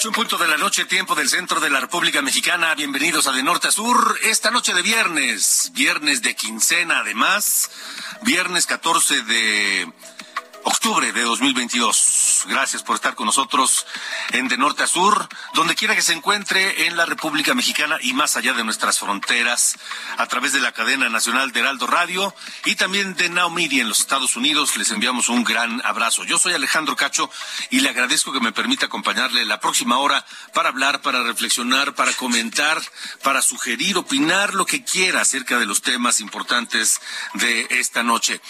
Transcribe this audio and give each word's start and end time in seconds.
Ocho 0.00 0.12
punto 0.12 0.38
de 0.38 0.48
la 0.48 0.56
noche, 0.56 0.86
tiempo 0.86 1.14
del 1.14 1.28
centro 1.28 1.60
de 1.60 1.68
la 1.68 1.78
República 1.78 2.22
Mexicana. 2.22 2.74
Bienvenidos 2.74 3.26
a 3.26 3.32
De 3.32 3.42
Norte 3.42 3.68
a 3.68 3.70
Sur. 3.70 4.18
Esta 4.22 4.50
noche 4.50 4.72
de 4.72 4.80
viernes, 4.80 5.72
viernes 5.74 6.22
de 6.22 6.34
quincena 6.34 7.00
además, 7.00 7.70
viernes 8.22 8.64
14 8.64 9.20
de 9.24 9.92
octubre 10.64 11.12
de 11.12 11.20
2022. 11.20 12.09
Gracias 12.46 12.82
por 12.82 12.96
estar 12.96 13.14
con 13.14 13.26
nosotros 13.26 13.86
en 14.30 14.48
De 14.48 14.56
Norte 14.56 14.82
a 14.82 14.86
Sur, 14.86 15.28
donde 15.54 15.74
quiera 15.74 15.94
que 15.94 16.02
se 16.02 16.12
encuentre 16.12 16.86
en 16.86 16.96
la 16.96 17.04
República 17.04 17.54
Mexicana 17.54 17.98
y 18.00 18.12
más 18.14 18.36
allá 18.36 18.52
de 18.52 18.64
nuestras 18.64 18.98
fronteras, 18.98 19.76
a 20.16 20.26
través 20.26 20.52
de 20.52 20.60
la 20.60 20.72
cadena 20.72 21.08
nacional 21.08 21.52
de 21.52 21.60
Heraldo 21.60 21.86
Radio 21.86 22.34
y 22.64 22.76
también 22.76 23.14
de 23.14 23.28
Now 23.28 23.50
Media 23.50 23.82
en 23.82 23.88
los 23.88 24.00
Estados 24.00 24.36
Unidos. 24.36 24.76
Les 24.76 24.90
enviamos 24.90 25.28
un 25.28 25.44
gran 25.44 25.84
abrazo. 25.84 26.24
Yo 26.24 26.38
soy 26.38 26.54
Alejandro 26.54 26.96
Cacho 26.96 27.30
y 27.68 27.80
le 27.80 27.90
agradezco 27.90 28.32
que 28.32 28.40
me 28.40 28.52
permita 28.52 28.86
acompañarle 28.86 29.44
la 29.44 29.60
próxima 29.60 29.98
hora 29.98 30.24
para 30.54 30.70
hablar, 30.70 31.02
para 31.02 31.22
reflexionar, 31.22 31.94
para 31.94 32.12
comentar, 32.14 32.80
para 33.22 33.42
sugerir, 33.42 33.98
opinar 33.98 34.54
lo 34.54 34.64
que 34.66 34.84
quiera 34.84 35.20
acerca 35.20 35.58
de 35.58 35.66
los 35.66 35.82
temas 35.82 36.20
importantes 36.20 37.00
de 37.34 37.66
esta 37.70 38.02
noche. 38.02 38.40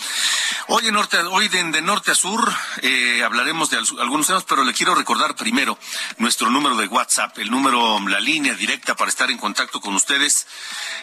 Hoy 0.69 0.87
en 0.87 0.95
Norte, 0.95 1.19
hoy 1.19 1.49
de, 1.49 1.65
de 1.65 1.83
Norte 1.83 2.13
a 2.13 2.15
Sur 2.15 2.53
eh, 2.83 3.23
hablaremos 3.25 3.71
de 3.71 3.80
algunos 4.01 4.27
temas, 4.27 4.45
pero 4.45 4.65
le 4.65 4.73
quiero 4.73 4.95
recordar 4.95 5.35
primero 5.35 5.79
nuestro 6.19 6.51
número 6.51 6.77
de 6.77 6.87
WhatsApp, 6.87 7.39
el 7.39 7.51
número, 7.51 7.99
la 8.09 8.21
línea 8.21 8.55
directa 8.55 8.95
para 8.95 9.11
estar 9.11 9.31
en 9.31 9.39
contacto 9.39 9.81
con 9.81 9.95
ustedes 9.95 10.47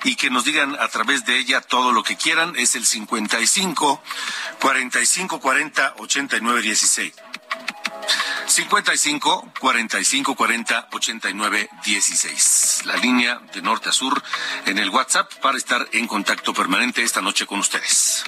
y 0.04 0.16
que 0.16 0.30
nos 0.30 0.44
digan 0.44 0.76
a 0.80 0.88
través 0.88 1.26
de 1.26 1.38
ella 1.38 1.62
todo 1.62 1.92
lo 1.92 2.04
que 2.04 2.16
quieran. 2.16 2.56
Es 2.56 2.76
el 2.76 2.86
55 2.86 4.02
45 4.60 5.40
40 5.40 5.96
89 5.98 6.62
16. 6.62 7.14
55 8.48 9.52
45 9.60 10.36
40 10.36 10.88
89 10.92 11.70
16. 11.86 12.82
La 12.86 12.96
línea 12.98 13.40
de 13.54 13.62
norte 13.62 13.90
a 13.90 13.92
sur 13.92 14.22
en 14.66 14.78
el 14.78 14.90
WhatsApp 14.90 15.34
para 15.42 15.58
estar 15.58 15.88
en 15.92 16.08
contacto 16.08 16.54
permanente 16.54 17.04
esta 17.04 17.22
noche 17.22 17.46
con 17.46 17.60
ustedes. 17.60 18.24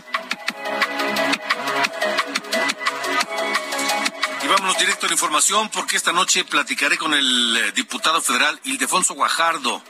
Directo 4.80 5.06
a 5.06 5.10
la 5.10 5.14
información 5.14 5.70
porque 5.70 5.98
esta 5.98 6.14
noche 6.14 6.46
platicaré 6.46 6.98
con 6.98 7.14
el 7.14 7.58
eh, 7.58 7.72
diputado 7.74 8.22
federal 8.22 8.60
Ildefonso 8.64 9.14
Guajardo. 9.14 9.84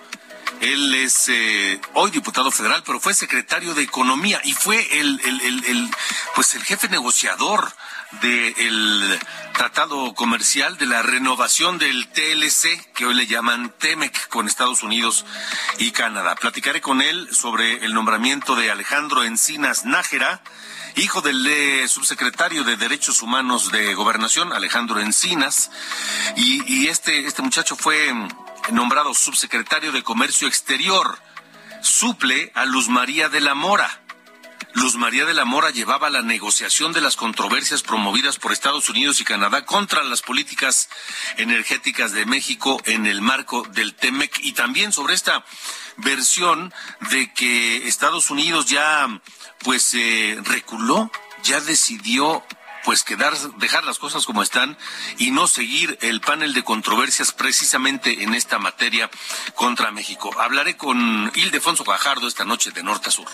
Él 0.62 0.96
es 0.96 1.30
eh, 1.30 1.80
hoy 1.94 2.10
diputado 2.10 2.50
federal, 2.50 2.82
pero 2.86 3.00
fue 3.00 3.14
secretario 3.14 3.76
de 3.76 3.84
Economía 3.84 4.42
y 4.44 4.54
fue 4.54 5.00
el, 5.00 5.22
el, 5.24 5.66
el, 5.66 5.90
pues 6.34 6.56
el 6.56 6.64
jefe 6.64 6.90
negociador 6.90 7.72
del 8.22 9.20
tratado 9.54 10.16
comercial 10.16 10.78
de 10.78 10.88
la 10.88 11.04
renovación 11.04 11.78
del 11.78 12.08
TLC, 12.08 12.92
que 12.94 13.06
hoy 13.06 13.14
le 13.14 13.28
llaman 13.28 13.72
TEMEC, 13.78 14.28
con 14.28 14.48
Estados 14.48 14.82
Unidos 14.82 15.26
y 15.78 15.92
Canadá. 15.92 16.36
Platicaré 16.36 16.82
con 16.82 17.02
él 17.02 17.30
sobre 17.32 17.86
el 17.86 17.94
nombramiento 17.94 18.56
de 18.56 18.72
Alejandro 18.72 19.24
Encinas 19.24 19.86
Nájera, 19.86 20.42
hijo 21.00 21.22
del 21.22 21.46
eh, 21.48 21.88
subsecretario 21.88 22.64
de 22.64 22.76
Derechos 22.76 23.22
Humanos 23.22 23.72
de 23.72 23.94
Gobernación, 23.94 24.52
Alejandro 24.52 25.00
Encinas, 25.00 25.72
y, 26.36 26.62
y 26.72 26.88
este, 26.88 27.26
este 27.26 27.42
muchacho 27.42 27.76
fue 27.76 28.14
nombrado 28.72 29.14
subsecretario 29.14 29.92
de 29.92 30.04
Comercio 30.04 30.48
Exterior. 30.48 31.18
Suple 31.82 32.52
a 32.56 32.66
Luz 32.66 32.90
María 32.90 33.30
de 33.30 33.40
la 33.40 33.56
Mora. 33.56 34.02
Luz 34.74 34.96
María 34.96 35.26
de 35.26 35.34
la 35.34 35.46
Mora 35.46 35.72
llevaba 35.72 36.10
la 36.10 36.22
negociación 36.22 36.94
de 36.94 37.02
las 37.02 37.16
controversias 37.16 37.82
promovidas 37.82 38.38
por 38.38 38.52
Estados 38.52 38.88
Unidos 38.90 39.20
y 39.20 39.24
Canadá 39.24 39.66
contra 39.66 40.04
las 40.04 40.22
políticas 40.22 40.90
energéticas 41.38 42.12
de 42.12 42.26
México 42.26 42.80
en 42.86 43.08
el 43.08 43.22
marco 43.22 43.64
del 43.74 43.96
TEMEC 43.96 44.40
y 44.44 44.54
también 44.54 44.94
sobre 44.94 45.16
esta 45.16 45.44
versión 45.98 46.72
de 47.10 47.34
que 47.34 47.88
Estados 47.88 48.30
Unidos 48.30 48.68
ya 48.68 49.08
pues 49.64 49.94
eh, 49.96 50.40
reculó, 50.44 51.12
ya 51.44 51.60
decidió 51.62 52.44
pues 52.90 53.04
quedar, 53.04 53.38
dejar 53.60 53.84
las 53.84 54.00
cosas 54.00 54.26
como 54.26 54.42
están 54.42 54.76
y 55.20 55.30
no 55.30 55.46
seguir 55.46 56.00
el 56.02 56.22
panel 56.22 56.56
de 56.56 56.64
controversias 56.64 57.32
precisamente 57.32 58.24
en 58.24 58.34
esta 58.34 58.58
materia 58.58 59.12
contra 59.54 59.92
México. 59.92 60.32
Hablaré 60.40 60.76
con 60.76 61.32
Ildefonso 61.36 61.84
Guajardo 61.84 62.28
esta 62.28 62.46
noche 62.46 62.72
de 62.72 62.82
norte 62.82 63.10
a 63.10 63.12
sur. 63.12 63.28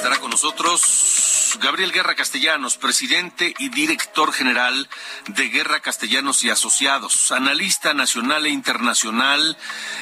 Estará 0.00 0.18
con 0.18 0.30
nosotros 0.30 1.58
Gabriel 1.60 1.92
Guerra 1.92 2.14
Castellanos, 2.14 2.78
presidente 2.78 3.52
y 3.58 3.68
director 3.68 4.32
general 4.32 4.88
de 5.26 5.50
Guerra 5.50 5.80
Castellanos 5.80 6.42
y 6.42 6.48
Asociados, 6.48 7.30
analista 7.32 7.92
nacional 7.92 8.46
e 8.46 8.48
internacional, 8.48 9.58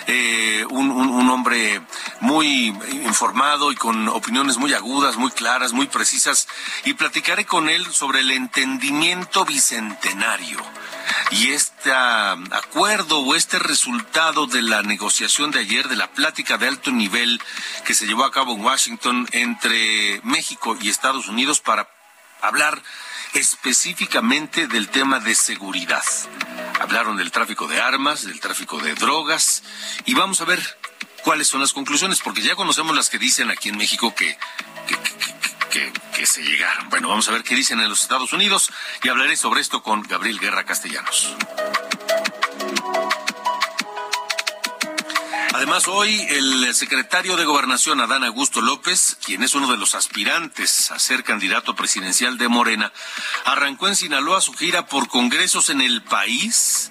eh, 0.07 0.65
un, 0.71 0.93
un, 0.93 1.29
hombre 1.31 1.83
muy 2.21 2.67
informado 2.69 3.73
y 3.73 3.75
con 3.75 4.07
opiniones 4.07 4.57
muy 4.57 4.73
agudas, 4.73 5.17
muy 5.17 5.33
claras, 5.33 5.73
muy 5.73 5.89
precisas, 5.89 6.47
y 6.85 6.95
platicaré 6.95 7.45
con 7.45 7.69
él 7.69 7.85
sobre 7.93 8.21
el 8.21 8.31
entendimiento 8.31 9.45
bicentenario 9.45 10.59
y 11.31 11.51
este 11.51 11.93
acuerdo 11.93 13.21
o 13.21 13.35
este 13.35 13.59
resultado 13.59 14.47
de 14.47 14.63
la 14.63 14.83
negociación 14.83 15.51
de 15.51 15.61
ayer, 15.61 15.89
de 15.89 15.97
la 15.97 16.11
plática 16.11 16.59
de 16.59 16.69
alto 16.69 16.91
nivel 16.91 17.41
que 17.85 17.95
se 17.95 18.07
llevó 18.07 18.25
a 18.25 18.33
cabo 18.33 18.55
en 18.55 18.65
Washington 18.65 19.29
entre 19.33 20.21
México 20.25 20.77
y 20.81 20.89
Estados 20.89 21.29
Unidos 21.29 21.61
para 21.61 21.89
hablar 22.41 22.83
específicamente 23.35 24.67
del 24.67 24.89
tema 24.89 25.21
de 25.21 25.35
seguridad. 25.35 26.05
Hablaron 26.81 27.17
del 27.17 27.31
tráfico 27.31 27.67
de 27.67 27.81
armas, 27.81 28.25
del 28.25 28.41
tráfico 28.41 28.79
de 28.79 28.95
drogas 28.95 29.63
y 30.07 30.15
vamos 30.15 30.41
a 30.41 30.45
ver 30.45 30.61
cuáles 31.25 31.49
son 31.49 31.61
las 31.61 31.73
conclusiones, 31.73 32.21
porque 32.23 32.43
ya 32.43 32.55
conocemos 32.55 32.97
las 32.97 33.11
que 33.11 33.19
dicen 33.19 33.51
aquí 33.51 33.69
en 33.69 33.77
México 33.77 34.15
que, 34.15 34.39
que, 34.87 34.95
que 34.95 35.48
que, 35.69 36.27
se 36.27 36.43
llegaron. 36.43 36.89
Bueno, 36.91 37.09
vamos 37.09 37.29
a 37.29 37.33
ver 37.33 37.43
qué 37.43 37.55
dicen 37.55 37.81
en 37.81 37.89
los 37.89 38.03
Estados 38.03 38.33
Unidos 38.33 38.71
y 39.03 39.09
hablaré 39.09 39.37
sobre 39.37 39.61
esto 39.61 39.83
con 39.83 40.03
Gabriel 40.03 40.39
Guerra 40.41 40.65
Castellanos. 40.65 41.35
Además, 45.55 45.89
hoy 45.89 46.21
el 46.31 46.75
secretario 46.75 47.37
de 47.37 47.45
Gobernación, 47.45 48.01
Adán 48.01 48.25
Augusto 48.25 48.61
López, 48.61 49.17
quien 49.25 49.43
es 49.43 49.55
uno 49.55 49.71
de 49.71 49.77
los 49.77 49.95
aspirantes 49.95 50.91
a 50.91 50.99
ser 50.99 51.25
candidato 51.25 51.75
presidencial 51.75 52.37
de 52.37 52.49
Morena, 52.49 52.93
arrancó 53.45 53.89
en 53.89 53.97
Sinaloa 53.97 54.41
su 54.41 54.53
gira 54.53 54.87
por 54.87 55.09
congresos 55.09 55.71
en 55.71 55.81
el 55.81 56.03
país 56.03 56.91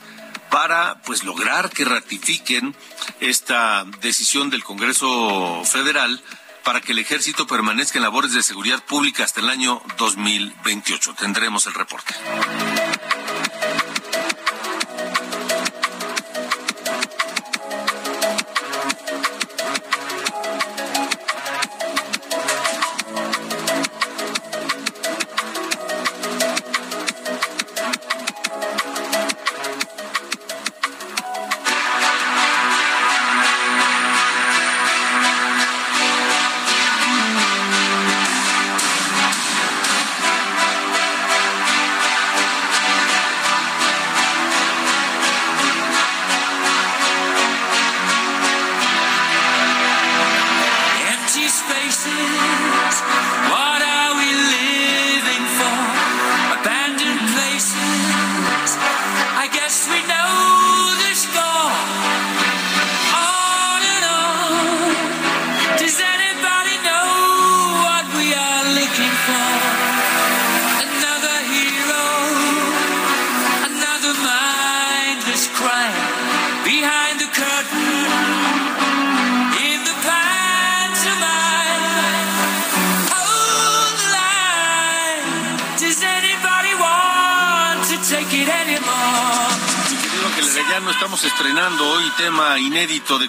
para 0.50 1.02
pues 1.02 1.24
lograr 1.24 1.70
que 1.70 1.86
ratifiquen 1.86 2.76
esta 3.20 3.86
decisión 4.02 4.50
del 4.50 4.64
Congreso 4.64 5.64
Federal 5.66 6.22
para 6.68 6.82
que 6.82 6.92
el 6.92 7.00
ejército 7.00 7.48
permanezca 7.48 7.98
en 7.98 8.04
labores 8.04 8.34
de 8.34 8.44
seguridad 8.44 8.84
pública 8.84 9.24
hasta 9.24 9.40
el 9.40 9.48
año 9.48 9.82
2028. 9.98 11.14
Tendremos 11.14 11.66
el 11.66 11.74
reporte. 11.74 12.14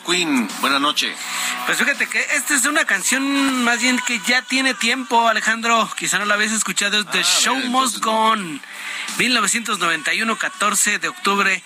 Queen. 0.08 0.49
Buenas 0.60 0.81
noches. 0.81 1.14
Pues 1.66 1.78
fíjate 1.78 2.06
que 2.06 2.20
esta 2.34 2.55
es 2.55 2.64
una 2.64 2.84
canción 2.87 3.62
más 3.64 3.81
bien 3.81 3.99
que 4.06 4.19
ya 4.26 4.43
tiene 4.43 4.72
tiempo, 4.75 5.28
Alejandro. 5.28 5.90
Quizá 5.96 6.19
no 6.19 6.25
la 6.25 6.34
habéis 6.34 6.52
escuchado. 6.52 6.99
Es 6.99 7.06
The 7.10 7.20
ah, 7.20 7.40
Show 7.40 7.56
Must 7.66 7.99
Go 7.99 8.10
On. 8.10 8.60
1991, 9.19 10.38
14 10.38 10.99
de 10.99 11.08
octubre 11.08 11.62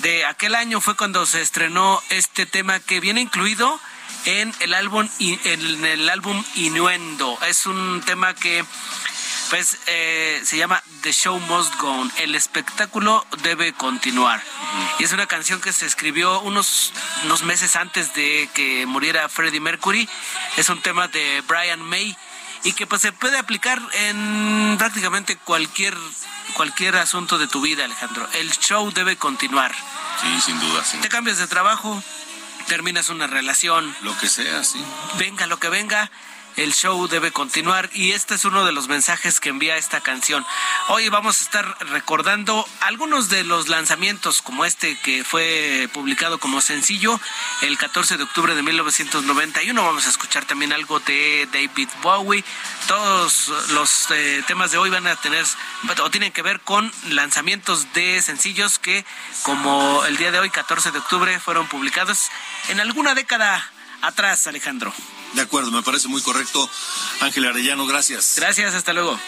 de 0.00 0.26
aquel 0.26 0.54
año 0.54 0.80
fue 0.80 0.94
cuando 0.94 1.24
se 1.24 1.40
estrenó 1.40 2.02
este 2.10 2.44
tema 2.44 2.80
que 2.80 3.00
viene 3.00 3.22
incluido 3.22 3.80
en 4.26 4.52
el 4.60 4.74
álbum 4.74 5.08
en 5.18 5.84
el 5.84 6.08
álbum 6.08 6.42
Innuendo. 6.56 7.38
Es 7.48 7.66
un 7.66 8.02
tema 8.02 8.34
que 8.34 8.64
pues 9.50 9.78
eh, 9.86 10.40
se 10.44 10.56
llama 10.56 10.82
The 11.02 11.12
Show 11.12 11.38
Must 11.38 11.76
Go 11.76 11.90
On. 11.90 12.12
El 12.18 12.34
espectáculo 12.34 13.26
debe 13.42 13.72
continuar. 13.72 14.42
Y 14.98 15.04
es 15.04 15.12
una 15.12 15.26
canción 15.26 15.60
que 15.60 15.72
se 15.72 15.86
escribió 15.86 16.40
unos, 16.40 16.92
unos 17.24 17.42
meses 17.42 17.76
antes 17.76 18.14
de 18.14 18.48
que 18.54 18.86
muriera 18.86 19.28
Freddie 19.28 19.60
Mercury. 19.60 20.08
Es 20.56 20.68
un 20.68 20.80
tema 20.80 21.08
de 21.08 21.42
Brian 21.46 21.82
May 21.82 22.16
y 22.64 22.72
que 22.72 22.86
pues 22.86 23.02
se 23.02 23.12
puede 23.12 23.38
aplicar 23.38 23.80
en 23.94 24.76
prácticamente 24.78 25.36
cualquier 25.36 25.96
cualquier 26.54 26.96
asunto 26.96 27.38
de 27.38 27.48
tu 27.48 27.60
vida, 27.60 27.84
Alejandro. 27.84 28.26
El 28.32 28.50
show 28.50 28.90
debe 28.92 29.16
continuar. 29.16 29.74
Sí, 30.22 30.40
sin 30.40 30.58
duda, 30.58 30.82
sí. 30.84 30.96
Te 30.98 31.08
cambias 31.08 31.38
de 31.38 31.46
trabajo, 31.46 32.02
terminas 32.66 33.10
una 33.10 33.26
relación. 33.26 33.94
Lo 34.00 34.16
que 34.18 34.28
sea, 34.28 34.64
sí. 34.64 34.82
Venga, 35.18 35.46
lo 35.46 35.58
que 35.58 35.68
venga 35.68 36.10
el 36.56 36.72
show 36.72 37.06
debe 37.08 37.32
continuar 37.32 37.90
y 37.92 38.12
este 38.12 38.34
es 38.34 38.44
uno 38.44 38.64
de 38.64 38.72
los 38.72 38.88
mensajes 38.88 39.40
que 39.40 39.50
envía 39.50 39.76
esta 39.76 40.00
canción. 40.00 40.44
Hoy 40.88 41.08
vamos 41.08 41.40
a 41.40 41.44
estar 41.44 41.76
recordando 41.90 42.66
algunos 42.80 43.28
de 43.28 43.44
los 43.44 43.68
lanzamientos 43.68 44.42
como 44.42 44.64
este 44.64 44.98
que 44.98 45.22
fue 45.24 45.88
publicado 45.92 46.38
como 46.38 46.60
sencillo 46.60 47.20
el 47.62 47.76
14 47.76 48.16
de 48.16 48.24
octubre 48.24 48.54
de 48.54 48.62
1991. 48.62 49.84
Vamos 49.84 50.06
a 50.06 50.10
escuchar 50.10 50.44
también 50.46 50.72
algo 50.72 50.98
de 51.00 51.46
David 51.52 51.88
Bowie. 52.02 52.44
Todos 52.88 53.48
los 53.70 54.10
eh, 54.10 54.42
temas 54.46 54.70
de 54.70 54.78
hoy 54.78 54.90
van 54.90 55.06
a 55.06 55.16
tener 55.16 55.44
o 56.02 56.10
tienen 56.10 56.32
que 56.32 56.42
ver 56.42 56.60
con 56.60 56.90
lanzamientos 57.10 57.92
de 57.92 58.22
sencillos 58.22 58.78
que 58.78 59.04
como 59.42 60.04
el 60.06 60.16
día 60.16 60.32
de 60.32 60.38
hoy 60.38 60.50
14 60.50 60.90
de 60.90 60.98
octubre 60.98 61.38
fueron 61.38 61.66
publicados 61.68 62.30
en 62.68 62.80
alguna 62.80 63.14
década 63.14 63.70
atrás, 64.02 64.46
Alejandro. 64.46 64.92
De 65.34 65.42
acuerdo, 65.42 65.70
me 65.70 65.82
parece 65.82 66.08
muy 66.08 66.22
correcto. 66.22 66.68
Ángel 67.20 67.46
Arellano, 67.46 67.86
gracias. 67.86 68.34
Gracias, 68.36 68.74
hasta 68.74 68.92
luego. 68.92 69.18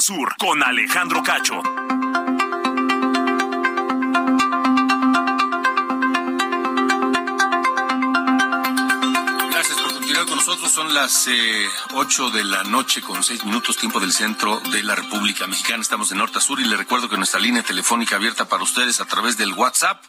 Sur 0.00 0.34
con 0.38 0.62
Alejandro 0.62 1.22
Cacho. 1.22 1.60
Gracias 9.50 9.78
por 9.78 9.92
continuar 9.92 10.26
con 10.26 10.36
nosotros. 10.36 10.72
Son 10.72 10.94
las 10.94 11.26
eh, 11.28 11.68
8 11.92 12.30
de 12.30 12.44
la 12.44 12.64
noche 12.64 13.02
con 13.02 13.22
6 13.22 13.44
minutos 13.44 13.76
tiempo 13.76 14.00
del 14.00 14.12
centro 14.12 14.60
de 14.72 14.82
la 14.82 14.94
República 14.94 15.46
Mexicana. 15.46 15.82
Estamos 15.82 16.08
de 16.08 16.16
norte 16.16 16.38
a 16.38 16.40
sur 16.40 16.60
y 16.60 16.64
le 16.64 16.76
recuerdo 16.78 17.10
que 17.10 17.18
nuestra 17.18 17.38
línea 17.38 17.62
telefónica 17.62 18.16
abierta 18.16 18.48
para 18.48 18.62
ustedes 18.62 19.00
a 19.00 19.04
través 19.04 19.36
del 19.36 19.52
WhatsApp 19.52 20.02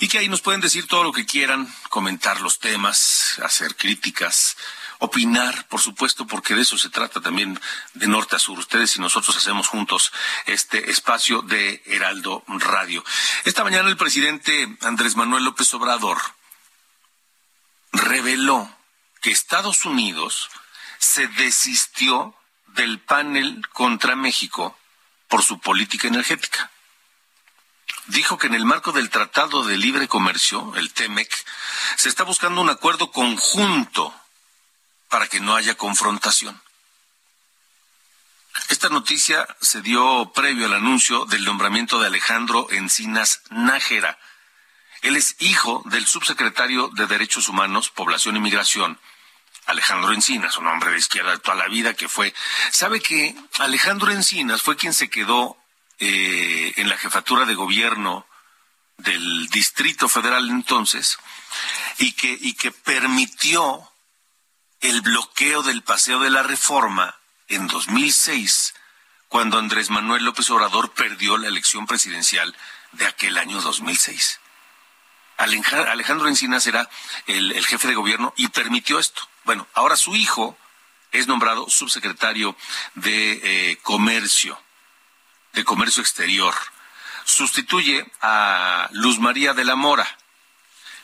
y 0.00 0.08
que 0.08 0.18
ahí 0.18 0.28
nos 0.28 0.40
pueden 0.40 0.62
decir 0.62 0.86
todo 0.86 1.02
lo 1.02 1.12
que 1.12 1.26
quieran, 1.26 1.68
comentar 1.90 2.40
los 2.40 2.60
temas, 2.60 3.38
hacer 3.44 3.76
críticas 3.76 4.56
opinar, 4.98 5.66
por 5.68 5.80
supuesto, 5.80 6.26
porque 6.26 6.54
de 6.54 6.62
eso 6.62 6.76
se 6.76 6.90
trata 6.90 7.20
también 7.20 7.58
de 7.94 8.06
norte 8.06 8.36
a 8.36 8.38
sur. 8.38 8.58
Ustedes 8.58 8.96
y 8.96 9.00
nosotros 9.00 9.36
hacemos 9.36 9.68
juntos 9.68 10.12
este 10.46 10.90
espacio 10.90 11.42
de 11.42 11.82
Heraldo 11.86 12.44
Radio. 12.48 13.04
Esta 13.44 13.64
mañana 13.64 13.88
el 13.88 13.96
presidente 13.96 14.76
Andrés 14.82 15.16
Manuel 15.16 15.44
López 15.44 15.72
Obrador 15.74 16.18
reveló 17.92 18.70
que 19.20 19.30
Estados 19.30 19.84
Unidos 19.84 20.50
se 20.98 21.28
desistió 21.28 22.34
del 22.66 23.00
panel 23.00 23.66
contra 23.72 24.16
México 24.16 24.76
por 25.28 25.42
su 25.42 25.60
política 25.60 26.08
energética. 26.08 26.70
Dijo 28.06 28.38
que 28.38 28.46
en 28.46 28.54
el 28.54 28.64
marco 28.64 28.92
del 28.92 29.10
Tratado 29.10 29.64
de 29.64 29.76
Libre 29.76 30.08
Comercio, 30.08 30.74
el 30.76 30.92
TEMEC, 30.92 31.30
se 31.96 32.08
está 32.08 32.24
buscando 32.24 32.60
un 32.60 32.70
acuerdo 32.70 33.10
conjunto 33.10 34.14
para 35.08 35.26
que 35.26 35.40
no 35.40 35.54
haya 35.54 35.74
confrontación. 35.76 36.60
Esta 38.68 38.88
noticia 38.88 39.46
se 39.60 39.80
dio 39.80 40.32
previo 40.34 40.66
al 40.66 40.74
anuncio 40.74 41.24
del 41.26 41.44
nombramiento 41.44 42.00
de 42.00 42.08
Alejandro 42.08 42.66
Encinas 42.70 43.40
Nájera. 43.50 44.18
Él 45.02 45.16
es 45.16 45.36
hijo 45.38 45.82
del 45.86 46.06
subsecretario 46.06 46.88
de 46.88 47.06
Derechos 47.06 47.48
Humanos, 47.48 47.90
Población 47.90 48.36
y 48.36 48.40
Migración, 48.40 48.98
Alejandro 49.66 50.12
Encinas, 50.12 50.56
un 50.56 50.66
hombre 50.66 50.90
de 50.90 50.98
izquierda 50.98 51.30
de 51.30 51.38
toda 51.38 51.56
la 51.56 51.68
vida 51.68 51.94
que 51.94 52.08
fue. 52.08 52.34
¿Sabe 52.72 53.00
que 53.00 53.34
Alejandro 53.58 54.10
Encinas 54.10 54.62
fue 54.62 54.76
quien 54.76 54.92
se 54.92 55.08
quedó 55.08 55.56
eh, 55.98 56.74
en 56.76 56.88
la 56.88 56.98
jefatura 56.98 57.44
de 57.46 57.54
gobierno 57.54 58.26
del 58.98 59.46
Distrito 59.48 60.08
Federal 60.08 60.48
entonces 60.50 61.18
y 61.98 62.12
que, 62.12 62.36
y 62.40 62.54
que 62.54 62.72
permitió 62.72 63.88
el 64.80 65.00
bloqueo 65.00 65.62
del 65.62 65.82
paseo 65.82 66.20
de 66.20 66.30
la 66.30 66.42
reforma 66.42 67.16
en 67.48 67.66
2006, 67.66 68.74
cuando 69.28 69.58
Andrés 69.58 69.90
Manuel 69.90 70.24
López 70.24 70.48
Obrador 70.50 70.92
perdió 70.92 71.36
la 71.36 71.48
elección 71.48 71.86
presidencial 71.86 72.54
de 72.92 73.06
aquel 73.06 73.38
año 73.38 73.60
2006. 73.60 74.40
Alejandro 75.36 76.28
Encinas 76.28 76.66
era 76.66 76.88
el, 77.26 77.64
jefe 77.64 77.88
de 77.88 77.94
gobierno 77.94 78.34
y 78.36 78.48
permitió 78.48 78.98
esto. 78.98 79.22
Bueno, 79.44 79.66
ahora 79.74 79.96
su 79.96 80.16
hijo 80.16 80.58
es 81.12 81.26
nombrado 81.26 81.68
subsecretario 81.68 82.56
de 82.94 83.70
eh, 83.70 83.78
Comercio, 83.82 84.60
de 85.52 85.64
Comercio 85.64 86.02
Exterior. 86.02 86.54
Sustituye 87.24 88.10
a 88.20 88.88
Luz 88.92 89.18
María 89.20 89.54
de 89.54 89.64
la 89.64 89.76
Mora 89.76 90.08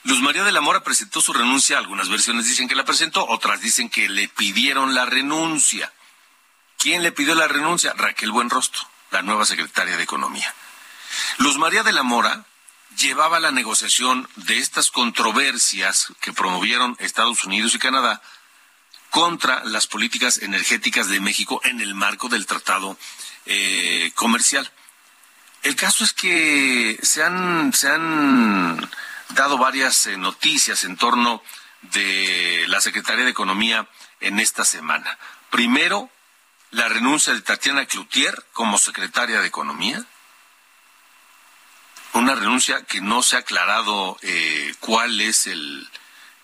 Luz 0.04 0.20
María 0.20 0.44
de 0.44 0.52
la 0.52 0.60
Mora 0.60 0.84
presentó 0.84 1.22
su 1.22 1.32
renuncia, 1.32 1.78
algunas 1.78 2.10
versiones 2.10 2.44
dicen 2.44 2.68
que 2.68 2.74
la 2.74 2.84
presentó, 2.84 3.26
otras 3.26 3.62
dicen 3.62 3.88
que 3.88 4.08
le 4.10 4.28
pidieron 4.28 4.94
la 4.94 5.06
renuncia. 5.06 5.90
¿Quién 6.78 7.02
le 7.02 7.10
pidió 7.10 7.34
la 7.34 7.48
renuncia? 7.48 7.94
Raquel 7.94 8.30
Buenrostro, 8.30 8.82
la 9.10 9.22
nueva 9.22 9.46
secretaria 9.46 9.96
de 9.96 10.02
Economía. 10.02 10.54
Luz 11.38 11.56
María 11.56 11.82
de 11.82 11.92
la 11.92 12.02
Mora 12.02 12.44
llevaba 12.98 13.40
la 13.40 13.50
negociación 13.50 14.28
de 14.36 14.58
estas 14.58 14.90
controversias 14.90 16.12
que 16.20 16.34
promovieron 16.34 16.96
Estados 16.98 17.42
Unidos 17.44 17.74
y 17.74 17.78
Canadá 17.78 18.20
contra 19.08 19.64
las 19.64 19.86
políticas 19.86 20.38
energéticas 20.42 21.08
de 21.08 21.20
México 21.20 21.62
en 21.64 21.80
el 21.80 21.94
marco 21.94 22.28
del 22.28 22.44
tratado 22.44 22.98
eh, 23.46 24.12
comercial. 24.14 24.70
El 25.62 25.76
caso 25.76 26.04
es 26.04 26.12
que 26.12 26.98
se 27.02 27.22
han, 27.22 27.72
se 27.72 27.88
han 27.88 28.90
dado 29.30 29.58
varias 29.58 30.06
eh, 30.06 30.16
noticias 30.16 30.84
en 30.84 30.96
torno 30.96 31.42
de 31.82 32.64
la 32.68 32.80
Secretaría 32.80 33.24
de 33.24 33.30
Economía 33.30 33.88
en 34.20 34.40
esta 34.40 34.64
semana. 34.64 35.18
Primero, 35.50 36.10
la 36.70 36.88
renuncia 36.88 37.32
de 37.32 37.40
Tatiana 37.40 37.86
Cloutier 37.86 38.44
como 38.52 38.78
secretaria 38.78 39.40
de 39.40 39.46
Economía. 39.46 40.04
Una 42.14 42.34
renuncia 42.34 42.84
que 42.84 43.00
no 43.00 43.22
se 43.22 43.36
ha 43.36 43.40
aclarado 43.40 44.16
eh, 44.22 44.74
cuál 44.80 45.20
es 45.20 45.46
el, 45.46 45.88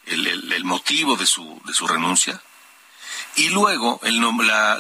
el, 0.07 0.65
motivo 0.65 1.17
de 1.17 1.27
su, 1.27 1.61
de 1.65 1.73
su 1.73 1.87
renuncia. 1.87 2.41
Y 3.37 3.51
luego 3.51 4.01
el, 4.03 4.21
la, 4.47 4.79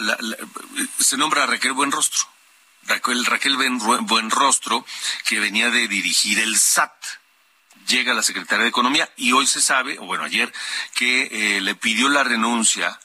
se 0.98 1.16
nombra 1.16 1.44
a 1.44 1.46
Raquel 1.46 1.72
Buenrostro. 1.72 2.28
Raquel, 2.84 3.24
Raquel 3.24 3.56
Buenrostro, 3.56 4.84
que 5.26 5.38
venía 5.38 5.70
de 5.70 5.86
dirigir 5.86 6.40
el 6.40 6.58
SAT 6.58 6.92
llega 7.90 8.14
la 8.14 8.22
Secretaría 8.22 8.62
de 8.62 8.70
Economía 8.70 9.10
y 9.16 9.32
hoy 9.32 9.46
se 9.46 9.60
sabe, 9.60 9.98
o 9.98 10.06
bueno, 10.06 10.24
ayer, 10.24 10.52
que 10.94 11.56
eh, 11.56 11.60
le 11.60 11.74
pidió 11.74 12.08
la 12.08 12.24
renuncia 12.24 12.98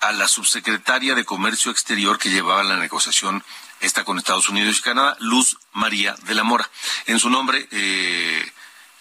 a 0.00 0.12
la 0.12 0.28
subsecretaria 0.28 1.14
de 1.14 1.24
Comercio 1.24 1.70
Exterior 1.70 2.18
que 2.18 2.30
llevaba 2.30 2.62
la 2.62 2.76
negociación 2.76 3.42
esta 3.80 4.04
con 4.04 4.18
Estados 4.18 4.48
Unidos 4.48 4.78
y 4.78 4.82
Canadá, 4.82 5.16
Luz 5.20 5.58
María 5.72 6.14
de 6.22 6.34
la 6.34 6.44
Mora. 6.44 6.68
En 7.06 7.18
su 7.18 7.28
nombre, 7.28 7.68
eh, 7.70 8.52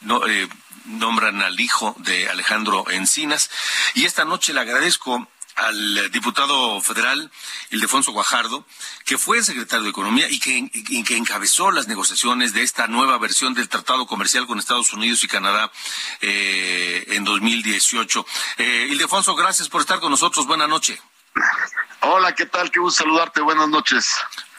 no, 0.01 0.25
eh, 0.27 0.49
nombran 0.85 1.41
al 1.41 1.59
hijo 1.59 1.95
de 1.99 2.29
Alejandro 2.29 2.89
Encinas. 2.89 3.49
Y 3.93 4.05
esta 4.05 4.25
noche 4.25 4.53
le 4.53 4.61
agradezco 4.61 5.29
al 5.55 6.11
diputado 6.11 6.81
federal 6.81 7.31
Ildefonso 7.71 8.11
Guajardo, 8.11 8.65
que 9.05 9.17
fue 9.17 9.43
secretario 9.43 9.83
de 9.83 9.89
Economía 9.89 10.29
y 10.29 10.39
que, 10.39 10.69
que, 11.03 11.17
encabezó 11.17 11.71
las 11.71 11.87
negociaciones 11.87 12.53
de 12.53 12.63
esta 12.63 12.87
nueva 12.87 13.17
versión 13.17 13.53
del 13.53 13.69
Tratado 13.69 14.05
Comercial 14.05 14.47
con 14.47 14.59
Estados 14.59 14.91
Unidos 14.93 15.23
y 15.23 15.27
Canadá 15.27 15.71
eh, 16.21 17.05
en 17.09 17.23
2018. 17.23 18.25
Eh, 18.57 18.87
Ildefonso, 18.91 19.35
gracias 19.35 19.69
por 19.69 19.81
estar 19.81 19.99
con 19.99 20.11
nosotros. 20.11 20.45
Buenas 20.45 20.69
noches. 20.69 20.99
Hola, 22.07 22.35
¿qué 22.35 22.45
tal? 22.45 22.69
Qué 22.69 22.79
gusto 22.79 23.03
saludarte. 23.03 23.41
Buenas 23.41 23.67
noches. 23.67 24.13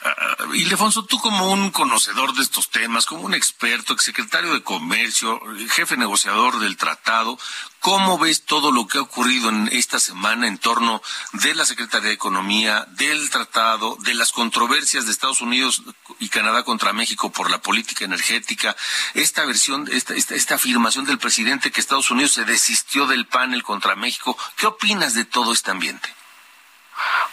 Uh, 0.05 0.55
Ildefonso, 0.55 1.05
tú 1.05 1.21
como 1.21 1.53
un 1.53 1.71
conocedor 1.71 2.35
de 2.35 2.43
estos 2.43 2.71
temas, 2.71 3.07
como 3.07 3.23
un 3.23 3.35
experto, 3.35 3.93
exsecretario 3.93 4.53
de 4.53 4.65
Comercio, 4.65 5.41
jefe 5.71 5.97
negociador 5.97 6.59
del 6.59 6.77
tratado, 6.77 7.39
¿cómo 7.79 8.19
ves 8.19 8.45
todo 8.45 8.73
lo 8.73 8.89
que 8.89 8.99
ha 8.99 9.03
ocurrido 9.03 9.49
en 9.49 9.69
esta 9.71 10.01
semana 10.01 10.49
en 10.49 10.59
torno 10.59 11.01
de 11.35 11.55
la 11.55 11.67
Secretaría 11.67 12.09
de 12.09 12.15
Economía, 12.15 12.85
del 12.91 13.31
tratado, 13.31 13.97
de 14.01 14.15
las 14.15 14.33
controversias 14.33 15.07
de 15.07 15.13
Estados 15.13 15.41
Unidos 15.41 15.83
y 16.19 16.29
Canadá 16.31 16.65
contra 16.65 16.93
México 16.93 17.31
por 17.31 17.49
la 17.49 17.63
política 17.63 18.05
energética, 18.05 18.75
esta 19.15 19.45
versión, 19.45 19.89
esta, 19.93 20.15
esta, 20.15 20.35
esta 20.35 20.57
afirmación 20.57 21.05
del 21.05 21.19
presidente 21.19 21.71
que 21.71 21.81
Estados 21.81 22.11
Unidos 22.11 22.33
se 22.33 22.45
desistió 22.45 23.07
del 23.07 23.27
panel 23.27 23.63
contra 23.63 23.95
México? 23.95 24.37
¿Qué 24.57 24.67
opinas 24.67 25.15
de 25.15 25.25
todo 25.25 25.53
este 25.53 25.71
ambiente? 25.71 26.13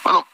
Bueno, 0.03 0.27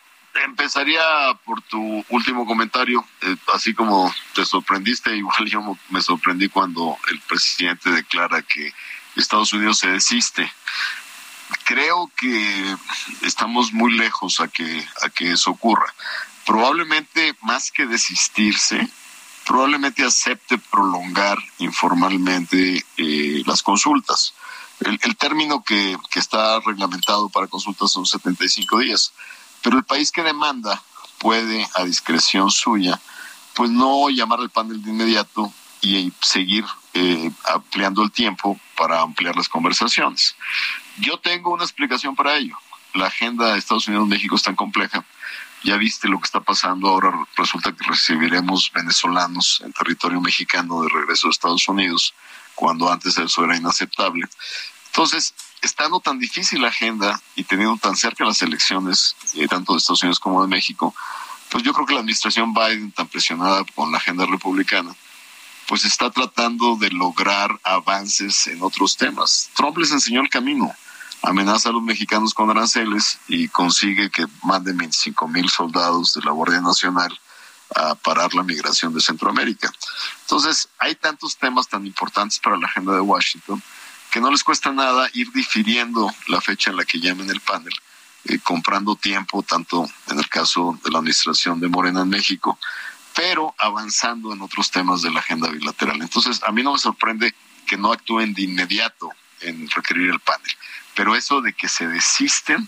empezaría 0.45 1.01
por 1.45 1.62
tu 1.62 2.03
último 2.09 2.45
comentario. 2.45 3.05
Eh, 3.21 3.36
así 3.53 3.74
como 3.74 4.13
te 4.33 4.45
sorprendiste, 4.45 5.15
igual 5.15 5.45
yo 5.45 5.77
me 5.89 6.01
sorprendí 6.01 6.50
cuando 6.50 6.98
el 7.09 7.19
presidente 7.21 7.91
declara 7.91 8.41
que 8.41 8.74
Estados 9.15 9.53
Unidos 9.53 9.79
se 9.79 9.89
desiste. 9.89 10.51
Creo 11.65 12.12
que 12.15 12.75
estamos 13.21 13.74
muy 13.74 13.98
lejos 13.98 14.39
a 14.39 14.48
que, 14.48 14.88
a 15.03 15.09
que 15.09 15.31
eso 15.31 15.51
ocurra. 15.51 15.93
Probablemente 16.45 17.36
más 17.41 17.71
que 17.71 17.86
desistirse, 17.86 18.88
probablemente 19.45 20.03
acepte 20.03 20.57
prolongar 20.57 21.38
informalmente 21.57 22.86
eh, 22.98 23.43
las 23.45 23.63
consultas. 23.63 24.33
El, 24.81 25.17
término 25.17 25.63
que, 25.63 25.98
que, 26.09 26.19
está 26.19 26.59
reglamentado 26.62 27.29
para 27.29 27.48
consultas 27.48 27.91
son 27.91 28.05
75 28.05 28.79
días. 28.79 29.13
Pero 29.62 29.77
el 29.77 29.83
país 29.83 30.12
que 30.12 30.24
demanda 30.24 30.81
puede, 31.17 31.67
a 31.75 31.83
discreción 31.83 32.50
suya, 32.50 33.00
pues 33.55 33.69
no 33.69 34.09
llamar 34.09 34.39
al 34.39 34.50
panel 34.50 34.81
de 34.81 34.89
inmediato 34.89 35.51
y 35.81 36.12
seguir 36.21 36.65
eh, 36.93 37.31
ampliando 37.45 38.03
el 38.03 38.12
tiempo 38.12 38.59
para 38.77 39.01
ampliar 39.01 39.36
las 39.36 39.50
conversaciones. 39.50 40.36
Yo 40.98 41.17
tengo 41.17 41.51
una 41.51 41.63
explicación 41.63 42.15
para 42.15 42.38
ello. 42.38 42.55
La 42.93 43.07
agenda 43.07 43.51
de 43.51 43.59
Estados 43.59 43.88
Unidos-México 43.88 44.36
es 44.36 44.43
tan 44.43 44.55
compleja. 44.55 45.03
Ya 45.63 45.77
viste 45.77 46.07
lo 46.07 46.19
que 46.19 46.25
está 46.25 46.39
pasando. 46.39 46.88
Ahora 46.88 47.13
resulta 47.36 47.74
que 47.74 47.83
recibiremos 47.83 48.71
venezolanos 48.74 49.62
en 49.63 49.74
territorio 49.74 50.21
mexicano 50.21 50.81
de 50.81 50.89
regreso 50.89 51.27
a 51.27 51.31
Estados 51.31 51.67
Unidos, 51.67 52.13
cuando 52.60 52.92
antes 52.92 53.18
eso 53.18 53.46
era 53.46 53.56
inaceptable. 53.56 54.28
Entonces, 54.88 55.34
estando 55.62 56.01
tan 56.01 56.20
difícil 56.20 56.62
la 56.62 56.68
agenda 56.68 57.22
y 57.38 57.46
teniendo 57.46 57.78
tan 57.78 57.96
cerca 57.96 58.25
las 58.25 58.42
elecciones, 58.42 59.16
eh, 59.36 59.48
tanto 59.48 59.72
de 59.72 59.78
Estados 59.78 60.04
Unidos 60.04 60.20
como 60.20 60.42
de 60.42 60.50
México, 60.50 60.94
pues 61.50 61.63
yo 61.63 61.72
creo 61.72 61.86
que 61.86 61.94
la 61.94 62.01
administración 62.01 62.54
Biden, 62.54 62.92
tan 62.92 63.08
presionada 63.08 63.63
con 63.75 63.94
la 63.94 63.98
agenda 63.98 64.25
republicana, 64.25 64.94
pues 65.70 65.86
está 65.86 66.10
tratando 66.12 66.75
de 66.75 66.89
lograr 66.89 67.58
avances 67.63 68.48
en 68.48 68.62
otros 68.62 68.98
temas. 68.98 69.50
Trump 69.56 69.78
les 69.78 69.92
enseñó 69.92 70.20
el 70.20 70.30
camino, 70.30 70.70
amenaza 71.22 71.70
a 71.70 71.72
los 71.72 71.82
mexicanos 71.82 72.34
con 72.34 72.50
aranceles 72.50 73.20
y 73.30 73.48
consigue 73.48 74.12
que 74.12 74.25
manden 74.44 74.75
25 74.75 75.30
mil 75.30 75.50
soldados 75.50 76.13
de 76.13 76.24
la 76.24 76.32
Guardia 76.32 76.60
Nacional 76.60 77.18
a 77.76 77.96
parar 77.96 78.34
la 78.34 78.44
migración 78.44 78.94
de 78.94 79.02
Centroamérica. 79.02 79.72
Entonces, 80.22 80.70
hay 80.80 80.96
tantos 80.96 81.38
temas 81.38 81.68
tan 81.68 81.86
importantes 81.86 82.40
para 82.40 82.58
la 82.58 82.68
agenda 82.68 82.94
de 82.94 83.02
Washington 83.02 83.62
que 84.10 84.20
no 84.20 84.32
les 84.32 84.44
cuesta 84.44 84.72
nada 84.72 85.10
ir 85.14 85.32
difiriendo 85.32 86.12
la 86.28 86.42
fecha 86.42 86.72
en 86.72 86.78
la 86.78 86.86
que 86.86 87.00
llamen 87.00 87.30
el 87.30 87.42
panel, 87.42 87.74
eh, 88.26 88.40
comprando 88.40 88.96
tiempo, 88.96 89.44
tanto 89.44 89.88
en 90.08 90.20
el 90.20 90.28
caso 90.28 90.80
de 90.84 90.92
la 90.92 91.00
administración 91.00 91.60
de 91.60 91.68
Morena 91.68 92.02
en 92.02 92.10
México, 92.10 92.58
pero 93.16 93.54
avanzando 93.58 94.34
en 94.34 94.42
otros 94.42 94.72
temas 94.72 95.02
de 95.02 95.12
la 95.12 95.20
agenda 95.20 95.50
bilateral. 95.50 96.02
Entonces, 96.02 96.42
a 96.44 96.52
mí 96.52 96.64
no 96.64 96.74
me 96.74 96.80
sorprende 96.80 97.36
que 97.68 97.78
no 97.78 97.92
actúen 97.92 98.34
de 98.34 98.44
inmediato 98.44 99.12
en 99.42 99.70
requerir 99.70 100.10
el 100.10 100.20
panel, 100.20 100.52
pero 100.96 101.16
eso 101.16 101.42
de 101.42 101.54
que 101.54 101.70
se 101.70 101.88
desisten, 101.88 102.68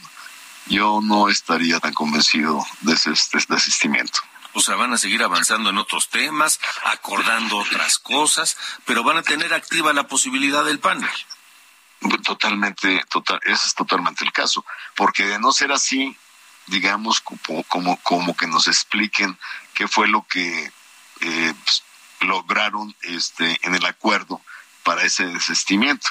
yo 0.67 1.00
no 1.01 1.27
estaría 1.27 1.79
tan 1.79 1.93
convencido 1.93 2.63
de 2.81 2.93
ese 2.93 3.12
desistimiento. 3.50 4.20
O 4.53 4.62
sea, 4.62 4.75
van 4.75 4.93
a 4.93 4.98
seguir 4.98 5.24
avanzando 5.24 5.70
en 5.70 5.77
otros 5.77 6.10
temas, 6.10 6.60
acordando 6.84 7.58
otras 7.58 8.00
cosas, 8.00 8.58
pero 8.86 9.03
van 9.03 9.17
a 9.17 9.24
tener 9.24 9.53
activa 9.53 9.93
la 9.93 10.08
posibilidad 10.08 10.65
del 10.65 10.79
panel. 10.79 11.10
Totalmente, 12.24 13.03
total, 13.10 13.39
ese 13.43 13.67
es 13.67 13.75
totalmente 13.75 14.25
el 14.25 14.31
caso, 14.31 14.65
porque 14.96 15.25
de 15.25 15.39
no 15.39 15.51
ser 15.51 15.72
así, 15.72 16.17
digamos, 16.65 17.22
como, 17.22 17.63
como, 17.63 17.98
como 17.98 18.36
que 18.36 18.48
nos 18.48 18.67
expliquen 18.67 19.38
qué 19.74 19.88
fue 19.88 20.08
lo 20.08 20.25
que 20.27 20.72
eh, 21.22 21.53
pues, 21.63 21.84
lograron 22.22 22.96
este, 23.03 23.60
en 23.62 23.75
el 23.75 23.86
acuerdo 23.86 24.41
para 24.84 25.03
ese 25.03 25.27
desistimiento, 25.27 26.08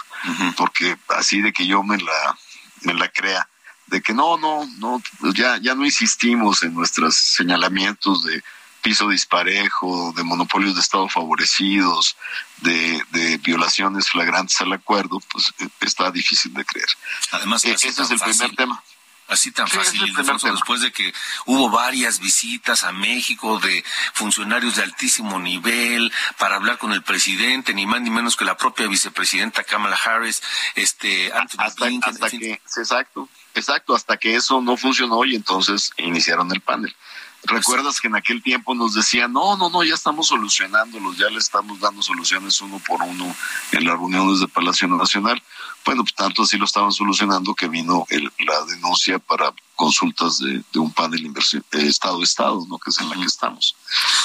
porque 0.56 0.96
así 1.08 1.40
de 1.40 1.52
que 1.52 1.66
yo 1.66 1.82
me 1.82 1.98
la, 1.98 2.38
me 2.82 2.94
la 2.94 3.08
crea, 3.08 3.48
de 3.90 4.00
que 4.00 4.14
no, 4.14 4.38
no, 4.38 4.68
no, 4.78 5.02
ya, 5.34 5.58
ya 5.58 5.74
no 5.74 5.84
insistimos 5.84 6.62
en 6.62 6.74
nuestros 6.74 7.16
señalamientos 7.16 8.24
de 8.24 8.42
piso 8.82 9.08
disparejo, 9.08 10.12
de 10.16 10.22
monopolios 10.22 10.74
de 10.74 10.80
Estado 10.80 11.08
favorecidos, 11.08 12.16
de, 12.58 13.04
de 13.10 13.36
violaciones 13.38 14.08
flagrantes 14.08 14.60
al 14.60 14.72
acuerdo, 14.72 15.20
pues 15.32 15.52
eh, 15.58 15.68
está 15.80 16.10
difícil 16.10 16.54
de 16.54 16.64
creer. 16.64 16.88
Además, 17.32 17.64
e, 17.64 17.72
ese 17.72 17.88
es 17.88 18.10
el 18.10 18.18
primer 18.18 18.54
tema. 18.56 18.82
Así 19.30 19.52
tan 19.52 19.68
fácil, 19.68 20.12
después 20.42 20.80
de 20.80 20.90
que 20.90 21.14
hubo 21.46 21.70
varias 21.70 22.18
visitas 22.18 22.82
a 22.82 22.90
México 22.90 23.60
de 23.60 23.84
funcionarios 24.12 24.74
de 24.74 24.82
altísimo 24.82 25.38
nivel 25.38 26.12
para 26.36 26.56
hablar 26.56 26.78
con 26.78 26.92
el 26.92 27.04
presidente, 27.04 27.72
ni 27.72 27.86
más 27.86 28.00
ni 28.00 28.10
menos 28.10 28.34
que 28.34 28.44
la 28.44 28.56
propia 28.56 28.88
vicepresidenta 28.88 29.62
Kamala 29.62 29.96
Harris, 30.04 30.42
este, 30.74 31.32
Anthony 31.32 31.60
hasta, 31.60 31.84
Blinken, 31.84 32.12
hasta 32.12 32.30
que, 32.30 32.60
exacto, 32.76 33.28
exacto, 33.54 33.94
hasta 33.94 34.16
que 34.16 34.36
eso 34.36 34.60
no 34.60 34.76
funcionó 34.76 35.24
y 35.24 35.34
entonces 35.34 35.92
iniciaron 35.98 36.50
el 36.52 36.60
panel. 36.60 36.94
¿Recuerdas 37.42 38.00
que 38.00 38.08
en 38.08 38.16
aquel 38.16 38.42
tiempo 38.42 38.74
nos 38.74 38.92
decían, 38.92 39.32
no, 39.32 39.56
no, 39.56 39.70
no, 39.70 39.82
ya 39.82 39.94
estamos 39.94 40.28
solucionándolos, 40.28 41.16
ya 41.16 41.30
le 41.30 41.38
estamos 41.38 41.80
dando 41.80 42.02
soluciones 42.02 42.60
uno 42.60 42.78
por 42.86 43.02
uno 43.02 43.34
en 43.72 43.84
las 43.84 43.94
reuniones 43.94 44.40
de 44.40 44.48
Palacio 44.48 44.88
Nacional? 44.88 45.42
Bueno, 45.84 46.02
pues 46.02 46.14
tanto 46.14 46.42
así 46.42 46.58
lo 46.58 46.66
estaban 46.66 46.92
solucionando 46.92 47.54
que 47.54 47.68
vino 47.68 48.04
el, 48.10 48.30
la 48.40 48.64
denuncia 48.66 49.18
para 49.18 49.54
consultas 49.74 50.38
de, 50.38 50.62
un 50.78 50.92
panel 50.92 51.24
inversión, 51.24 51.64
eh, 51.72 51.86
Estado-Estado, 51.86 52.66
¿no? 52.68 52.78
Que 52.78 52.90
es 52.90 53.00
en 53.00 53.08
la 53.08 53.16
que 53.16 53.24
estamos. 53.24 53.74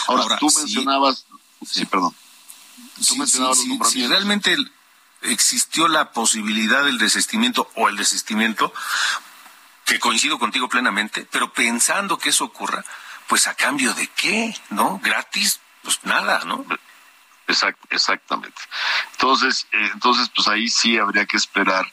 Ahora, 0.08 0.38
tú 0.38 0.48
mencionabas, 0.54 1.26
sí, 1.66 1.86
perdón. 1.86 2.14
Tú 3.08 3.16
mencionabas 3.16 3.60
si 3.90 4.06
realmente 4.08 4.58
existió 5.26 5.88
la 5.88 6.12
posibilidad 6.12 6.84
del 6.84 6.98
desistimiento 6.98 7.70
o 7.76 7.90
el 7.90 7.98
desistimiento, 7.98 8.74
que 9.86 10.00
coincido 10.00 10.40
contigo 10.40 10.68
plenamente, 10.68 11.28
pero 11.32 11.54
pensando 11.54 12.18
que 12.18 12.30
eso 12.30 12.46
ocurra, 12.46 12.84
pues 13.28 13.48
a 13.48 13.54
cambio 13.54 13.94
de 13.94 14.08
qué, 14.08 14.56
¿no? 14.70 15.00
Gratis, 15.04 15.60
pues 15.84 16.00
nada, 16.04 16.44
¿no? 16.46 16.66
exactamente. 17.92 18.60
Entonces, 19.12 19.68
eh, 19.72 19.90
entonces, 19.94 20.32
pues 20.36 20.48
ahí 20.48 20.68
sí 20.68 20.98
habría 20.98 21.26
que 21.26 21.38
esperar 21.38 21.86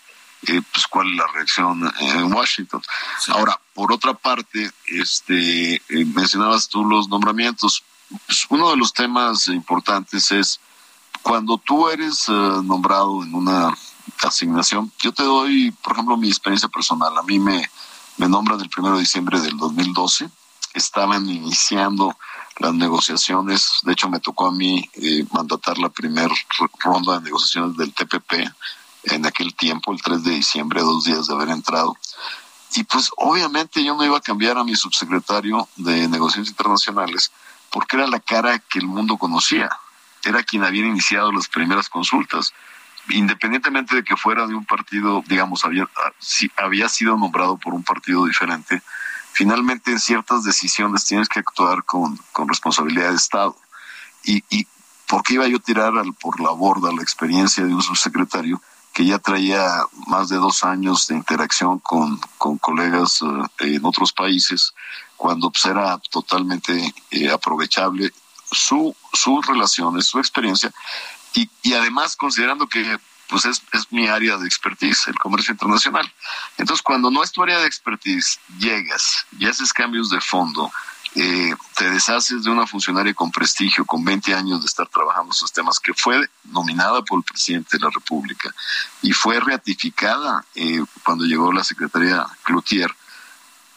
eh, 0.46 0.60
pues 0.72 0.86
cuál 0.86 1.10
es 1.10 1.16
la 1.16 1.26
reacción 1.28 1.92
en 2.00 2.32
Washington. 2.32 2.82
Ahora, 3.28 3.60
por 3.74 3.92
otra 3.92 4.14
parte, 4.14 4.70
este, 4.86 5.74
eh, 5.74 6.04
mencionabas 6.14 6.68
tú 6.68 6.84
los 6.84 7.08
nombramientos. 7.08 7.84
Pues 8.26 8.46
uno 8.48 8.70
de 8.70 8.76
los 8.76 8.92
temas 8.92 9.48
importantes 9.48 10.32
es 10.32 10.60
cuando 11.22 11.58
tú 11.58 11.88
eres 11.88 12.28
nombrado 12.28 13.22
en 13.22 13.34
una 13.34 13.76
asignación, 14.22 14.92
yo 15.00 15.12
te 15.12 15.22
doy, 15.22 15.70
por 15.82 15.92
ejemplo, 15.92 16.16
mi 16.16 16.28
experiencia 16.28 16.68
personal. 16.68 17.16
A 17.16 17.22
mí 17.22 17.38
me, 17.38 17.68
me 18.18 18.28
nombran 18.28 18.60
el 18.60 18.68
primero 18.68 18.94
de 18.94 19.00
diciembre 19.00 19.40
del 19.40 19.56
2012 19.56 20.28
estaban 20.74 21.28
iniciando 21.28 22.16
las 22.58 22.74
negociaciones. 22.74 23.78
De 23.82 23.92
hecho, 23.92 24.08
me 24.08 24.20
tocó 24.20 24.46
a 24.46 24.52
mí 24.52 24.88
eh, 24.94 25.24
mandatar 25.32 25.78
la 25.78 25.88
primera 25.88 26.34
ronda 26.78 27.18
de 27.18 27.24
negociaciones 27.24 27.76
del 27.76 27.92
TPP 27.92 28.32
en 29.04 29.26
aquel 29.26 29.54
tiempo, 29.54 29.92
el 29.92 30.00
3 30.00 30.22
de 30.22 30.30
diciembre, 30.32 30.80
dos 30.80 31.04
días 31.04 31.26
de 31.26 31.34
haber 31.34 31.50
entrado. 31.50 31.96
Y 32.74 32.84
pues 32.84 33.10
obviamente 33.16 33.84
yo 33.84 33.94
no 33.94 34.04
iba 34.04 34.16
a 34.16 34.22
cambiar 34.22 34.56
a 34.56 34.64
mi 34.64 34.74
subsecretario 34.76 35.68
de 35.76 36.08
negociaciones 36.08 36.50
internacionales 36.50 37.30
porque 37.70 37.96
era 37.96 38.06
la 38.06 38.20
cara 38.20 38.58
que 38.58 38.78
el 38.78 38.86
mundo 38.86 39.16
conocía. 39.16 39.70
Era 40.24 40.42
quien 40.42 40.64
había 40.64 40.86
iniciado 40.86 41.32
las 41.32 41.48
primeras 41.48 41.88
consultas. 41.88 42.52
Independientemente 43.08 43.96
de 43.96 44.04
que 44.04 44.16
fuera 44.16 44.46
de 44.46 44.54
un 44.54 44.64
partido, 44.64 45.24
digamos, 45.26 45.64
había, 45.64 45.88
ah, 45.96 46.12
había 46.58 46.88
sido 46.88 47.16
nombrado 47.16 47.56
por 47.56 47.74
un 47.74 47.82
partido 47.82 48.24
diferente, 48.26 48.80
finalmente 49.32 49.90
en 49.90 49.98
ciertas 49.98 50.44
decisiones 50.44 51.04
tienes 51.04 51.28
que 51.28 51.40
actuar 51.40 51.84
con, 51.84 52.18
con 52.30 52.48
responsabilidad 52.48 53.10
de 53.10 53.16
Estado. 53.16 53.56
Y, 54.24 54.44
y 54.50 54.66
¿por 55.08 55.22
qué 55.22 55.34
iba 55.34 55.48
yo 55.48 55.56
a 55.56 55.60
tirar 55.60 55.98
al, 55.98 56.14
por 56.14 56.40
la 56.40 56.50
borda 56.50 56.92
la 56.92 57.02
experiencia 57.02 57.64
de 57.64 57.74
un 57.74 57.82
subsecretario 57.82 58.62
que 58.92 59.06
ya 59.06 59.18
traía 59.18 59.86
más 60.06 60.28
de 60.28 60.36
dos 60.36 60.64
años 60.64 61.06
de 61.06 61.16
interacción 61.16 61.78
con, 61.78 62.20
con 62.38 62.58
colegas 62.58 63.20
eh, 63.58 63.74
en 63.74 63.84
otros 63.84 64.12
países, 64.12 64.74
cuando 65.16 65.50
pues, 65.50 65.64
era 65.64 65.98
totalmente 66.10 66.94
eh, 67.10 67.30
aprovechable 67.30 68.12
su, 68.50 68.94
sus 69.12 69.46
relaciones, 69.46 70.06
su 70.06 70.18
experiencia, 70.18 70.72
y, 71.34 71.48
y 71.62 71.74
además 71.74 72.16
considerando 72.16 72.66
que 72.66 72.98
pues 73.28 73.46
es, 73.46 73.62
es 73.72 73.90
mi 73.90 74.08
área 74.08 74.36
de 74.36 74.46
expertise, 74.46 75.08
el 75.08 75.14
comercio 75.14 75.52
internacional. 75.52 76.12
Entonces, 76.58 76.82
cuando 76.82 77.10
no 77.10 77.22
es 77.22 77.32
tu 77.32 77.42
área 77.42 77.60
de 77.60 77.66
expertise, 77.66 78.38
llegas 78.58 79.24
y 79.38 79.46
haces 79.46 79.72
cambios 79.72 80.10
de 80.10 80.20
fondo, 80.20 80.70
eh, 81.14 81.54
te 81.76 81.90
deshaces 81.90 82.42
de 82.42 82.50
una 82.50 82.66
funcionaria 82.66 83.12
con 83.12 83.30
prestigio, 83.30 83.84
con 83.84 84.02
20 84.02 84.34
años 84.34 84.60
de 84.60 84.66
estar 84.66 84.86
trabajando 84.86 85.32
esos 85.32 85.52
temas, 85.52 85.78
que 85.78 85.92
fue 85.92 86.28
nominada 86.44 87.02
por 87.02 87.18
el 87.18 87.24
presidente 87.24 87.76
de 87.76 87.84
la 87.84 87.90
República 87.90 88.54
y 89.02 89.12
fue 89.12 89.38
ratificada 89.38 90.44
eh, 90.54 90.82
cuando 91.04 91.24
llegó 91.24 91.52
la 91.52 91.64
secretaria 91.64 92.26
Cloutier, 92.44 92.90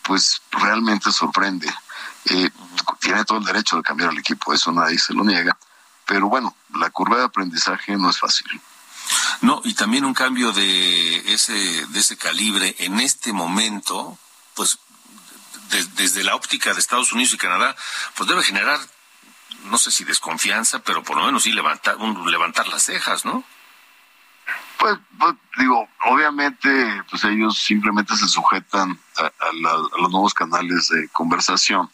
pues 0.03 0.41
realmente 0.51 1.11
sorprende. 1.11 1.67
Eh, 2.25 2.49
tiene 2.99 3.23
todo 3.25 3.37
el 3.37 3.45
derecho 3.45 3.77
de 3.77 3.83
cambiar 3.83 4.11
el 4.11 4.19
equipo, 4.19 4.53
eso 4.53 4.71
nadie 4.71 4.97
se 4.97 5.13
lo 5.13 5.23
niega, 5.23 5.57
pero 6.05 6.27
bueno, 6.27 6.55
la 6.75 6.89
curva 6.89 7.17
de 7.17 7.25
aprendizaje 7.25 7.95
no 7.97 8.09
es 8.09 8.19
fácil. 8.19 8.47
No, 9.41 9.61
y 9.63 9.73
también 9.75 10.05
un 10.05 10.13
cambio 10.13 10.51
de 10.51 11.33
ese, 11.33 11.53
de 11.53 11.99
ese 11.99 12.17
calibre 12.17 12.75
en 12.79 12.99
este 12.99 13.33
momento, 13.33 14.17
pues 14.55 14.79
desde 15.95 16.23
la 16.23 16.35
óptica 16.35 16.73
de 16.73 16.79
Estados 16.79 17.11
Unidos 17.11 17.33
y 17.33 17.37
Canadá, 17.37 17.75
pues 18.15 18.29
debe 18.29 18.43
generar, 18.43 18.79
no 19.65 19.77
sé 19.77 19.91
si 19.91 20.03
desconfianza, 20.03 20.79
pero 20.79 21.03
por 21.03 21.17
lo 21.17 21.25
menos 21.25 21.43
sí 21.43 21.51
levantar, 21.51 21.97
levantar 21.99 22.67
las 22.67 22.83
cejas, 22.83 23.25
¿no? 23.25 23.43
Pues, 24.77 24.99
pues, 25.17 25.35
digo, 25.57 25.87
obviamente, 26.05 26.69
pues 27.09 27.23
ellos 27.23 27.57
simplemente 27.57 28.15
se 28.15 28.27
sujetan 28.27 28.99
a, 29.17 29.31
los 29.97 30.11
nuevos 30.11 30.33
canales 30.33 30.89
de 30.89 31.09
conversación, 31.09 31.89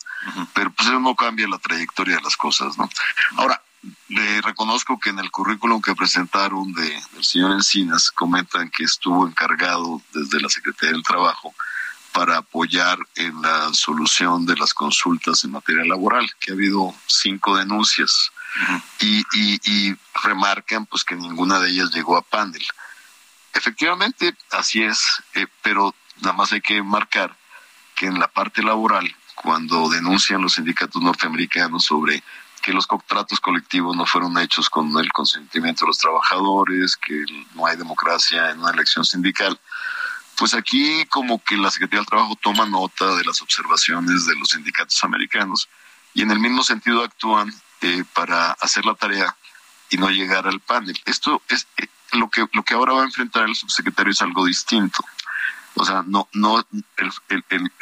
pero 0.53 0.71
pues 0.71 0.87
eso 0.87 0.99
no 0.99 1.15
cambia 1.15 1.47
la 1.47 1.57
trayectoria 1.57 2.17
de 2.17 2.21
las 2.21 2.37
cosas, 2.37 2.77
¿no? 2.77 2.89
Ahora, 3.37 3.61
le 4.09 4.41
reconozco 4.41 4.99
que 4.99 5.09
en 5.09 5.19
el 5.19 5.31
currículum 5.31 5.81
que 5.81 5.95
presentaron 5.95 6.71
de, 6.73 7.01
del 7.13 7.23
señor 7.23 7.53
Encinas 7.53 8.11
comentan 8.11 8.69
que 8.69 8.83
estuvo 8.83 9.27
encargado 9.27 10.01
desde 10.13 10.39
la 10.39 10.49
Secretaría 10.49 10.93
del 10.93 11.03
Trabajo 11.03 11.53
para 12.11 12.37
apoyar 12.37 12.97
en 13.15 13.41
la 13.41 13.73
solución 13.73 14.45
de 14.45 14.57
las 14.57 14.73
consultas 14.73 15.43
en 15.43 15.51
materia 15.51 15.85
laboral, 15.85 16.29
que 16.39 16.51
ha 16.51 16.53
habido 16.53 16.93
cinco 17.07 17.57
denuncias 17.57 18.31
y, 18.99 19.23
y, 19.33 19.95
remarcan 20.23 20.85
pues 20.85 21.03
que 21.03 21.15
ninguna 21.15 21.59
de 21.59 21.69
ellas 21.69 21.91
llegó 21.91 22.17
a 22.17 22.21
panel. 22.21 22.63
Efectivamente, 23.53 24.35
así 24.51 24.83
es, 24.83 25.23
eh, 25.33 25.47
pero 25.61 25.95
nada 26.21 26.33
más 26.33 26.51
hay 26.51 26.61
que 26.61 26.83
marcar 26.83 27.35
que 27.95 28.07
en 28.07 28.19
la 28.19 28.27
parte 28.27 28.61
laboral, 28.61 29.15
cuando 29.41 29.89
denuncian 29.89 30.41
los 30.41 30.53
sindicatos 30.53 31.01
norteamericanos 31.01 31.85
sobre 31.85 32.23
que 32.61 32.73
los 32.73 32.85
contratos 32.85 33.39
colectivos 33.39 33.97
no 33.97 34.05
fueron 34.05 34.37
hechos 34.37 34.69
con 34.69 34.95
el 34.99 35.11
consentimiento 35.11 35.83
de 35.83 35.87
los 35.89 35.97
trabajadores, 35.97 36.95
que 36.95 37.25
no 37.55 37.65
hay 37.65 37.75
democracia 37.75 38.51
en 38.51 38.59
una 38.59 38.71
elección 38.71 39.03
sindical, 39.03 39.59
pues 40.37 40.53
aquí 40.53 41.05
como 41.05 41.43
que 41.43 41.57
la 41.57 41.71
Secretaría 41.71 42.01
del 42.01 42.07
Trabajo 42.07 42.37
toma 42.39 42.67
nota 42.67 43.15
de 43.15 43.23
las 43.23 43.41
observaciones 43.41 44.27
de 44.27 44.35
los 44.35 44.49
sindicatos 44.49 45.03
americanos 45.03 45.67
y 46.13 46.21
en 46.21 46.29
el 46.29 46.39
mismo 46.39 46.63
sentido 46.63 47.03
actúan 47.03 47.51
eh, 47.81 48.03
para 48.13 48.51
hacer 48.51 48.85
la 48.85 48.93
tarea 48.93 49.35
y 49.89 49.97
no 49.97 50.09
llegar 50.09 50.47
al 50.47 50.59
panel. 50.59 50.99
Esto 51.05 51.41
es 51.49 51.67
eh, 51.77 51.87
lo 52.13 52.29
que 52.29 52.45
lo 52.53 52.63
que 52.63 52.75
ahora 52.75 52.93
va 52.93 53.01
a 53.01 53.05
enfrentar 53.05 53.47
el 53.47 53.55
subsecretario 53.55 54.11
es 54.11 54.21
algo 54.21 54.45
distinto. 54.45 55.03
O 55.75 55.85
sea, 55.85 56.03
no 56.05 56.27
no 56.33 56.65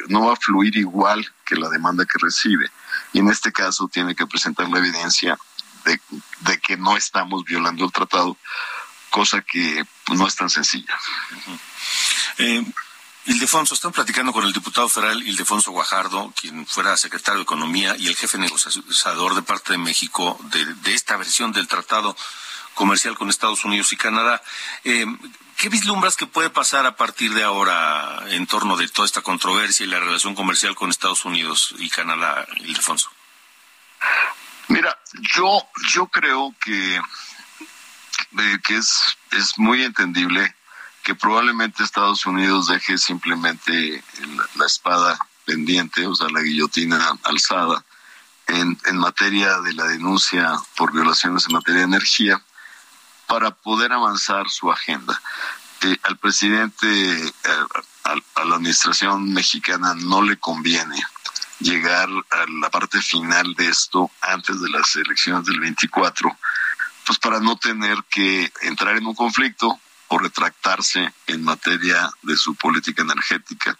no 0.08 0.26
va 0.26 0.32
a 0.32 0.36
fluir 0.36 0.76
igual 0.76 1.26
que 1.44 1.56
la 1.56 1.68
demanda 1.68 2.04
que 2.04 2.18
recibe. 2.20 2.70
Y 3.12 3.18
en 3.18 3.28
este 3.28 3.52
caso 3.52 3.88
tiene 3.88 4.14
que 4.14 4.26
presentar 4.26 4.68
la 4.68 4.78
evidencia 4.78 5.38
de, 5.84 6.00
de 6.40 6.58
que 6.60 6.76
no 6.76 6.96
estamos 6.96 7.44
violando 7.44 7.84
el 7.84 7.92
tratado, 7.92 8.36
cosa 9.10 9.42
que 9.42 9.84
no 10.12 10.26
es 10.26 10.36
tan 10.36 10.50
sencilla. 10.50 10.94
Eh, 12.38 12.64
Ildefonso, 13.26 13.74
están 13.74 13.92
platicando 13.92 14.32
con 14.32 14.44
el 14.44 14.52
diputado 14.52 14.88
federal 14.88 15.22
Ildefonso 15.22 15.72
Guajardo, 15.72 16.32
quien 16.40 16.66
fuera 16.66 16.96
secretario 16.96 17.38
de 17.38 17.42
Economía 17.42 17.94
y 17.98 18.08
el 18.08 18.16
jefe 18.16 18.38
negociador 18.38 19.34
de 19.34 19.42
parte 19.42 19.72
de 19.72 19.78
México 19.78 20.38
de, 20.44 20.94
esta 20.94 21.16
versión 21.16 21.52
del 21.52 21.68
tratado 21.68 22.16
comercial 22.74 23.16
con 23.18 23.28
Estados 23.28 23.64
Unidos 23.64 23.92
y 23.92 23.96
Canadá. 23.96 24.42
Eh, 24.84 25.04
¿Qué 25.60 25.68
vislumbras 25.68 26.16
que 26.16 26.26
puede 26.26 26.48
pasar 26.48 26.86
a 26.86 26.96
partir 26.96 27.34
de 27.34 27.42
ahora 27.42 28.24
en 28.30 28.46
torno 28.46 28.78
de 28.78 28.88
toda 28.88 29.04
esta 29.04 29.20
controversia 29.20 29.84
y 29.84 29.90
la 29.90 30.00
relación 30.00 30.34
comercial 30.34 30.74
con 30.74 30.88
Estados 30.88 31.26
Unidos 31.26 31.74
y 31.76 31.90
Canadá, 31.90 32.46
Ildefonso? 32.56 33.10
Mira, 34.68 34.98
yo, 35.36 35.68
yo 35.92 36.06
creo 36.06 36.54
que, 36.58 36.96
eh, 36.96 38.58
que 38.66 38.76
es, 38.78 39.18
es 39.32 39.58
muy 39.58 39.82
entendible 39.82 40.56
que 41.02 41.14
probablemente 41.14 41.82
Estados 41.82 42.24
Unidos 42.24 42.68
deje 42.68 42.96
simplemente 42.96 44.02
la, 44.54 44.64
espada 44.64 45.18
pendiente, 45.44 46.06
o 46.06 46.14
sea, 46.14 46.30
la 46.30 46.40
guillotina 46.40 47.18
alzada, 47.24 47.84
en, 48.46 48.80
en 48.86 48.96
materia 48.96 49.60
de 49.60 49.74
la 49.74 49.84
denuncia 49.84 50.54
por 50.74 50.90
violaciones 50.90 51.44
en 51.46 51.52
materia 51.52 51.80
de 51.80 51.86
energía, 51.86 52.42
para 53.30 53.52
poder 53.52 53.92
avanzar 53.92 54.50
su 54.50 54.72
agenda. 54.72 55.22
Al 56.02 56.18
presidente, 56.18 56.86
eh, 56.88 57.32
a, 58.04 58.44
la 58.44 58.56
administración 58.56 59.32
mexicana 59.32 59.94
no 59.94 60.20
le 60.20 60.36
conviene 60.36 61.00
llegar 61.60 62.08
a 62.08 62.46
la 62.60 62.70
parte 62.70 63.00
final 63.00 63.54
de 63.54 63.68
esto 63.68 64.10
antes 64.20 64.60
de 64.60 64.68
las 64.68 64.96
elecciones 64.96 65.46
del 65.46 65.60
24, 65.60 66.36
pues 67.06 67.18
para 67.20 67.38
no 67.38 67.56
tener 67.56 67.98
que 68.10 68.52
entrar 68.62 68.96
en 68.96 69.06
un 69.06 69.14
conflicto 69.14 69.78
o 70.08 70.18
retractarse 70.18 71.14
en 71.28 71.44
materia 71.44 72.10
de 72.22 72.36
su 72.36 72.56
política 72.56 73.02
energética. 73.02 73.78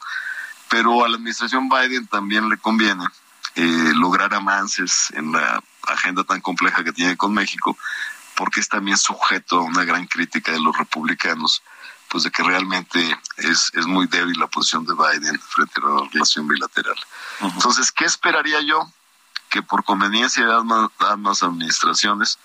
Pero 0.69 1.05
a 1.05 1.09
la 1.09 1.17
administración 1.17 1.69
Biden 1.69 2.07
también 2.07 2.49
le 2.49 2.57
conviene 2.57 3.05
eh, 3.57 3.93
lograr 3.97 4.33
avances 4.33 5.09
en 5.15 5.33
la 5.33 5.61
agenda 5.89 6.23
tan 6.23 6.41
compleja 6.41 6.85
que 6.85 6.93
tiene 6.93 7.17
con 7.17 7.35
México, 7.35 7.77
porque 8.41 8.61
es 8.61 8.71
también 8.71 8.97
sujeto 8.97 9.59
a 9.59 9.65
una 9.65 9.85
gran 9.85 10.07
crítica 10.07 10.51
de 10.51 10.61
los 10.61 10.75
republicanos, 10.75 11.63
pues 12.09 12.25
de 12.25 12.31
que 12.31 12.43
realmente 12.43 12.99
es, 13.37 13.71
es 13.75 13.85
muy 13.85 14.07
débil 14.07 14.41
la 14.41 14.47
posición 14.47 14.87
de 14.87 14.95
Biden 14.95 15.39
frente 15.39 15.75
a 15.77 15.87
la 15.87 16.09
relación 16.11 16.49
bilateral. 16.49 16.97
Entonces, 17.41 17.93
¿qué 17.93 18.07
esperaría 18.07 18.63
yo? 18.63 18.91
Que 19.51 19.61
por 19.61 19.85
conveniencia 19.85 20.47
de 20.47 20.55
ambas 21.01 21.43
administraciones, 21.43 22.39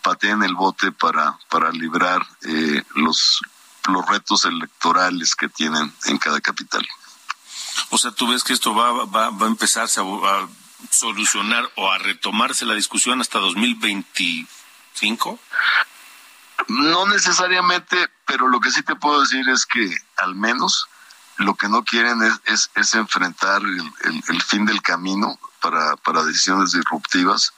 pateen 0.00 0.42
el 0.42 0.54
bote 0.54 0.92
para, 0.92 1.38
para 1.50 1.70
librar 1.72 2.26
eh, 2.44 2.82
los, 2.94 3.42
los 3.88 4.06
retos 4.06 4.46
electorales 4.46 5.36
que 5.36 5.50
tienen 5.50 5.92
en 6.06 6.16
cada 6.16 6.40
capital. 6.40 6.88
O 7.90 7.98
sea, 7.98 8.12
¿tú 8.12 8.28
ves 8.28 8.42
que 8.42 8.54
esto 8.54 8.74
va, 8.74 9.04
va, 9.04 9.28
va 9.28 9.44
a 9.44 9.50
empezarse 9.50 10.00
a, 10.00 10.48
solucionar 10.88 11.70
o 11.76 11.90
a 11.90 11.98
retomarse 11.98 12.64
la 12.64 12.74
discusión 12.74 13.20
hasta 13.20 13.40
2025? 14.94 15.38
No 16.68 17.06
necesariamente, 17.06 18.08
pero 18.24 18.48
lo 18.48 18.60
que 18.60 18.70
sí 18.70 18.82
te 18.82 18.96
puedo 18.96 19.20
decir 19.20 19.48
es 19.48 19.66
que 19.66 19.94
al 20.16 20.34
menos 20.34 20.88
lo 21.36 21.54
que 21.54 21.68
no 21.68 21.84
quieren 21.84 22.22
es, 22.44 22.70
es, 22.74 22.94
enfrentar 22.94 23.60
el, 23.62 23.92
el, 24.28 24.42
fin 24.42 24.64
del 24.64 24.80
camino 24.80 25.38
para, 25.60 25.96
para 25.96 26.22
decisiones 26.22 26.72
disruptivas 26.72 27.52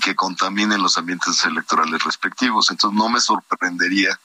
que 0.00 0.14
contaminen 0.14 0.82
los 0.82 0.96
ambientes 0.96 1.44
electorales 1.44 2.04
respectivos. 2.04 2.70
Entonces 2.70 2.96
no 2.96 3.08
me 3.08 3.20
sorprendería 3.20 4.18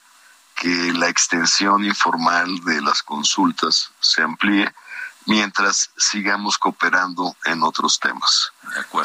que 0.54 0.92
la 0.92 1.08
extensión 1.08 1.84
informal 1.84 2.60
de 2.64 2.80
las 2.80 3.02
consultas 3.02 3.90
se 3.98 4.22
amplíe 4.22 4.72
mientras 5.26 5.90
sigamos 5.96 6.58
cooperando 6.58 7.36
en 7.44 7.62
otros 7.62 7.98
temas. 7.98 8.52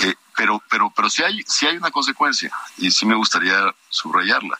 Eh, 0.01 0.15
pero, 0.39 0.63
pero, 0.69 0.89
pero 0.95 1.09
sí 1.09 1.21
hay, 1.21 1.43
sí 1.45 1.67
hay 1.67 1.75
una 1.75 1.91
consecuencia 1.91 2.49
y 2.77 2.91
sí 2.91 3.05
me 3.05 3.13
gustaría 3.13 3.75
subrayarla, 3.89 4.57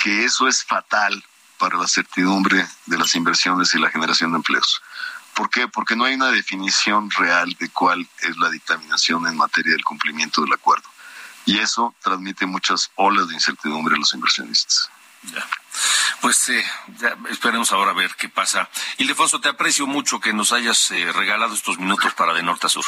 que 0.00 0.24
eso 0.24 0.48
es 0.48 0.64
fatal 0.64 1.24
para 1.58 1.78
la 1.78 1.86
certidumbre 1.86 2.66
de 2.86 2.98
las 2.98 3.14
inversiones 3.14 3.72
y 3.72 3.78
la 3.78 3.88
generación 3.88 4.32
de 4.32 4.38
empleos. 4.38 4.82
¿Por 5.32 5.48
qué? 5.48 5.68
Porque 5.68 5.94
no 5.94 6.06
hay 6.06 6.14
una 6.14 6.32
definición 6.32 7.08
real 7.08 7.56
de 7.60 7.68
cuál 7.68 8.08
es 8.22 8.36
la 8.38 8.50
dictaminación 8.50 9.28
en 9.28 9.36
materia 9.36 9.70
del 9.70 9.84
cumplimiento 9.84 10.42
del 10.42 10.54
acuerdo. 10.54 10.88
Y 11.46 11.60
eso 11.60 11.94
transmite 12.02 12.44
muchas 12.46 12.90
olas 12.96 13.28
de 13.28 13.34
incertidumbre 13.34 13.94
a 13.94 13.98
los 13.98 14.12
inversionistas. 14.12 14.90
Ya. 15.22 15.46
Pues 16.20 16.48
eh, 16.48 16.64
esperemos 17.30 17.70
ahora 17.70 17.92
a 17.92 17.94
ver 17.94 18.16
qué 18.16 18.28
pasa. 18.28 18.68
Ildefonso, 18.98 19.40
te 19.40 19.50
aprecio 19.50 19.86
mucho 19.86 20.18
que 20.18 20.32
nos 20.32 20.50
hayas 20.50 20.90
eh, 20.90 21.12
regalado 21.12 21.54
estos 21.54 21.78
minutos 21.78 22.12
para 22.14 22.34
de 22.34 22.42
norte 22.42 22.66
a 22.66 22.70
sur. 22.70 22.84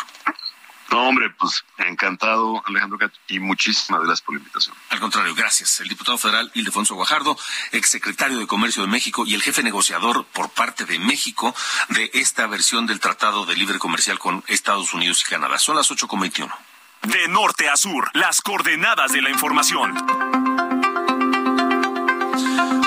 No, 0.92 1.08
hombre, 1.08 1.30
pues 1.30 1.64
encantado, 1.78 2.62
Alejandro 2.66 2.98
y 3.26 3.38
muchísimas 3.38 4.02
gracias 4.02 4.20
por 4.20 4.34
la 4.34 4.40
invitación. 4.40 4.76
Al 4.90 5.00
contrario, 5.00 5.34
gracias. 5.34 5.80
El 5.80 5.88
diputado 5.88 6.18
federal 6.18 6.50
Ildefonso 6.52 6.94
Guajardo, 6.94 7.34
exsecretario 7.70 8.38
de 8.38 8.46
Comercio 8.46 8.82
de 8.82 8.88
México 8.88 9.24
y 9.26 9.32
el 9.32 9.40
jefe 9.40 9.62
negociador 9.62 10.26
por 10.26 10.50
parte 10.50 10.84
de 10.84 10.98
México 10.98 11.54
de 11.88 12.10
esta 12.12 12.46
versión 12.46 12.86
del 12.86 13.00
Tratado 13.00 13.46
de 13.46 13.56
Libre 13.56 13.78
Comercial 13.78 14.18
con 14.18 14.44
Estados 14.48 14.92
Unidos 14.92 15.24
y 15.26 15.30
Canadá. 15.30 15.58
Son 15.58 15.76
las 15.76 15.90
8.21. 15.90 16.54
De 17.04 17.26
norte 17.28 17.70
a 17.70 17.76
sur, 17.78 18.10
las 18.12 18.42
coordenadas 18.42 19.12
de 19.12 19.22
la 19.22 19.30
información. 19.30 20.61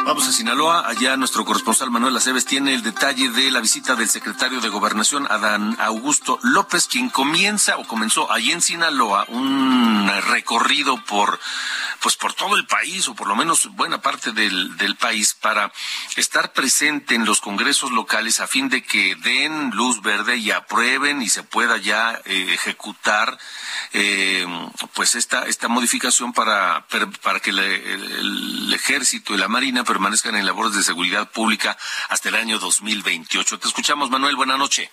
Vamos 0.05 0.27
a 0.27 0.31
Sinaloa. 0.31 0.87
Allá 0.87 1.17
nuestro 1.17 1.43
corresponsal 1.45 1.89
Manuel 1.89 2.15
Aceves 2.15 2.45
tiene 2.45 2.75
el 2.75 2.83
detalle 2.83 3.27
de 3.29 3.49
la 3.49 3.59
visita 3.59 3.95
del 3.95 4.07
secretario 4.07 4.61
de 4.61 4.69
Gobernación, 4.69 5.25
Adán 5.31 5.75
Augusto 5.79 6.37
López, 6.43 6.85
quien 6.85 7.09
comienza 7.09 7.79
o 7.79 7.87
comenzó 7.87 8.31
allí 8.31 8.51
en 8.51 8.61
Sinaloa 8.61 9.25
un 9.29 10.07
recorrido 10.29 11.03
por 11.05 11.39
pues 12.05 12.17
por 12.17 12.35
todo 12.35 12.55
el 12.55 12.67
país 12.67 13.07
o 13.07 13.15
por 13.15 13.25
lo 13.25 13.35
menos 13.35 13.67
buena 13.71 13.99
parte 13.99 14.31
del, 14.31 14.77
del 14.77 14.95
país 14.95 15.33
para 15.33 15.73
estar 16.15 16.53
presente 16.53 17.15
en 17.15 17.25
los 17.25 17.41
congresos 17.41 17.89
locales 17.89 18.41
a 18.41 18.45
fin 18.45 18.69
de 18.69 18.83
que 18.83 19.15
den 19.15 19.71
luz 19.71 20.03
verde 20.03 20.37
y 20.37 20.51
aprueben 20.51 21.23
y 21.23 21.29
se 21.29 21.41
pueda 21.41 21.77
ya 21.77 22.21
eh, 22.25 22.53
ejecutar 22.53 23.39
eh, 23.93 24.45
pues 24.93 25.15
esta 25.15 25.47
esta 25.47 25.67
modificación 25.67 26.31
para 26.31 26.85
para 27.23 27.39
que 27.39 27.49
el, 27.49 28.71
ejército 28.71 29.33
y 29.33 29.37
la 29.37 29.47
marina 29.47 29.83
permanezcan 29.83 30.35
en 30.35 30.45
labores 30.45 30.75
de 30.75 30.83
seguridad 30.83 31.31
pública 31.31 31.75
hasta 32.09 32.29
el 32.29 32.35
año 32.35 32.59
2028. 32.59 33.57
Te 33.57 33.67
escuchamos 33.67 34.11
Manuel, 34.11 34.35
buena 34.35 34.57
noche. 34.57 34.91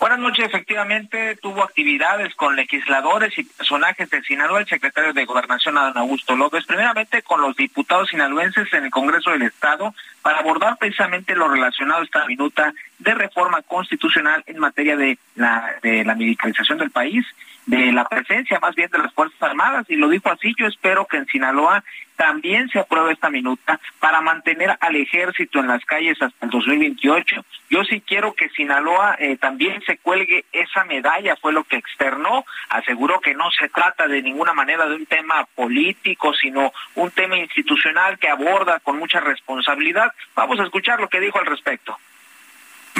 Buenas 0.00 0.18
noches, 0.18 0.46
efectivamente 0.46 1.36
tuvo 1.42 1.62
actividades 1.62 2.34
con 2.34 2.56
legisladores 2.56 3.36
y 3.36 3.44
personajes 3.44 4.08
de 4.08 4.22
Sinaloa, 4.22 4.60
el 4.60 4.66
secretario 4.66 5.12
de 5.12 5.26
Gobernación 5.26 5.76
Adán 5.76 5.98
Augusto 5.98 6.34
López, 6.34 6.64
primeramente 6.64 7.20
con 7.20 7.42
los 7.42 7.54
diputados 7.54 8.08
sinaloenses 8.08 8.72
en 8.72 8.84
el 8.84 8.90
Congreso 8.90 9.30
del 9.30 9.42
Estado 9.42 9.94
para 10.22 10.38
abordar 10.38 10.78
precisamente 10.78 11.36
lo 11.36 11.48
relacionado 11.48 12.00
a 12.00 12.04
esta 12.04 12.24
minuta 12.24 12.72
de 12.98 13.14
reforma 13.14 13.60
constitucional 13.60 14.42
en 14.46 14.58
materia 14.58 14.96
de 14.96 15.18
la, 15.34 15.74
de 15.82 16.02
la 16.02 16.14
militarización 16.14 16.78
del 16.78 16.90
país, 16.90 17.26
de 17.66 17.92
la 17.92 18.04
presencia 18.04 18.58
más 18.60 18.74
bien 18.74 18.90
de 18.90 18.98
las 18.98 19.12
Fuerzas 19.12 19.40
Armadas, 19.42 19.86
y 19.88 19.96
lo 19.96 20.08
dijo 20.08 20.30
así, 20.30 20.54
yo 20.58 20.66
espero 20.66 21.06
que 21.06 21.18
en 21.18 21.26
Sinaloa 21.26 21.84
también 22.16 22.68
se 22.68 22.78
apruebe 22.78 23.14
esta 23.14 23.30
minuta 23.30 23.80
para 23.98 24.20
mantener 24.20 24.76
al 24.78 24.94
ejército 24.94 25.58
en 25.58 25.68
las 25.68 25.82
calles 25.86 26.20
hasta 26.20 26.44
el 26.44 26.50
2028. 26.50 27.44
Yo 27.70 27.82
sí 27.84 28.02
quiero 28.06 28.34
que 28.34 28.50
Sinaloa 28.50 29.16
eh, 29.18 29.38
también 29.38 29.80
se 29.86 29.96
cuelgue 29.96 30.44
esa 30.52 30.84
medalla, 30.84 31.36
fue 31.36 31.54
lo 31.54 31.64
que 31.64 31.76
externó, 31.76 32.44
aseguró 32.68 33.20
que 33.20 33.34
no 33.34 33.50
se 33.50 33.70
trata 33.70 34.06
de 34.06 34.20
ninguna 34.20 34.52
manera 34.52 34.86
de 34.86 34.96
un 34.96 35.06
tema 35.06 35.46
político, 35.54 36.34
sino 36.34 36.72
un 36.94 37.10
tema 37.10 37.38
institucional 37.38 38.18
que 38.18 38.28
aborda 38.28 38.80
con 38.80 38.98
mucha 38.98 39.20
responsabilidad. 39.20 40.12
Vamos 40.34 40.60
a 40.60 40.64
escuchar 40.64 41.00
lo 41.00 41.08
que 41.08 41.20
dijo 41.20 41.38
al 41.38 41.46
respecto. 41.46 41.96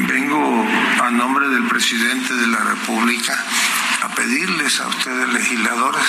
Vengo 0.06 0.66
a 1.02 1.10
nombre 1.10 1.48
del 1.48 1.66
presidente 1.68 2.32
de 2.34 2.46
la 2.46 2.58
República 2.58 3.36
a 4.02 4.08
pedirles 4.08 4.80
a 4.80 4.88
ustedes 4.88 5.28
legisladores 5.28 6.02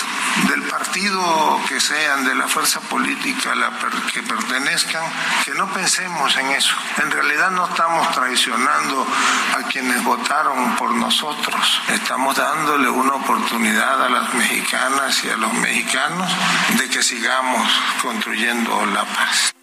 del 0.48 0.62
partido 0.64 1.62
que 1.68 1.80
sean, 1.80 2.24
de 2.24 2.36
la 2.36 2.48
fuerza 2.48 2.80
política 2.80 3.52
a 3.52 3.56
la 3.56 3.72
que 4.14 4.24
pertenezcan, 4.24 5.04
que 5.44 5.52
no 5.56 5.68
pensemos 5.74 6.36
en 6.38 6.52
eso. 6.52 6.74
En 6.98 7.12
realidad 7.12 7.52
no 7.52 7.68
estamos 7.68 8.10
traicionando 8.14 9.06
a 9.60 9.68
quienes 9.68 10.02
votaron 10.04 10.76
por 10.78 10.94
nosotros. 10.96 11.82
Estamos 11.90 12.38
dándole 12.38 12.90
una 12.90 13.16
oportunidad 13.16 14.06
a 14.06 14.10
las 14.10 14.34
mexicanas 14.34 15.22
y 15.26 15.30
a 15.30 15.38
los 15.38 15.54
mexicanos 15.54 16.32
de 16.78 16.88
que 16.88 17.04
sigamos 17.04 17.70
construyendo 18.02 18.86
la 18.86 19.04
paz 19.04 19.54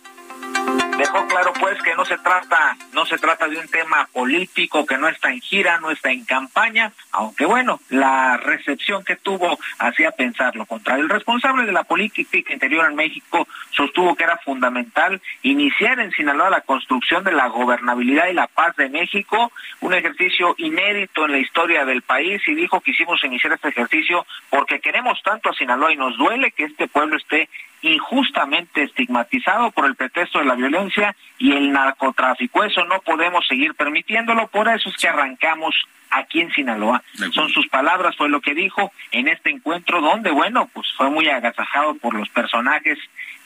dejó 0.98 1.26
claro 1.28 1.52
pues 1.60 1.80
que 1.82 1.94
no 1.94 2.04
se 2.04 2.18
trata 2.18 2.76
no 2.92 3.06
se 3.06 3.18
trata 3.18 3.46
de 3.46 3.56
un 3.56 3.68
tema 3.68 4.08
político 4.12 4.84
que 4.84 4.98
no 4.98 5.08
está 5.08 5.30
en 5.30 5.40
gira 5.40 5.78
no 5.78 5.90
está 5.92 6.10
en 6.10 6.24
campaña 6.24 6.92
aunque 7.12 7.46
bueno 7.46 7.80
la 7.88 8.36
recepción 8.36 9.04
que 9.04 9.14
tuvo 9.14 9.58
hacía 9.78 10.10
pensar 10.10 10.56
lo 10.56 10.66
contrario 10.66 11.04
el 11.04 11.10
responsable 11.10 11.64
de 11.64 11.72
la 11.72 11.84
política 11.84 12.52
interior 12.52 12.86
en 12.90 12.96
México 12.96 13.46
sostuvo 13.70 14.16
que 14.16 14.24
era 14.24 14.38
fundamental 14.38 15.22
iniciar 15.42 16.00
en 16.00 16.10
Sinaloa 16.10 16.50
la 16.50 16.62
construcción 16.62 17.22
de 17.22 17.32
la 17.32 17.46
gobernabilidad 17.46 18.26
y 18.28 18.34
la 18.34 18.48
paz 18.48 18.74
de 18.76 18.88
México 18.88 19.52
un 19.80 19.94
ejercicio 19.94 20.56
inédito 20.58 21.26
en 21.26 21.32
la 21.32 21.38
historia 21.38 21.84
del 21.84 22.02
país 22.02 22.42
y 22.48 22.54
dijo 22.54 22.80
que 22.80 22.90
hicimos 22.90 23.22
iniciar 23.22 23.52
este 23.52 23.68
ejercicio 23.68 24.26
porque 24.50 24.80
queremos 24.80 25.22
tanto 25.22 25.50
a 25.50 25.54
Sinaloa 25.54 25.92
y 25.92 25.96
nos 25.96 26.16
duele 26.16 26.50
que 26.50 26.64
este 26.64 26.88
pueblo 26.88 27.16
esté 27.16 27.48
injustamente 27.82 28.82
estigmatizado 28.82 29.70
por 29.70 29.86
el 29.86 29.94
pretexto 29.94 30.38
de 30.38 30.44
la 30.44 30.54
violencia 30.54 31.14
y 31.38 31.52
el 31.52 31.72
narcotráfico. 31.72 32.64
Eso 32.64 32.84
no 32.84 33.00
podemos 33.00 33.46
seguir 33.46 33.74
permitiéndolo, 33.74 34.48
por 34.48 34.68
eso 34.68 34.88
es 34.88 34.96
que 34.96 35.08
arrancamos 35.08 35.74
aquí 36.10 36.40
en 36.40 36.50
Sinaloa. 36.52 37.02
Son 37.32 37.48
sus 37.50 37.68
palabras, 37.68 38.16
fue 38.16 38.28
lo 38.28 38.40
que 38.40 38.54
dijo 38.54 38.92
en 39.12 39.28
este 39.28 39.50
encuentro 39.50 40.00
donde, 40.00 40.30
bueno, 40.30 40.68
pues 40.72 40.86
fue 40.96 41.10
muy 41.10 41.28
agasajado 41.28 41.94
por 41.96 42.14
los 42.14 42.28
personajes 42.30 42.98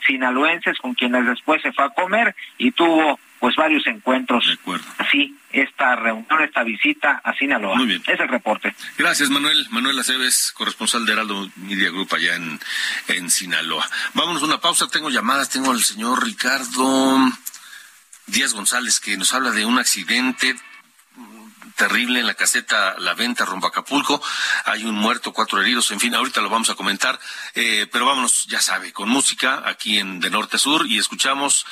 sinaloenses 0.07 0.79
con 0.79 0.95
quienes 0.95 1.27
después 1.27 1.63
se 1.63 1.73
fue 1.73 1.85
a 1.85 1.91
comer 1.91 2.35
y 2.59 2.73
tuvo 2.73 3.19
pues 3.43 3.57
varios 3.57 3.85
encuentros. 3.89 4.45
Así, 4.99 5.37
esta 5.51 5.97
reunión, 5.97 6.43
esta 6.43 6.63
visita 6.63 7.21
a 7.25 7.35
Sinaloa. 7.35 7.75
Muy 7.75 7.87
bien. 7.87 8.03
Es 8.07 8.21
el 8.21 8.29
reporte. 8.29 8.73
Gracias, 8.97 9.31
Manuel. 9.31 9.67
Manuel 9.71 9.99
Aceves, 9.99 10.53
corresponsal 10.53 11.05
de 11.05 11.13
Heraldo 11.13 11.51
Media 11.57 11.91
Group 11.91 12.15
allá 12.15 12.37
en, 12.37 12.61
en 13.09 13.29
Sinaloa. 13.29 13.85
Vámonos 14.15 14.43
a 14.43 14.45
una 14.45 14.61
pausa. 14.61 14.87
Tengo 14.87 15.11
llamadas. 15.11 15.51
Tengo 15.51 15.73
al 15.73 15.83
señor 15.83 16.25
Ricardo 16.25 17.19
Díaz 18.29 18.55
González 18.55 19.01
que 19.01 19.17
nos 19.17 19.35
habla 19.35 19.51
de 19.51 19.67
un 19.67 19.77
accidente 19.77 20.55
terrible 21.75 22.21
en 22.21 22.29
la 22.29 22.35
caseta 22.35 22.95
La 23.01 23.15
Venta 23.15 23.45
rumbo 23.45 23.67
Acapulco. 23.67 24.23
Hay 24.67 24.85
un 24.85 24.95
muerto, 24.95 25.33
cuatro 25.33 25.61
heridos, 25.61 25.91
en 25.91 25.99
fin, 25.99 26.15
ahorita 26.15 26.41
lo 26.43 26.49
vamos 26.49 26.71
a 26.71 26.77
comentar. 26.77 27.19
Eh, 27.57 27.89
pero 27.91 28.07
vámonos, 28.07 28.47
ya 28.47 28.61
sabe, 28.61 28.93
con 28.93 29.09
música 29.09 29.65
aquí 29.67 29.99
en 29.99 30.21
De 30.21 30.31
Norte 30.31 30.57
a 30.57 30.59
Sur 30.61 30.87
y 30.87 30.99
escuchamos 30.99 31.67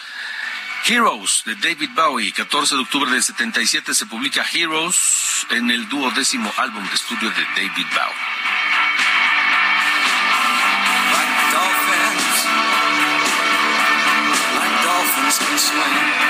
Heroes 0.86 1.42
de 1.44 1.54
David 1.56 1.90
Bowie, 1.94 2.32
14 2.32 2.74
de 2.74 2.80
octubre 2.82 3.10
del 3.10 3.22
77 3.22 3.94
se 3.94 4.06
publica 4.06 4.44
Heroes 4.52 5.46
en 5.50 5.70
el 5.70 5.88
duodécimo 5.88 6.52
álbum 6.56 6.82
de 6.88 6.94
estudio 6.94 7.30
de 7.30 7.44
David 7.54 7.86
Bowie. 7.94 8.40
De 15.50 16.29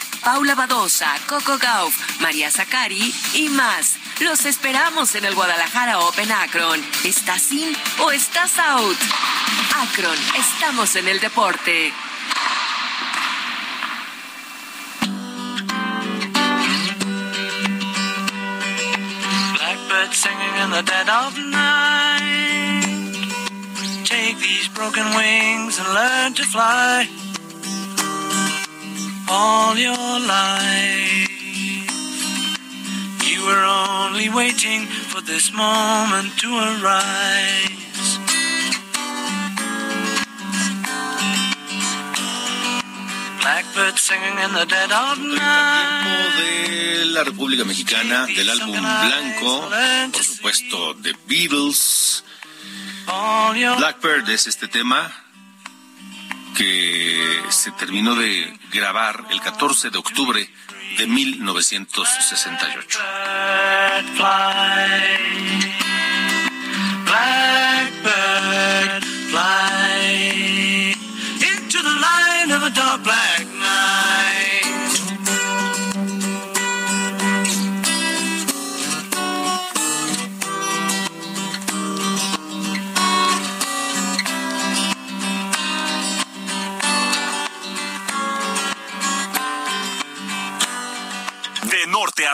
Paula 0.23 0.53
Badosa, 0.55 1.15
Coco 1.27 1.57
Gauff, 1.57 1.95
María 2.21 2.51
Zacari 2.51 3.13
y 3.33 3.49
más. 3.49 3.97
Los 4.19 4.45
esperamos 4.45 5.15
en 5.15 5.25
el 5.25 5.33
Guadalajara 5.33 5.97
Open 5.99 6.31
Akron. 6.31 6.79
¿Estás 7.03 7.51
in 7.51 7.75
o 7.99 8.11
estás 8.11 8.59
out? 8.59 8.97
Akron, 9.75 10.17
estamos 10.37 10.95
en 10.95 11.07
el 11.07 11.19
deporte. 11.19 11.91
Blackbird 19.53 20.13
singing 20.13 20.55
in 20.63 20.69
the 20.69 20.83
dead 20.83 21.09
of 21.09 21.37
night. 21.37 22.71
Take 24.05 24.37
these 24.37 24.67
broken 24.67 25.05
wings 25.15 25.79
and 25.79 25.93
learn 25.93 26.33
to 26.35 26.43
fly. 26.43 27.30
All 29.31 29.77
your 29.77 30.07
life. 30.35 31.29
You 33.31 33.39
were 33.47 33.63
only 33.63 34.27
waiting 34.29 34.81
for 35.11 35.21
this 35.21 35.53
moment 35.53 36.29
to 36.43 36.49
arise. 36.69 38.09
Blackbird 43.41 43.97
singing 43.97 44.37
in 44.45 44.51
the 44.59 44.65
dead 44.65 44.91
of 44.91 45.17
night. 45.19 46.11
de 46.37 47.05
la 47.05 47.23
República 47.23 47.63
Mexicana, 47.65 48.25
del 48.25 48.49
álbum 48.49 48.79
Blanco, 48.79 49.69
por 50.11 50.23
supuesto, 50.23 50.95
The 51.01 51.13
Beatles. 51.27 52.23
Blackbird 53.77 54.29
es 54.29 54.47
este 54.47 54.67
tema 54.67 55.11
que 56.55 57.43
se 57.49 57.71
terminó 57.71 58.15
de 58.15 58.57
grabar 58.71 59.25
el 59.29 59.41
14 59.41 59.89
de 59.89 59.97
octubre 59.97 60.49
de 60.97 61.07
1968. 61.07 62.99
Blackbird, 68.01 69.03
fly 69.31 70.95
into 71.41 71.81
the 71.81 71.95
line 71.99 72.51
of 72.51 72.63
a 72.63 72.69
dark 72.69 73.03
black 73.03 73.20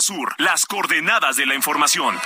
sur, 0.01 0.36
las 0.38 0.65
coordenadas 0.65 1.36
de 1.38 1.45
la 1.45 1.55
información. 1.55 2.17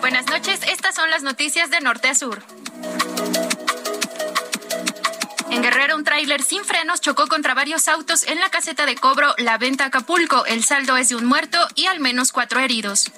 Buenas 0.00 0.26
noches, 0.26 0.60
estas 0.68 0.94
son 0.94 1.10
las 1.10 1.22
noticias 1.22 1.70
de 1.70 1.80
norte 1.80 2.08
a 2.08 2.14
sur. 2.14 2.42
En 5.50 5.62
Guerrero, 5.62 5.96
un 5.96 6.04
tráiler 6.04 6.42
sin 6.42 6.64
frenos 6.64 7.00
chocó 7.00 7.26
contra 7.26 7.54
varios 7.54 7.88
autos 7.88 8.26
en 8.26 8.38
la 8.38 8.50
caseta 8.50 8.86
de 8.86 8.96
cobro 8.96 9.34
La 9.38 9.58
Venta 9.58 9.86
Acapulco. 9.86 10.44
El 10.46 10.62
saldo 10.62 10.96
es 10.96 11.08
de 11.08 11.16
un 11.16 11.24
muerto 11.24 11.58
y 11.74 11.86
al 11.86 12.00
menos 12.00 12.32
cuatro 12.32 12.60
heridos. 12.60 13.10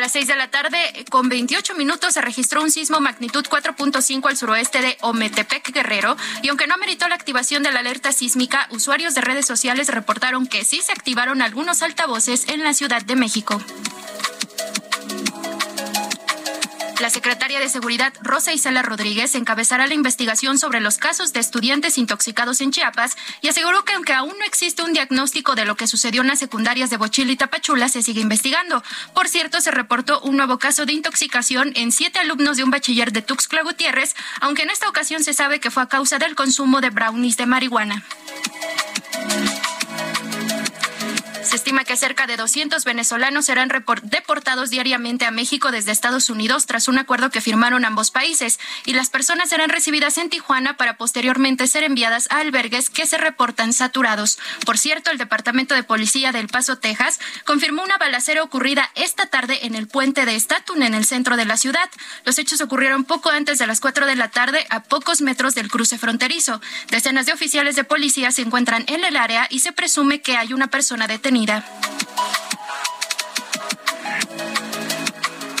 A 0.00 0.04
las 0.04 0.12
6 0.12 0.28
de 0.28 0.36
la 0.36 0.48
tarde, 0.48 0.78
con 1.10 1.28
28 1.28 1.74
minutos, 1.74 2.14
se 2.14 2.22
registró 2.22 2.62
un 2.62 2.70
sismo 2.70 3.00
magnitud 3.00 3.44
4.5 3.44 4.30
al 4.30 4.36
suroeste 4.38 4.80
de 4.80 4.96
Ometepec, 5.02 5.74
Guerrero, 5.74 6.16
y 6.42 6.48
aunque 6.48 6.66
no 6.66 6.72
ameritó 6.72 7.06
la 7.06 7.16
activación 7.16 7.62
de 7.62 7.70
la 7.70 7.80
alerta 7.80 8.10
sísmica, 8.10 8.66
usuarios 8.70 9.14
de 9.14 9.20
redes 9.20 9.44
sociales 9.44 9.88
reportaron 9.88 10.46
que 10.46 10.64
sí 10.64 10.80
se 10.80 10.92
activaron 10.92 11.42
algunos 11.42 11.82
altavoces 11.82 12.48
en 12.48 12.64
la 12.64 12.72
Ciudad 12.72 13.02
de 13.02 13.14
México. 13.14 13.60
La 17.00 17.08
secretaria 17.08 17.58
de 17.60 17.70
Seguridad, 17.70 18.12
Rosa 18.20 18.52
Isela 18.52 18.82
Rodríguez, 18.82 19.34
encabezará 19.34 19.86
la 19.86 19.94
investigación 19.94 20.58
sobre 20.58 20.80
los 20.80 20.98
casos 20.98 21.32
de 21.32 21.40
estudiantes 21.40 21.96
intoxicados 21.96 22.60
en 22.60 22.72
Chiapas 22.72 23.16
y 23.40 23.48
aseguró 23.48 23.86
que 23.86 23.94
aunque 23.94 24.12
aún 24.12 24.34
no 24.38 24.44
existe 24.44 24.82
un 24.82 24.92
diagnóstico 24.92 25.54
de 25.54 25.64
lo 25.64 25.76
que 25.76 25.86
sucedió 25.86 26.20
en 26.20 26.28
las 26.28 26.40
secundarias 26.40 26.90
de 26.90 26.98
Bochil 26.98 27.30
y 27.30 27.36
Tapachula, 27.36 27.88
se 27.88 28.02
sigue 28.02 28.20
investigando. 28.20 28.82
Por 29.14 29.28
cierto, 29.28 29.62
se 29.62 29.70
reportó 29.70 30.20
un 30.20 30.36
nuevo 30.36 30.58
caso 30.58 30.84
de 30.84 30.92
intoxicación 30.92 31.72
en 31.74 31.90
siete 31.90 32.18
alumnos 32.18 32.58
de 32.58 32.64
un 32.64 32.70
bachiller 32.70 33.12
de 33.12 33.22
Tuxtla 33.22 33.62
Gutiérrez, 33.62 34.14
aunque 34.42 34.64
en 34.64 34.70
esta 34.70 34.86
ocasión 34.86 35.24
se 35.24 35.32
sabe 35.32 35.58
que 35.58 35.70
fue 35.70 35.82
a 35.82 35.88
causa 35.88 36.18
del 36.18 36.34
consumo 36.34 36.82
de 36.82 36.90
brownies 36.90 37.38
de 37.38 37.46
marihuana. 37.46 38.04
Se 41.50 41.56
estima 41.56 41.82
que 41.82 41.96
cerca 41.96 42.28
de 42.28 42.36
200 42.36 42.84
venezolanos 42.84 43.46
serán 43.46 43.72
deportados 44.04 44.70
diariamente 44.70 45.24
a 45.24 45.32
México 45.32 45.72
desde 45.72 45.90
Estados 45.90 46.30
Unidos 46.30 46.66
tras 46.66 46.86
un 46.86 46.96
acuerdo 46.96 47.30
que 47.30 47.40
firmaron 47.40 47.84
ambos 47.84 48.12
países 48.12 48.60
y 48.86 48.92
las 48.92 49.10
personas 49.10 49.48
serán 49.48 49.68
recibidas 49.68 50.16
en 50.18 50.30
Tijuana 50.30 50.76
para 50.76 50.96
posteriormente 50.96 51.66
ser 51.66 51.82
enviadas 51.82 52.28
a 52.30 52.38
albergues 52.38 52.88
que 52.88 53.04
se 53.04 53.18
reportan 53.18 53.72
saturados. 53.72 54.38
Por 54.64 54.78
cierto, 54.78 55.10
el 55.10 55.18
Departamento 55.18 55.74
de 55.74 55.82
Policía 55.82 56.30
del 56.30 56.46
Paso, 56.46 56.78
Texas, 56.78 57.18
confirmó 57.44 57.82
una 57.82 57.98
balacera 57.98 58.44
ocurrida 58.44 58.88
esta 58.94 59.26
tarde 59.26 59.66
en 59.66 59.74
el 59.74 59.88
puente 59.88 60.26
de 60.26 60.38
Statun 60.38 60.84
en 60.84 60.94
el 60.94 61.04
centro 61.04 61.36
de 61.36 61.46
la 61.46 61.56
ciudad. 61.56 61.90
Los 62.24 62.38
hechos 62.38 62.60
ocurrieron 62.60 63.02
poco 63.02 63.30
antes 63.30 63.58
de 63.58 63.66
las 63.66 63.80
4 63.80 64.06
de 64.06 64.14
la 64.14 64.28
tarde 64.28 64.64
a 64.70 64.84
pocos 64.84 65.20
metros 65.20 65.56
del 65.56 65.68
cruce 65.68 65.98
fronterizo. 65.98 66.60
Decenas 66.90 67.26
de 67.26 67.32
oficiales 67.32 67.74
de 67.74 67.82
policía 67.82 68.30
se 68.30 68.42
encuentran 68.42 68.84
en 68.86 69.02
el 69.02 69.16
área 69.16 69.48
y 69.50 69.58
se 69.58 69.72
presume 69.72 70.22
que 70.22 70.36
hay 70.36 70.52
una 70.52 70.68
persona 70.68 71.08
detenida. 71.08 71.39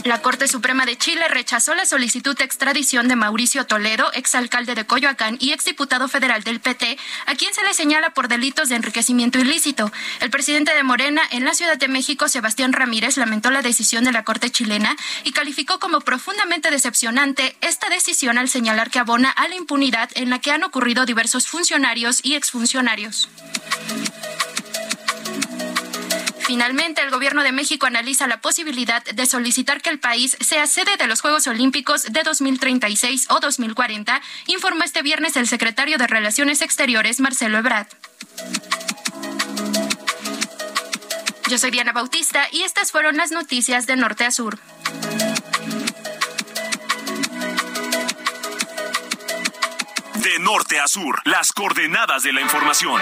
La 0.04 0.22
Corte 0.22 0.48
Suprema 0.48 0.86
de 0.86 0.96
Chile 0.96 1.26
rechazó 1.28 1.74
la 1.74 1.86
solicitud 1.86 2.36
de 2.36 2.44
extradición 2.44 3.08
de 3.08 3.16
Mauricio 3.16 3.66
Toledo, 3.66 4.10
exalcalde 4.12 4.74
de 4.74 4.86
Coyoacán 4.86 5.36
y 5.40 5.52
exdiputado 5.52 6.08
federal 6.08 6.42
del 6.42 6.60
PT, 6.60 6.98
a 7.26 7.34
quien 7.34 7.54
se 7.54 7.62
le 7.62 7.74
señala 7.74 8.10
por 8.10 8.28
delitos 8.28 8.68
de 8.68 8.76
enriquecimiento 8.76 9.38
ilícito. 9.38 9.92
El 10.20 10.30
presidente 10.30 10.74
de 10.74 10.82
Morena 10.82 11.22
en 11.30 11.44
la 11.44 11.54
Ciudad 11.54 11.76
de 11.76 11.88
México, 11.88 12.28
Sebastián 12.28 12.72
Ramírez, 12.72 13.16
lamentó 13.16 13.50
la 13.50 13.62
decisión 13.62 14.04
de 14.04 14.12
la 14.12 14.24
Corte 14.24 14.50
chilena 14.50 14.96
y 15.24 15.32
calificó 15.32 15.78
como 15.78 16.00
profundamente 16.00 16.70
decepcionante 16.70 17.56
esta 17.60 17.88
decisión 17.88 18.38
al 18.38 18.48
señalar 18.48 18.90
que 18.90 18.98
abona 18.98 19.30
a 19.30 19.48
la 19.48 19.56
impunidad 19.56 20.10
en 20.14 20.30
la 20.30 20.40
que 20.40 20.50
han 20.50 20.62
ocurrido 20.62 21.06
diversos 21.06 21.46
funcionarios 21.46 22.20
y 22.22 22.34
exfuncionarios. 22.34 23.28
Finalmente, 26.50 27.00
el 27.00 27.10
Gobierno 27.10 27.44
de 27.44 27.52
México 27.52 27.86
analiza 27.86 28.26
la 28.26 28.40
posibilidad 28.40 29.04
de 29.04 29.24
solicitar 29.24 29.80
que 29.80 29.88
el 29.88 30.00
país 30.00 30.36
sea 30.40 30.66
sede 30.66 30.96
de 30.96 31.06
los 31.06 31.20
Juegos 31.20 31.46
Olímpicos 31.46 32.12
de 32.12 32.24
2036 32.24 33.28
o 33.30 33.38
2040, 33.38 34.20
informó 34.48 34.82
este 34.82 35.02
viernes 35.02 35.36
el 35.36 35.46
secretario 35.46 35.96
de 35.96 36.08
Relaciones 36.08 36.60
Exteriores, 36.60 37.20
Marcelo 37.20 37.58
Ebrard. 37.58 37.86
Yo 41.48 41.56
soy 41.56 41.70
Diana 41.70 41.92
Bautista 41.92 42.48
y 42.50 42.62
estas 42.62 42.90
fueron 42.90 43.16
las 43.16 43.30
noticias 43.30 43.86
de 43.86 43.94
Norte 43.94 44.24
a 44.24 44.32
Sur. 44.32 44.58
De 50.14 50.38
norte 50.40 50.80
a 50.80 50.88
sur, 50.88 51.22
las 51.26 51.52
coordenadas 51.52 52.24
de 52.24 52.32
la 52.32 52.40
información. 52.40 53.00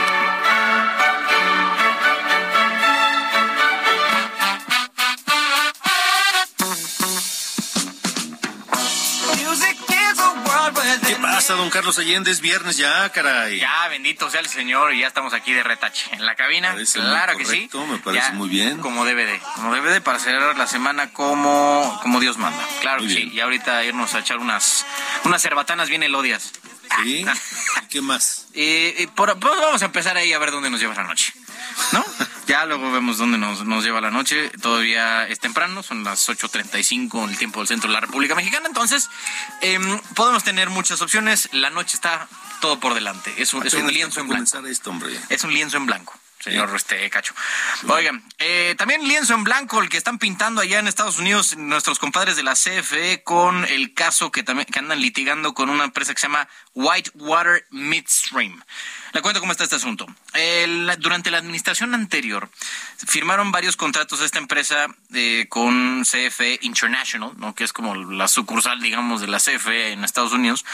¿Qué 11.06 11.16
pasa, 11.16 11.54
don 11.54 11.70
Carlos 11.70 11.98
Allende? 11.98 12.30
Es 12.30 12.40
viernes 12.40 12.76
ya, 12.76 13.08
caray. 13.10 13.58
Ya, 13.60 13.88
bendito 13.88 14.30
sea 14.30 14.40
el 14.40 14.48
Señor, 14.48 14.92
y 14.94 15.00
ya 15.00 15.06
estamos 15.06 15.32
aquí 15.32 15.52
de 15.52 15.62
retache 15.62 16.08
en 16.12 16.24
la 16.26 16.34
cabina. 16.34 16.72
Parece 16.72 16.98
claro 17.00 17.34
muy 17.34 17.44
que 17.44 17.50
sí. 17.50 17.70
Me 17.88 17.98
parece 17.98 18.26
Ya, 18.28 18.32
muy 18.34 18.48
bien. 18.48 18.78
Como 18.80 19.04
debe 19.04 19.24
de, 19.26 19.40
como 19.54 19.74
debe 19.74 19.90
de 19.90 20.00
para 20.00 20.18
cerrar 20.18 20.56
la 20.56 20.66
semana 20.66 21.10
como, 21.12 21.98
como 22.02 22.20
Dios 22.20 22.36
manda. 22.38 22.62
Claro 22.80 23.00
Muy 23.02 23.08
que 23.14 23.20
sí. 23.22 23.30
Y 23.32 23.40
ahorita 23.40 23.84
irnos 23.84 24.14
a 24.14 24.20
echar 24.20 24.38
unas, 24.38 24.84
unas 25.24 25.40
cerbatanas 25.42 25.88
bien 25.88 26.02
elodias. 26.02 26.52
¿Sí? 27.02 27.24
¿Qué 27.90 28.00
más? 28.00 28.46
Eh, 28.54 28.94
eh, 28.98 29.08
por- 29.14 29.38
pues 29.38 29.54
vamos 29.60 29.82
a 29.82 29.84
empezar 29.86 30.16
ahí 30.16 30.32
a 30.32 30.38
ver 30.38 30.50
dónde 30.50 30.70
nos 30.70 30.80
lleva 30.80 30.94
la 30.94 31.04
noche. 31.04 31.32
¿No? 31.92 32.04
Ya 32.48 32.64
luego 32.64 32.90
vemos 32.90 33.18
dónde 33.18 33.36
nos, 33.36 33.66
nos 33.66 33.84
lleva 33.84 34.00
la 34.00 34.10
noche. 34.10 34.48
Todavía 34.62 35.28
es 35.28 35.38
temprano, 35.38 35.82
son 35.82 36.02
las 36.02 36.26
8.35 36.30 37.24
en 37.24 37.30
el 37.30 37.36
tiempo 37.36 37.60
del 37.60 37.68
centro 37.68 37.88
de 37.88 37.92
la 37.94 38.00
República 38.00 38.34
Mexicana. 38.34 38.66
Entonces, 38.66 39.10
em, 39.60 40.00
podemos 40.14 40.42
tener 40.44 40.70
muchas 40.70 41.02
opciones. 41.02 41.50
La 41.52 41.68
noche 41.68 41.96
está 41.96 42.26
todo 42.62 42.80
por 42.80 42.94
delante. 42.94 43.34
Es 43.36 43.52
un, 43.52 43.66
es 43.66 43.74
un 43.74 43.80
Apenas 43.80 43.92
lienzo 43.92 44.20
en 44.20 44.28
blanco. 44.28 44.66
esto, 44.66 44.88
hombre. 44.90 45.20
Es 45.28 45.44
un 45.44 45.52
lienzo 45.52 45.76
en 45.76 45.84
blanco, 45.84 46.14
señor 46.48 46.74
este 46.74 47.08
Cacho. 47.10 47.34
Oigan, 47.88 48.22
eh, 48.38 48.74
también 48.78 49.06
lienzo 49.06 49.34
en 49.34 49.44
blanco 49.44 49.80
el 49.80 49.88
que 49.88 49.96
están 49.96 50.18
pintando 50.18 50.60
allá 50.60 50.78
en 50.78 50.88
Estados 50.88 51.18
Unidos 51.18 51.56
nuestros 51.56 51.98
compadres 51.98 52.36
de 52.36 52.42
la 52.42 52.54
CFE 52.54 53.22
con 53.22 53.64
el 53.64 53.94
caso 53.94 54.30
que 54.30 54.42
también 54.42 54.66
que 54.66 54.78
andan 54.78 55.00
litigando 55.00 55.54
con 55.54 55.70
una 55.70 55.84
empresa 55.84 56.14
que 56.14 56.20
se 56.20 56.26
llama 56.26 56.48
Whitewater 56.74 57.66
Midstream. 57.70 58.62
Le 59.12 59.22
cuento 59.22 59.40
cómo 59.40 59.52
está 59.52 59.64
este 59.64 59.76
asunto. 59.76 60.06
Durante 60.98 61.30
la 61.30 61.38
administración 61.38 61.94
anterior 61.94 62.50
firmaron 63.06 63.52
varios 63.52 63.76
contratos 63.76 64.20
esta 64.20 64.38
empresa 64.38 64.86
eh, 65.14 65.46
con 65.48 66.02
CFE 66.04 66.58
International, 66.62 67.32
¿no? 67.36 67.54
que 67.54 67.64
es 67.64 67.72
como 67.72 67.94
la 67.94 68.28
sucursal, 68.28 68.80
digamos, 68.80 69.20
de 69.20 69.28
la 69.28 69.38
CFE 69.38 69.92
en 69.92 70.04
Estados 70.04 70.32
Unidos, 70.32 70.64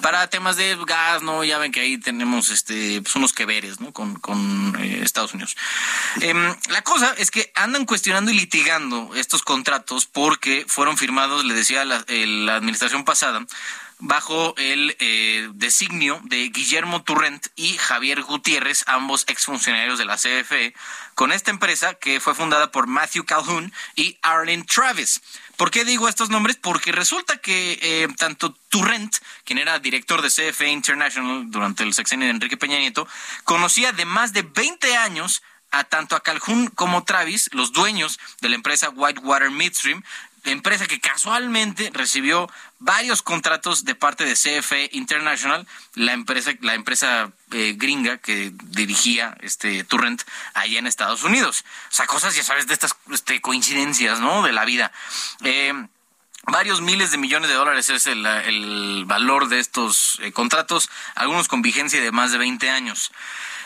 para 0.00 0.28
temas 0.28 0.56
de 0.56 0.78
gas, 0.86 1.22
¿no? 1.22 1.42
Ya 1.44 1.58
ven 1.58 1.72
que 1.72 1.80
ahí 1.80 1.98
tenemos 1.98 2.50
este, 2.50 3.02
pues, 3.02 3.14
unos 3.16 3.32
que 3.32 3.46
veres, 3.46 3.80
¿no? 3.80 3.92
Con, 3.92 4.14
con 4.16 4.76
eh, 4.78 5.00
Em, 6.20 6.54
la 6.68 6.82
cosa 6.82 7.14
es 7.18 7.30
que 7.30 7.50
andan 7.54 7.84
cuestionando 7.84 8.30
y 8.30 8.34
litigando 8.34 9.10
estos 9.14 9.42
contratos 9.42 10.06
porque 10.06 10.64
fueron 10.66 10.96
firmados, 10.96 11.44
le 11.44 11.54
decía 11.54 11.84
la, 11.84 12.04
eh, 12.08 12.46
administración 12.50 13.04
pasada, 13.04 13.44
bajo 14.00 14.54
el 14.56 14.96
eh, 14.98 15.48
designio 15.54 16.20
de 16.24 16.48
Guillermo 16.48 17.02
Turrent 17.02 17.46
y 17.54 17.76
Javier 17.76 18.22
Gutiérrez, 18.22 18.84
ambos 18.86 19.24
exfuncionarios 19.28 19.98
de 19.98 20.06
la 20.06 20.16
CFE, 20.16 20.74
con 21.14 21.32
esta 21.32 21.50
empresa 21.50 21.94
que 21.94 22.18
fue 22.18 22.34
fundada 22.34 22.70
por 22.72 22.86
Matthew 22.86 23.24
Calhoun 23.24 23.72
y 23.94 24.18
Arlen 24.22 24.64
Travis. 24.64 25.20
¿Por 25.60 25.70
qué 25.70 25.84
digo 25.84 26.08
estos 26.08 26.30
nombres? 26.30 26.56
Porque 26.56 26.90
resulta 26.90 27.36
que 27.36 27.78
eh, 27.82 28.08
tanto 28.16 28.54
Turrent, 28.70 29.14
quien 29.44 29.58
era 29.58 29.78
director 29.78 30.22
de 30.22 30.30
CFE 30.30 30.68
International 30.70 31.50
durante 31.50 31.82
el 31.82 31.92
sexenio 31.92 32.24
de 32.24 32.30
Enrique 32.30 32.56
Peña 32.56 32.78
Nieto, 32.78 33.06
conocía 33.44 33.92
de 33.92 34.06
más 34.06 34.32
de 34.32 34.40
20 34.40 34.96
años 34.96 35.42
a 35.70 35.84
tanto 35.84 36.16
a 36.16 36.22
Calhoun 36.22 36.68
como 36.68 37.04
Travis, 37.04 37.50
los 37.52 37.72
dueños 37.72 38.18
de 38.40 38.48
la 38.48 38.54
empresa 38.54 38.88
Whitewater 38.88 39.50
Midstream, 39.50 40.02
empresa 40.44 40.86
que 40.86 41.00
casualmente 41.00 41.90
recibió 41.92 42.50
varios 42.78 43.22
contratos 43.22 43.84
de 43.84 43.94
parte 43.94 44.24
de 44.24 44.34
CFE 44.34 44.90
International, 44.92 45.66
la 45.94 46.12
empresa, 46.12 46.52
la 46.60 46.74
empresa 46.74 47.32
eh, 47.52 47.74
gringa 47.76 48.18
que 48.18 48.52
dirigía 48.64 49.36
este 49.40 49.84
Turrent 49.84 50.22
allá 50.54 50.78
en 50.78 50.86
Estados 50.86 51.24
Unidos. 51.24 51.64
O 51.90 51.94
sea, 51.94 52.06
cosas, 52.06 52.34
ya 52.34 52.42
sabes, 52.42 52.66
de 52.66 52.74
estas 52.74 52.96
este, 53.10 53.40
coincidencias, 53.40 54.20
¿no? 54.20 54.42
De 54.42 54.52
la 54.52 54.64
vida. 54.64 54.92
Eh, 55.44 55.72
Varios 56.46 56.80
miles 56.80 57.10
de 57.10 57.18
millones 57.18 57.50
de 57.50 57.54
dólares 57.54 57.90
es 57.90 58.06
el, 58.06 59.04
valor 59.06 59.48
de 59.48 59.60
estos 59.60 60.18
eh, 60.20 60.32
contratos, 60.32 60.88
algunos 61.14 61.48
con 61.48 61.60
vigencia 61.60 62.00
de 62.00 62.12
más 62.12 62.32
de 62.32 62.38
20 62.38 62.70
años. 62.70 63.12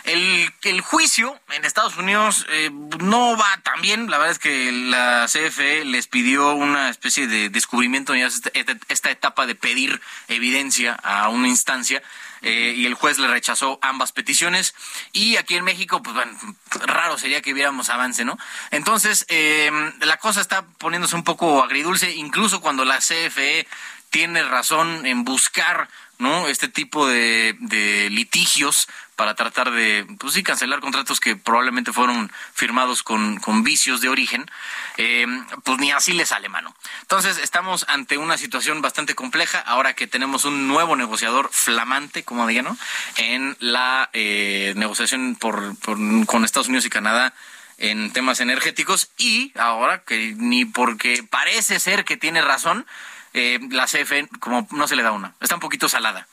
El, 0.04 0.52
el 0.62 0.80
juicio 0.82 1.40
en 1.50 1.64
Estados 1.64 1.96
Unidos 1.96 2.46
eh, 2.50 2.70
no 3.00 3.36
va 3.36 3.60
tan 3.62 3.80
bien. 3.80 4.10
La 4.10 4.18
verdad 4.18 4.32
es 4.32 4.38
que 4.38 4.70
la 4.70 5.26
CFE 5.26 5.84
les 5.86 6.06
pidió 6.06 6.52
una 6.54 6.90
especie 6.90 7.26
de 7.26 7.48
descubrimiento, 7.48 8.14
ya 8.14 8.26
es 8.26 8.42
esta, 8.52 8.76
esta 8.88 9.10
etapa 9.10 9.46
de 9.46 9.54
pedir 9.54 10.00
evidencia 10.28 10.94
a 10.94 11.28
una 11.30 11.48
instancia. 11.48 12.02
eh, 12.44 12.74
y 12.76 12.84
el 12.86 12.94
juez 12.94 13.18
le 13.18 13.26
rechazó 13.26 13.78
ambas 13.82 14.12
peticiones. 14.12 14.74
Y 15.12 15.36
aquí 15.36 15.56
en 15.56 15.64
México, 15.64 16.02
pues 16.02 16.14
bueno, 16.14 16.38
raro 16.86 17.16
sería 17.18 17.40
que 17.40 17.54
viéramos 17.54 17.88
avance, 17.88 18.24
¿no? 18.24 18.38
Entonces, 18.70 19.24
eh, 19.28 19.70
la 20.00 20.18
cosa 20.18 20.40
está 20.42 20.66
poniéndose 20.78 21.16
un 21.16 21.24
poco 21.24 21.62
agridulce, 21.62 22.12
incluso 22.12 22.60
cuando 22.60 22.84
la 22.84 22.98
CFE 22.98 23.66
tiene 24.10 24.42
razón 24.44 25.06
en 25.06 25.24
buscar 25.24 25.88
¿no? 26.18 26.48
Este 26.48 26.68
tipo 26.68 27.06
de, 27.06 27.56
de 27.60 28.10
litigios 28.10 28.88
para 29.16 29.34
tratar 29.34 29.70
de, 29.70 30.06
pues 30.18 30.34
sí, 30.34 30.42
cancelar 30.42 30.80
contratos 30.80 31.20
que 31.20 31.36
probablemente 31.36 31.92
fueron 31.92 32.32
firmados 32.52 33.02
con, 33.02 33.38
con 33.38 33.62
vicios 33.62 34.00
de 34.00 34.08
origen, 34.08 34.50
eh, 34.96 35.26
pues 35.62 35.78
ni 35.78 35.92
así 35.92 36.12
le 36.12 36.26
sale 36.26 36.48
mano. 36.48 36.74
Entonces, 37.02 37.38
estamos 37.38 37.84
ante 37.88 38.18
una 38.18 38.38
situación 38.38 38.82
bastante 38.82 39.14
compleja 39.14 39.60
ahora 39.60 39.94
que 39.94 40.06
tenemos 40.06 40.44
un 40.44 40.66
nuevo 40.68 40.96
negociador 40.96 41.48
flamante, 41.52 42.24
como 42.24 42.46
diga, 42.46 42.62
¿no? 42.62 42.76
En 43.16 43.56
la 43.60 44.10
eh, 44.12 44.72
negociación 44.76 45.36
por, 45.36 45.78
por, 45.78 45.96
con 46.26 46.44
Estados 46.44 46.68
Unidos 46.68 46.86
y 46.86 46.90
Canadá 46.90 47.34
en 47.78 48.12
temas 48.12 48.40
energéticos 48.40 49.10
y 49.18 49.52
ahora 49.58 50.02
que 50.04 50.34
ni 50.36 50.64
porque 50.64 51.24
parece 51.28 51.80
ser 51.80 52.04
que 52.04 52.16
tiene 52.16 52.40
razón, 52.40 52.86
eh, 53.34 53.58
la 53.70 53.86
CFE 53.86 54.28
como 54.40 54.66
no 54.70 54.88
se 54.88 54.96
le 54.96 55.02
da 55.02 55.12
una. 55.12 55.34
Está 55.40 55.56
un 55.56 55.60
poquito 55.60 55.88
salada, 55.88 56.26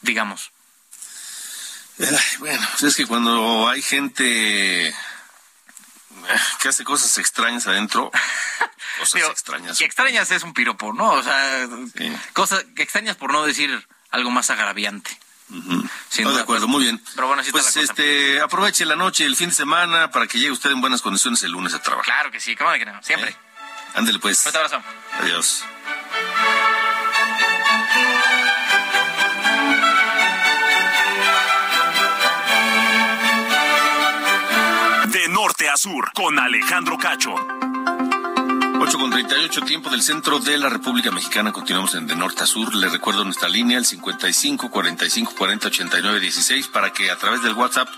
digamos. 0.00 0.52
Bueno, 2.38 2.66
pues 2.70 2.82
es 2.84 2.96
que 2.96 3.06
cuando 3.06 3.68
hay 3.68 3.82
gente 3.82 4.88
eh, 4.88 4.94
que 6.60 6.68
hace 6.68 6.84
cosas 6.84 7.18
extrañas 7.18 7.66
adentro, 7.66 8.10
cosas 8.98 9.22
extrañas. 9.28 9.76
Que 9.76 9.84
extrañas 9.84 10.30
es 10.30 10.42
un 10.42 10.54
piropo, 10.54 10.92
¿no? 10.92 11.10
O 11.10 11.22
sea, 11.22 11.68
cosas 12.32 12.64
que 12.74 12.82
extrañas 12.82 13.16
por 13.16 13.32
no 13.32 13.44
decir 13.44 13.86
algo 14.10 14.30
más 14.30 14.48
agraviante. 14.50 15.18
Duda. 15.48 16.32
de 16.32 16.40
acuerdo, 16.40 16.68
muy 16.68 16.84
bien. 16.84 17.02
Pero 17.16 17.26
bueno, 17.26 17.42
así 17.42 17.48
está 17.48 17.60
Pues 17.60 17.74
la 17.74 17.80
cosa. 17.80 17.92
este, 17.92 18.40
aproveche 18.40 18.84
la 18.84 18.94
noche, 18.94 19.24
el 19.24 19.34
fin 19.34 19.48
de 19.48 19.54
semana, 19.56 20.10
para 20.12 20.28
que 20.28 20.38
llegue 20.38 20.52
usted 20.52 20.70
en 20.70 20.80
buenas 20.80 21.02
condiciones 21.02 21.42
el 21.42 21.50
lunes 21.50 21.74
a 21.74 21.82
trabajar. 21.82 22.04
Claro 22.04 22.30
que 22.30 22.38
sí, 22.38 22.54
cómo 22.54 22.70
de 22.70 22.78
que 22.78 22.84
no, 22.84 23.02
siempre. 23.02 23.36
Ándele 23.94 24.18
pues. 24.18 24.42
Fuerte 24.42 24.58
abrazo. 24.58 24.82
Adiós. 25.20 25.64
De 35.06 35.28
norte 35.28 35.68
a 35.68 35.76
sur, 35.76 36.12
con 36.14 36.38
Alejandro 36.38 36.96
Cacho. 36.96 37.34
8 38.82 38.98
con 38.98 39.10
38, 39.10 39.60
tiempo 39.62 39.90
del 39.90 40.02
centro 40.02 40.38
de 40.38 40.56
la 40.56 40.68
República 40.68 41.10
Mexicana. 41.10 41.52
Continuamos 41.52 41.94
en 41.94 42.06
de 42.06 42.16
norte 42.16 42.44
a 42.44 42.46
sur. 42.46 42.74
Le 42.74 42.88
recuerdo 42.88 43.24
nuestra 43.24 43.48
línea, 43.48 43.76
el 43.76 43.84
55 43.84 44.70
45 44.70 45.34
40 45.36 45.66
89 45.68 46.20
16, 46.20 46.68
para 46.68 46.92
que 46.92 47.10
a 47.10 47.16
través 47.16 47.42
del 47.42 47.52
WhatsApp 47.52 47.88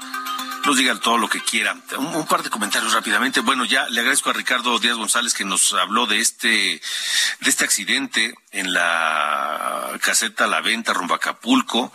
nos 0.64 0.76
diga 0.76 0.98
todo 1.00 1.18
lo 1.18 1.28
que 1.28 1.40
quiera. 1.40 1.76
Un, 1.98 2.26
par 2.26 2.42
de 2.42 2.50
comentarios 2.50 2.92
rápidamente. 2.92 3.40
Bueno, 3.40 3.64
ya 3.64 3.88
le 3.88 4.00
agradezco 4.00 4.30
a 4.30 4.32
Ricardo 4.32 4.78
Díaz 4.78 4.96
González 4.96 5.34
que 5.34 5.44
nos 5.44 5.72
habló 5.72 6.06
de 6.06 6.20
este, 6.20 6.48
de 6.48 7.50
este 7.50 7.64
accidente 7.64 8.34
en 8.50 8.72
la 8.72 9.98
caseta 10.02 10.46
La 10.46 10.60
Venta 10.60 10.92
rumbo 10.92 11.14
Acapulco. 11.14 11.92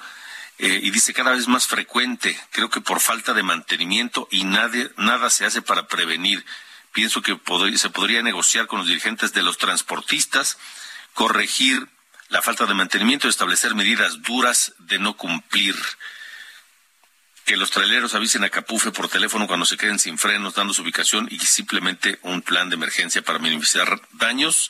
Eh, 0.59 0.80
y 0.84 0.89
dice 0.89 1.13
cada 1.13 1.32
vez 1.32 1.47
más 1.47 1.68
frecuente, 1.68 2.36
creo 2.51 2.70
que 2.70 2.82
por 2.82 2.99
falta 2.99 3.34
de 3.34 3.43
mantenimiento 3.43 4.28
y 4.32 4.43
nadie, 4.43 4.89
nada 4.97 5.30
se 5.30 5.45
hace 5.45 5.61
para 5.61 5.88
prevenir. 5.88 6.43
Pienso 6.93 7.22
que 7.22 7.39
se 7.76 7.89
podría 7.91 8.24
negociar 8.24 8.65
con 8.65 8.80
los 8.80 8.88
dirigentes 8.88 9.34
de 9.34 9.43
los 9.43 9.59
transportistas, 9.59 10.57
corregir 11.13 11.88
la 12.30 12.41
falta 12.41 12.65
de 12.65 12.74
mantenimiento 12.74 13.28
y 13.28 13.30
establecer 13.30 13.76
medidas 13.76 14.24
duras 14.24 14.74
de 14.80 14.97
no 14.97 15.15
cumplir. 15.15 15.76
Que 17.48 17.56
los 17.56 17.72
traileros 17.72 18.14
avisen 18.14 18.43
a 18.43 18.50
Capufe 18.50 18.91
por 18.91 19.08
teléfono 19.08 19.48
cuando 19.48 19.66
se 19.66 19.78
queden 19.78 20.00
sin 20.00 20.18
frenos, 20.18 20.54
dando 20.54 20.74
su 20.74 20.82
ubicación 20.82 21.30
y 21.32 21.39
simplemente 21.39 22.20
un 22.24 22.41
plan 22.41 22.68
de 22.70 22.76
emergencia 22.76 23.22
para 23.22 23.39
minimizar 23.39 24.02
daños 24.12 24.70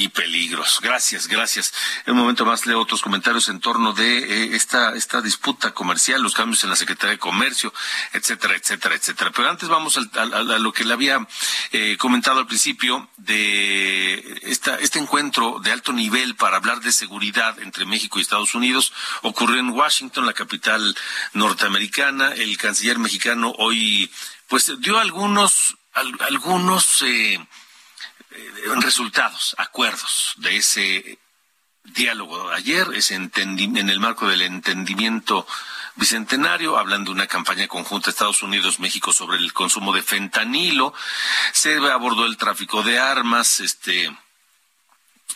y 0.00 0.08
peligros. 0.08 0.80
Gracias, 0.80 1.28
gracias. 1.28 1.74
En 2.06 2.14
un 2.14 2.20
momento 2.20 2.46
más 2.46 2.64
leo 2.64 2.80
otros 2.80 3.02
comentarios 3.02 3.50
en 3.50 3.60
torno 3.60 3.92
de 3.92 4.18
eh, 4.18 4.56
esta, 4.56 4.96
esta 4.96 5.20
disputa 5.20 5.72
comercial, 5.72 6.22
los 6.22 6.32
cambios 6.32 6.64
en 6.64 6.70
la 6.70 6.76
Secretaría 6.76 7.12
de 7.12 7.18
Comercio, 7.18 7.72
etcétera, 8.14 8.56
etcétera, 8.56 8.94
etcétera. 8.94 9.30
Pero 9.30 9.50
antes 9.50 9.68
vamos 9.68 9.98
a, 9.98 10.58
lo 10.58 10.72
que 10.72 10.84
le 10.84 10.94
había 10.94 11.28
eh, 11.72 11.98
comentado 11.98 12.40
al 12.40 12.46
principio 12.46 13.10
de 13.18 14.40
esta, 14.44 14.76
este 14.76 14.98
encuentro 14.98 15.60
de 15.62 15.70
alto 15.70 15.92
nivel 15.92 16.34
para 16.34 16.56
hablar 16.56 16.80
de 16.80 16.92
seguridad 16.92 17.58
entre 17.60 17.84
México 17.84 18.18
y 18.18 18.22
Estados 18.22 18.54
Unidos. 18.54 18.94
Ocurrió 19.20 19.60
en 19.60 19.68
Washington, 19.68 20.24
la 20.24 20.32
capital 20.32 20.96
norteamericana. 21.34 22.32
El 22.32 22.56
canciller 22.56 22.98
mexicano 22.98 23.52
hoy 23.58 24.10
pues 24.48 24.72
dio 24.80 24.98
algunos, 24.98 25.76
algunos 25.92 27.02
eh, 27.02 27.34
eh, 27.34 27.46
resultados, 28.80 29.54
acuerdos 29.58 30.34
de 30.36 30.56
ese 30.56 31.18
diálogo 31.84 32.50
ayer, 32.50 32.86
en 33.10 33.88
el 33.88 34.00
marco 34.00 34.28
del 34.28 34.42
entendimiento 34.42 35.46
bicentenario, 35.96 36.78
hablando 36.78 37.10
de 37.10 37.16
una 37.16 37.26
campaña 37.26 37.68
conjunta 37.68 38.10
Estados 38.10 38.42
Unidos-México 38.42 39.12
sobre 39.12 39.38
el 39.38 39.52
consumo 39.52 39.92
de 39.92 40.02
fentanilo, 40.02 40.94
se 41.52 41.76
abordó 41.76 42.26
el 42.26 42.36
tráfico 42.36 42.82
de 42.82 42.98
armas, 42.98 43.60
este, 43.60 44.10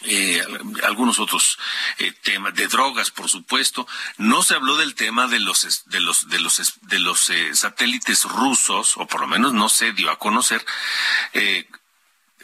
eh, 0.03 0.43
algunos 0.83 1.19
otros 1.19 1.59
eh, 1.99 2.13
temas 2.13 2.55
de 2.55 2.67
drogas, 2.69 3.11
por 3.11 3.29
supuesto. 3.29 3.87
No 4.17 4.43
se 4.43 4.55
habló 4.55 4.77
del 4.77 4.95
tema 4.95 5.27
de 5.27 5.41
los 5.41 5.85
de 5.87 6.01
los 6.01 6.29
de 6.29 6.41
los 6.41 6.79
de 6.83 6.99
los 6.99 7.31
satélites 7.53 8.25
rusos, 8.25 8.97
o 8.97 9.07
por 9.07 9.21
lo 9.21 9.27
menos 9.27 9.53
no 9.53 9.69
se 9.69 9.93
dio 9.93 10.11
a 10.11 10.19
conocer 10.19 10.65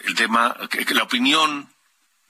el 0.05 0.15
tema, 0.15 0.57
la 0.91 1.03
opinión 1.03 1.71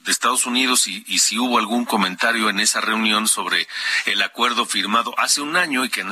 de 0.00 0.12
Estados 0.12 0.46
Unidos 0.46 0.86
y, 0.86 1.18
si 1.18 1.38
hubo 1.38 1.58
algún 1.58 1.84
comentario 1.84 2.48
en 2.48 2.58
esa 2.60 2.80
reunión 2.80 3.28
sobre 3.28 3.68
el 4.06 4.22
acuerdo 4.22 4.64
firmado 4.64 5.14
hace 5.18 5.42
un 5.42 5.56
año 5.56 5.84
y 5.84 5.90
que 5.90 6.02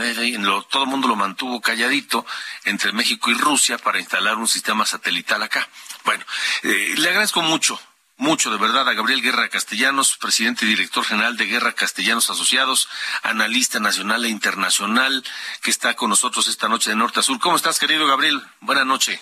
todo 0.71 0.83
el 0.83 0.91
mundo 0.91 1.09
lo 1.09 1.17
mantuvo 1.17 1.61
calladito 1.61 2.27
entre 2.65 2.93
México 2.93 3.31
y 3.31 3.35
Rusia 3.35 3.79
para 3.79 3.99
instalar 3.99 4.37
un 4.37 4.49
sistema 4.49 4.85
satelital 4.85 5.43
acá. 5.43 5.69
Bueno, 6.05 6.25
eh, 6.65 6.95
le 6.99 7.09
agradezco 7.09 7.41
mucho, 7.41 7.81
mucho 8.19 8.51
de 8.51 8.59
verdad 8.59 8.87
a 8.89 8.93
Gabriel 8.93 9.23
Guerra 9.23 9.49
Castellanos, 9.49 10.19
presidente 10.19 10.67
y 10.67 10.69
director 10.69 11.05
general 11.05 11.39
de 11.39 11.47
Guerra 11.47 11.73
Castellanos 11.73 12.29
Asociados, 12.29 12.89
analista 13.23 13.81
nacional 13.81 14.25
e 14.27 14.29
internacional, 14.29 15.25
que 15.63 15.71
está 15.71 15.95
con 15.95 16.11
nosotros 16.11 16.47
esta 16.49 16.69
noche 16.69 16.91
de 16.91 16.97
norte 16.97 17.21
a 17.21 17.23
sur. 17.23 17.39
¿Cómo 17.39 17.57
estás, 17.57 17.79
querido 17.79 18.07
Gabriel? 18.07 18.43
Buenas 18.61 18.85
noches. 18.85 19.19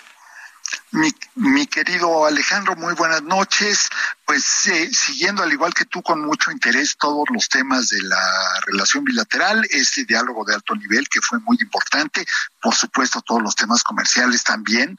Mi, 0.92 1.12
mi, 1.34 1.66
querido 1.66 2.26
Alejandro, 2.26 2.76
muy 2.76 2.94
buenas 2.94 3.22
noches. 3.22 3.88
Pues 4.24 4.66
eh, 4.66 4.90
siguiendo 4.92 5.42
al 5.42 5.52
igual 5.52 5.74
que 5.74 5.84
tú 5.84 6.02
con 6.02 6.24
mucho 6.24 6.50
interés 6.50 6.96
todos 6.98 7.24
los 7.32 7.48
temas 7.48 7.88
de 7.88 8.02
la 8.02 8.60
relación 8.66 9.04
bilateral, 9.04 9.66
este 9.70 10.04
diálogo 10.04 10.44
de 10.44 10.54
alto 10.54 10.74
nivel 10.74 11.08
que 11.08 11.20
fue 11.20 11.38
muy 11.40 11.56
importante, 11.60 12.26
por 12.60 12.74
supuesto 12.74 13.20
todos 13.22 13.42
los 13.42 13.54
temas 13.54 13.82
comerciales 13.82 14.42
también, 14.42 14.98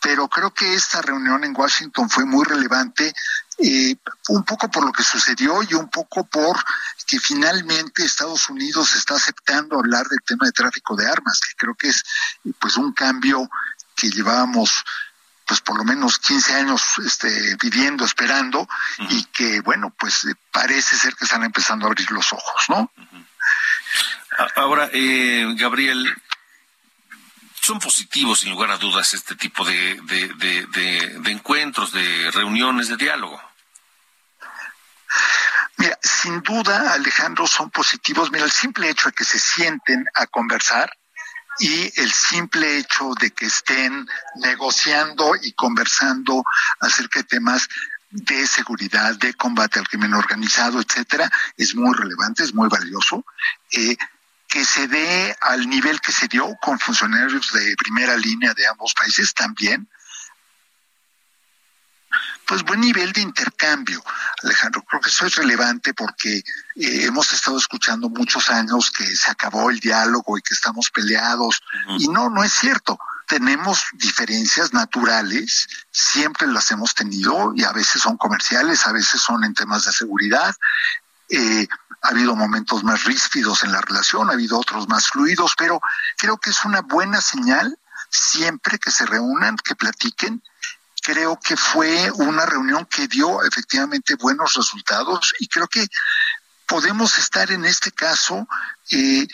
pero 0.00 0.28
creo 0.28 0.52
que 0.52 0.74
esta 0.74 1.00
reunión 1.00 1.44
en 1.44 1.56
Washington 1.56 2.10
fue 2.10 2.26
muy 2.26 2.44
relevante, 2.44 3.14
eh, 3.58 3.96
un 4.28 4.44
poco 4.44 4.70
por 4.70 4.84
lo 4.84 4.92
que 4.92 5.02
sucedió 5.02 5.62
y 5.62 5.74
un 5.74 5.88
poco 5.88 6.24
por 6.24 6.62
que 7.06 7.18
finalmente 7.18 8.04
Estados 8.04 8.48
Unidos 8.50 8.94
está 8.96 9.14
aceptando 9.14 9.78
hablar 9.78 10.06
del 10.08 10.20
tema 10.22 10.46
de 10.46 10.52
tráfico 10.52 10.96
de 10.96 11.06
armas, 11.06 11.40
que 11.40 11.54
creo 11.56 11.74
que 11.74 11.88
es 11.88 12.04
pues 12.58 12.76
un 12.76 12.92
cambio 12.92 13.48
que 14.04 14.10
llevábamos 14.10 14.84
pues 15.46 15.60
por 15.60 15.76
lo 15.78 15.84
menos 15.84 16.18
15 16.18 16.54
años 16.54 16.82
este, 17.04 17.56
viviendo, 17.60 18.04
esperando, 18.06 18.66
y 19.10 19.24
que, 19.24 19.60
bueno, 19.60 19.94
pues 19.98 20.24
eh, 20.24 20.34
parece 20.50 20.96
ser 20.96 21.14
que 21.16 21.24
están 21.24 21.44
empezando 21.44 21.84
a 21.84 21.88
abrir 21.88 22.10
los 22.12 22.32
ojos, 22.32 22.64
¿no? 22.70 22.90
Ahora, 24.56 24.88
eh, 24.94 25.46
Gabriel, 25.58 26.16
son 27.60 27.78
positivos, 27.78 28.40
sin 28.40 28.52
lugar 28.52 28.70
a 28.70 28.78
dudas, 28.78 29.12
este 29.12 29.36
tipo 29.36 29.66
de, 29.66 30.00
de, 30.06 31.30
encuentros, 31.30 31.92
de 31.92 32.30
reuniones, 32.30 32.88
de 32.88 32.96
diálogo. 32.96 33.38
Mira, 35.76 35.98
sin 36.02 36.40
duda, 36.40 36.94
Alejandro, 36.94 37.46
son 37.46 37.70
positivos. 37.70 38.30
Mira, 38.30 38.46
el 38.46 38.50
simple 38.50 38.88
hecho 38.88 39.10
de 39.10 39.12
que 39.12 39.24
se 39.24 39.38
sienten 39.38 40.06
a 40.14 40.26
conversar, 40.26 40.90
y 41.58 42.00
el 42.00 42.12
simple 42.12 42.78
hecho 42.78 43.12
de 43.20 43.30
que 43.30 43.46
estén 43.46 44.06
negociando 44.36 45.34
y 45.40 45.52
conversando 45.52 46.42
acerca 46.80 47.20
de 47.20 47.24
temas 47.24 47.68
de 48.10 48.46
seguridad, 48.46 49.16
de 49.16 49.34
combate 49.34 49.78
al 49.78 49.88
crimen 49.88 50.14
organizado, 50.14 50.80
etcétera, 50.80 51.30
es 51.56 51.74
muy 51.74 51.94
relevante, 51.94 52.44
es 52.44 52.54
muy 52.54 52.68
valioso. 52.68 53.24
Eh, 53.72 53.96
que 54.48 54.64
se 54.64 54.86
dé 54.86 55.36
al 55.40 55.68
nivel 55.68 56.00
que 56.00 56.12
se 56.12 56.28
dio 56.28 56.56
con 56.62 56.78
funcionarios 56.78 57.52
de 57.52 57.74
primera 57.76 58.16
línea 58.16 58.54
de 58.54 58.66
ambos 58.68 58.94
países 58.94 59.34
también, 59.34 59.88
pues 62.46 62.62
buen 62.62 62.80
nivel 62.80 63.12
de 63.12 63.20
intercambio, 63.20 64.02
Alejandro. 64.42 64.82
Creo 64.82 65.00
que 65.00 65.10
eso 65.10 65.26
es 65.26 65.36
relevante 65.36 65.94
porque 65.94 66.38
eh, 66.38 66.42
hemos 66.76 67.32
estado 67.32 67.58
escuchando 67.58 68.08
muchos 68.08 68.50
años 68.50 68.90
que 68.90 69.04
se 69.16 69.30
acabó 69.30 69.70
el 69.70 69.80
diálogo 69.80 70.36
y 70.38 70.42
que 70.42 70.54
estamos 70.54 70.90
peleados. 70.90 71.62
Y 71.98 72.08
no, 72.08 72.30
no 72.30 72.44
es 72.44 72.52
cierto. 72.52 72.98
Tenemos 73.26 73.84
diferencias 73.94 74.72
naturales, 74.72 75.66
siempre 75.90 76.46
las 76.46 76.70
hemos 76.70 76.94
tenido 76.94 77.52
y 77.54 77.64
a 77.64 77.72
veces 77.72 78.02
son 78.02 78.16
comerciales, 78.16 78.86
a 78.86 78.92
veces 78.92 79.20
son 79.20 79.44
en 79.44 79.54
temas 79.54 79.84
de 79.86 79.92
seguridad. 79.92 80.54
Eh, 81.30 81.66
ha 82.02 82.08
habido 82.08 82.36
momentos 82.36 82.84
más 82.84 83.04
ríspidos 83.04 83.64
en 83.64 83.72
la 83.72 83.80
relación, 83.80 84.28
ha 84.28 84.34
habido 84.34 84.58
otros 84.58 84.88
más 84.88 85.08
fluidos, 85.08 85.54
pero 85.56 85.80
creo 86.18 86.36
que 86.36 86.50
es 86.50 86.64
una 86.66 86.82
buena 86.82 87.22
señal 87.22 87.78
siempre 88.10 88.78
que 88.78 88.90
se 88.90 89.06
reúnan, 89.06 89.56
que 89.56 89.74
platiquen 89.74 90.42
creo 91.04 91.38
que 91.38 91.54
fue 91.54 92.10
una 92.12 92.46
reunión 92.46 92.86
que 92.86 93.06
dio 93.06 93.42
efectivamente 93.44 94.14
buenos 94.14 94.54
resultados 94.54 95.34
y 95.38 95.48
creo 95.48 95.68
que 95.68 95.86
podemos 96.66 97.18
estar 97.18 97.50
en 97.50 97.66
este 97.66 97.92
caso 97.92 98.48
eh, 98.90 99.26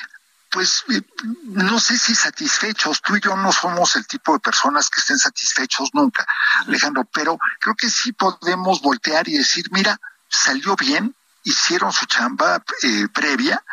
pues 0.50 0.82
eh, 0.88 1.00
no 1.44 1.78
sé 1.78 1.96
si 1.96 2.12
satisfechos, 2.16 3.00
tú 3.02 3.14
y 3.14 3.20
yo 3.20 3.36
no 3.36 3.52
somos 3.52 3.94
el 3.94 4.04
tipo 4.04 4.32
de 4.32 4.40
personas 4.40 4.90
que 4.90 4.98
estén 4.98 5.16
satisfechos 5.16 5.90
nunca, 5.92 6.26
Alejandro, 6.66 7.04
pero 7.04 7.38
creo 7.60 7.76
que 7.76 7.88
sí 7.88 8.12
podemos 8.12 8.82
voltear 8.82 9.28
y 9.28 9.38
decir, 9.38 9.66
mira, 9.70 9.96
salió 10.28 10.74
bien, 10.74 11.14
hicieron 11.44 11.92
su 11.92 12.04
chamba 12.06 12.64
eh, 12.82 13.06
previa 13.14 13.64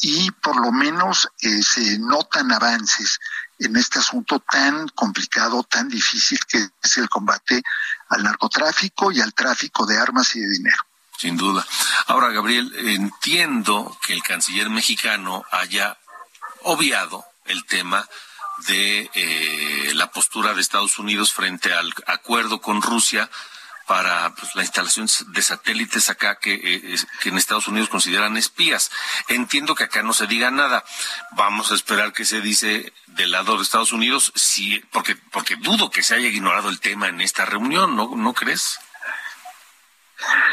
y 0.00 0.30
por 0.30 0.58
lo 0.58 0.72
menos 0.72 1.28
se 1.36 1.98
notan 1.98 2.50
avances 2.50 3.18
en 3.64 3.76
este 3.76 3.98
asunto 3.98 4.40
tan 4.40 4.88
complicado, 4.88 5.62
tan 5.64 5.88
difícil 5.88 6.38
que 6.48 6.68
es 6.82 6.96
el 6.98 7.08
combate 7.08 7.62
al 8.08 8.22
narcotráfico 8.22 9.10
y 9.12 9.20
al 9.20 9.34
tráfico 9.34 9.86
de 9.86 9.98
armas 9.98 10.34
y 10.36 10.40
de 10.40 10.48
dinero. 10.48 10.82
Sin 11.18 11.36
duda. 11.36 11.66
Ahora, 12.06 12.30
Gabriel, 12.30 12.72
entiendo 12.76 13.96
que 14.02 14.12
el 14.12 14.22
canciller 14.22 14.70
mexicano 14.70 15.44
haya 15.52 15.96
obviado 16.62 17.24
el 17.44 17.64
tema 17.64 18.08
de 18.66 19.10
eh, 19.14 19.92
la 19.94 20.10
postura 20.10 20.54
de 20.54 20.60
Estados 20.60 20.98
Unidos 20.98 21.32
frente 21.32 21.72
al 21.72 21.92
acuerdo 22.06 22.60
con 22.60 22.82
Rusia 22.82 23.30
para 23.92 24.34
pues, 24.34 24.54
la 24.54 24.62
instalación 24.62 25.06
de 25.34 25.42
satélites 25.42 26.08
acá 26.08 26.38
que, 26.38 26.54
eh, 26.54 26.96
que, 27.20 27.28
en 27.28 27.36
Estados 27.36 27.68
Unidos 27.68 27.90
consideran 27.90 28.38
espías. 28.38 28.90
Entiendo 29.28 29.74
que 29.74 29.84
acá 29.84 30.02
no 30.02 30.14
se 30.14 30.26
diga 30.26 30.50
nada. 30.50 30.82
Vamos 31.32 31.70
a 31.70 31.74
esperar 31.74 32.14
que 32.14 32.24
se 32.24 32.40
dice 32.40 32.90
del 33.08 33.32
lado 33.32 33.58
de 33.58 33.62
Estados 33.62 33.92
Unidos, 33.92 34.32
si, 34.34 34.78
porque, 34.92 35.14
porque 35.30 35.56
dudo 35.56 35.90
que 35.90 36.02
se 36.02 36.14
haya 36.14 36.28
ignorado 36.28 36.70
el 36.70 36.80
tema 36.80 37.08
en 37.08 37.20
esta 37.20 37.44
reunión, 37.44 37.94
¿no, 37.94 38.16
¿no 38.16 38.32
crees? 38.32 38.78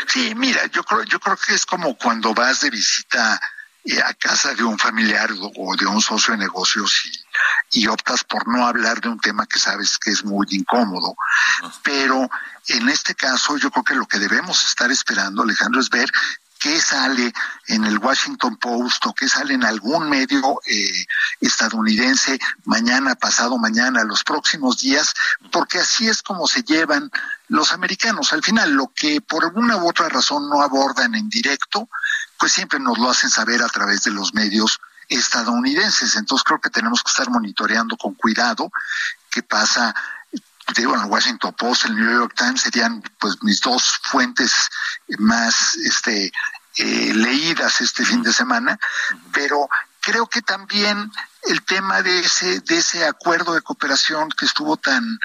Sí, 0.07 0.35
mira, 0.35 0.65
yo 0.65 0.83
creo, 0.83 1.03
yo 1.03 1.21
creo 1.21 1.37
que 1.37 1.53
es 1.53 1.65
como 1.65 1.95
cuando 1.95 2.33
vas 2.33 2.59
de 2.59 2.71
visita 2.71 3.39
eh, 3.85 4.01
a 4.01 4.15
casa 4.15 4.53
de 4.53 4.65
un 4.65 4.77
familiar 4.77 5.29
o 5.55 5.75
de 5.77 5.85
un 5.85 6.01
socio 6.01 6.33
de 6.33 6.39
negocios 6.39 7.05
y 7.05 7.28
optas 7.87 8.23
por 8.23 8.47
no 8.47 8.65
hablar 8.65 9.01
de 9.01 9.09
un 9.09 9.19
tema 9.19 9.45
que 9.45 9.59
sabes 9.59 9.97
que 9.97 10.11
es 10.11 10.23
muy 10.23 10.47
incómodo. 10.51 11.15
Pero 11.83 12.29
en 12.67 12.89
este 12.89 13.15
caso 13.15 13.57
yo 13.57 13.71
creo 13.71 13.83
que 13.83 13.95
lo 13.95 14.07
que 14.07 14.19
debemos 14.19 14.65
estar 14.65 14.91
esperando, 14.91 15.43
Alejandro, 15.43 15.79
es 15.79 15.89
ver 15.89 16.09
qué 16.59 16.79
sale 16.81 17.33
en 17.67 17.85
el 17.85 17.97
Washington 17.97 18.57
Post 18.57 19.05
o 19.05 19.13
qué 19.13 19.29
sale 19.29 19.53
en 19.53 19.63
algún 19.63 20.09
medio 20.09 20.59
eh, 20.67 21.05
estadounidense 21.39 22.37
mañana, 22.65 23.15
pasado 23.15 23.57
mañana, 23.57 24.03
los 24.03 24.23
próximos 24.23 24.79
días, 24.79 25.13
porque 25.51 25.79
así 25.79 26.09
es 26.09 26.21
como 26.21 26.47
se 26.47 26.63
llevan 26.63 27.09
los 27.47 27.71
americanos. 27.71 28.33
Al 28.33 28.43
final, 28.43 28.71
lo 28.71 28.91
que 28.93 29.21
por 29.21 29.45
alguna 29.45 29.77
u 29.77 29.87
otra 29.87 30.09
razón 30.09 30.49
no 30.49 30.61
abordan 30.61 31.15
en 31.15 31.29
directo, 31.29 31.89
pues 32.37 32.51
siempre 32.51 32.79
nos 32.79 32.99
lo 32.99 33.09
hacen 33.09 33.29
saber 33.29 33.63
a 33.63 33.69
través 33.69 34.03
de 34.03 34.11
los 34.11 34.33
medios 34.33 34.79
estadounidenses. 35.09 36.15
Entonces 36.15 36.43
creo 36.43 36.61
que 36.61 36.69
tenemos 36.69 37.03
que 37.03 37.09
estar 37.09 37.29
monitoreando 37.29 37.97
con 37.97 38.13
cuidado 38.13 38.71
qué 39.29 39.43
pasa. 39.43 39.93
Digo, 40.75 40.95
en 40.95 41.01
el 41.01 41.07
Washington 41.07 41.55
Post, 41.57 41.85
el 41.85 41.95
New 41.95 42.11
York 42.11 42.33
Times 42.35 42.61
serían 42.61 43.01
pues 43.19 43.41
mis 43.41 43.59
dos 43.59 43.99
fuentes 44.03 44.69
más 45.17 45.75
este 45.77 46.31
eh, 46.77 47.13
leídas 47.13 47.81
este 47.81 48.05
fin 48.05 48.21
de 48.21 48.31
semana, 48.31 48.79
pero 49.33 49.67
creo 49.99 50.27
que 50.27 50.41
también 50.41 51.11
el 51.43 51.63
tema 51.63 52.01
de 52.03 52.19
ese 52.19 52.61
de 52.61 52.77
ese 52.77 53.05
acuerdo 53.05 53.53
de 53.55 53.61
cooperación 53.61 54.29
que 54.29 54.45
estuvo 54.45 54.77
tan 54.77 55.19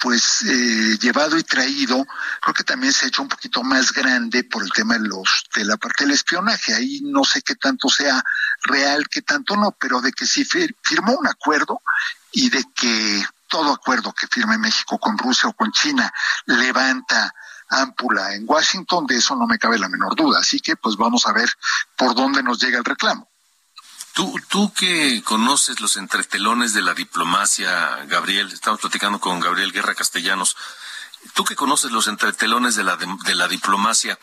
pues 0.00 0.42
eh, 0.42 0.98
llevado 0.98 1.36
y 1.38 1.42
traído, 1.42 2.06
creo 2.40 2.54
que 2.54 2.64
también 2.64 2.92
se 2.92 3.04
ha 3.04 3.08
hecho 3.08 3.22
un 3.22 3.28
poquito 3.28 3.62
más 3.62 3.92
grande 3.92 4.44
por 4.44 4.62
el 4.62 4.72
tema 4.72 4.94
de 4.94 5.06
los 5.06 5.44
de 5.54 5.64
la 5.64 5.76
parte 5.76 6.04
del 6.04 6.14
espionaje. 6.14 6.74
Ahí 6.74 7.00
no 7.02 7.22
sé 7.22 7.42
qué 7.42 7.54
tanto 7.54 7.88
sea 7.88 8.24
real, 8.62 9.08
qué 9.08 9.22
tanto 9.22 9.56
no, 9.56 9.76
pero 9.78 10.00
de 10.00 10.12
que 10.12 10.26
sí 10.26 10.44
firmó 10.44 11.12
un 11.18 11.28
acuerdo 11.28 11.82
y 12.32 12.48
de 12.48 12.64
que 12.74 13.24
todo 13.46 13.72
acuerdo 13.72 14.12
que 14.12 14.26
firme 14.26 14.56
México 14.56 14.98
con 14.98 15.18
Rusia 15.18 15.48
o 15.48 15.52
con 15.52 15.70
China 15.72 16.12
levanta 16.46 17.34
ámpula 17.68 18.34
en 18.34 18.44
Washington, 18.46 19.06
de 19.06 19.16
eso 19.16 19.36
no 19.36 19.46
me 19.46 19.58
cabe 19.58 19.78
la 19.78 19.88
menor 19.88 20.16
duda. 20.16 20.40
Así 20.40 20.60
que 20.60 20.76
pues 20.76 20.96
vamos 20.96 21.26
a 21.26 21.32
ver 21.32 21.50
por 21.96 22.14
dónde 22.14 22.42
nos 22.42 22.58
llega 22.60 22.78
el 22.78 22.84
reclamo. 22.84 23.29
Tú, 24.48 24.70
que 24.74 25.22
conoces 25.22 25.80
los 25.80 25.96
entretelones 25.96 26.74
de 26.74 26.82
la 26.82 26.92
diplomacia, 26.92 28.04
Gabriel, 28.04 28.52
estamos 28.52 28.78
platicando 28.78 29.18
con 29.18 29.40
Gabriel 29.40 29.72
Guerra 29.72 29.94
Castellanos, 29.94 30.58
tú 31.32 31.42
que 31.46 31.56
conoces 31.56 31.90
los 31.90 32.06
entretelones 32.06 32.74
de 32.74 32.84
la, 32.84 32.96
de, 32.96 33.34
la 33.34 33.48
diplomacia, 33.48 34.18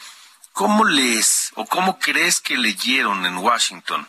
¿cómo 0.51 0.85
lees 0.85 1.49
o 1.55 1.65
cómo 1.65 1.97
crees 1.97 2.41
que 2.41 2.59
leyeron 2.59 3.25
en 3.25 3.39
Washington 3.39 4.07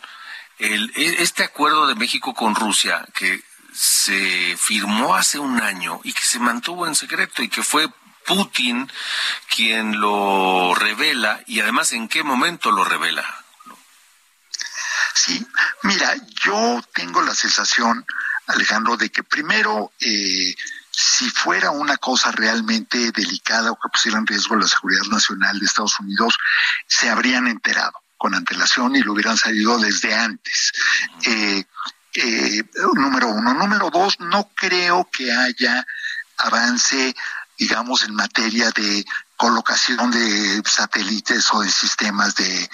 el, 0.59 0.91
e, 0.95 1.23
este 1.23 1.43
acuerdo 1.43 1.87
de 1.87 1.95
México 1.95 2.35
con 2.35 2.53
Rusia 2.53 3.03
que 3.15 3.43
se 3.73 4.55
firmó 4.57 5.15
hace 5.15 5.39
un 5.39 5.59
año 5.59 6.01
y 6.03 6.13
que 6.13 6.21
se 6.21 6.37
mantuvo 6.37 6.85
en 6.85 6.93
secreto 6.93 7.41
y 7.41 7.49
que 7.49 7.63
fue 7.63 7.89
Putin 8.27 8.91
quien 9.55 9.99
lo 9.99 10.75
revela 10.75 11.41
y 11.47 11.61
además 11.61 11.93
en 11.93 12.07
qué 12.09 12.21
momento 12.21 12.69
lo 12.69 12.83
revela? 12.83 13.25
Sí, 15.13 15.45
mira, 15.83 16.15
yo 16.43 16.81
tengo 16.93 17.21
la 17.21 17.35
sensación, 17.35 18.05
Alejandro, 18.47 18.97
de 18.97 19.09
que 19.09 19.23
primero, 19.23 19.91
eh, 19.99 20.55
si 20.91 21.29
fuera 21.29 21.71
una 21.71 21.97
cosa 21.97 22.31
realmente 22.31 23.11
delicada 23.11 23.71
o 23.71 23.79
que 23.79 23.89
pusiera 23.89 24.17
en 24.17 24.27
riesgo 24.27 24.55
la 24.55 24.67
seguridad 24.67 25.03
nacional 25.03 25.59
de 25.59 25.65
Estados 25.65 25.99
Unidos, 25.99 26.37
se 26.87 27.09
habrían 27.09 27.47
enterado 27.47 27.93
con 28.17 28.35
antelación 28.35 28.95
y 28.95 29.01
lo 29.01 29.13
hubieran 29.13 29.37
salido 29.37 29.77
desde 29.79 30.13
antes. 30.13 30.73
Eh, 31.23 31.63
eh, 32.15 32.63
número 32.95 33.29
uno. 33.29 33.53
Número 33.53 33.89
dos, 33.89 34.19
no 34.19 34.49
creo 34.55 35.09
que 35.11 35.31
haya 35.31 35.85
avance, 36.37 37.15
digamos, 37.57 38.03
en 38.03 38.15
materia 38.15 38.71
de 38.71 39.05
colocación 39.37 40.11
de 40.11 40.61
satélites 40.65 41.47
o 41.53 41.61
de 41.61 41.71
sistemas 41.71 42.35
de, 42.35 42.69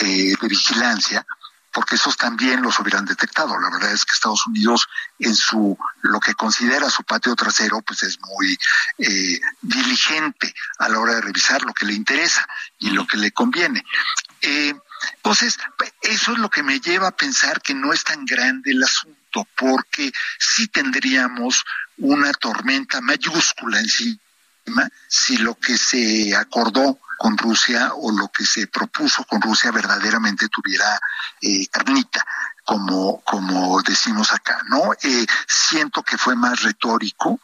de 0.00 0.48
vigilancia 0.48 1.24
porque 1.78 1.94
esos 1.94 2.16
también 2.16 2.60
los 2.60 2.76
hubieran 2.80 3.04
detectado. 3.04 3.56
La 3.60 3.70
verdad 3.70 3.92
es 3.92 4.04
que 4.04 4.12
Estados 4.12 4.44
Unidos 4.48 4.88
en 5.20 5.32
su 5.36 5.78
lo 6.00 6.18
que 6.18 6.34
considera 6.34 6.90
su 6.90 7.04
patio 7.04 7.36
trasero, 7.36 7.82
pues 7.82 8.02
es 8.02 8.18
muy 8.18 8.58
eh, 8.98 9.40
diligente 9.62 10.52
a 10.80 10.88
la 10.88 10.98
hora 10.98 11.14
de 11.14 11.20
revisar 11.20 11.62
lo 11.62 11.72
que 11.72 11.86
le 11.86 11.92
interesa 11.92 12.48
y 12.80 12.90
lo 12.90 13.06
que 13.06 13.16
le 13.16 13.30
conviene. 13.30 13.84
Eh, 14.40 14.74
entonces, 15.18 15.56
eso 16.02 16.32
es 16.32 16.38
lo 16.38 16.50
que 16.50 16.64
me 16.64 16.80
lleva 16.80 17.06
a 17.06 17.16
pensar 17.16 17.62
que 17.62 17.74
no 17.74 17.92
es 17.92 18.02
tan 18.02 18.24
grande 18.24 18.72
el 18.72 18.82
asunto, 18.82 19.46
porque 19.56 20.10
sí 20.40 20.66
tendríamos 20.66 21.64
una 21.98 22.32
tormenta 22.32 23.00
mayúscula 23.00 23.78
encima 23.78 24.18
si 25.06 25.36
lo 25.36 25.54
que 25.54 25.78
se 25.78 26.34
acordó 26.34 26.98
con 27.18 27.36
Rusia 27.36 27.92
o 27.94 28.12
lo 28.12 28.28
que 28.28 28.46
se 28.46 28.68
propuso 28.68 29.24
con 29.24 29.42
Rusia 29.42 29.70
verdaderamente 29.72 30.48
tuviera 30.48 30.98
eh, 31.42 31.66
carnita 31.66 32.24
como, 32.64 33.22
como 33.22 33.80
decimos 33.82 34.30
acá, 34.32 34.62
¿no? 34.68 34.92
Eh, 35.02 35.26
siento 35.46 36.02
que 36.02 36.18
fue 36.18 36.36
más 36.36 36.62
retórico, 36.62 37.40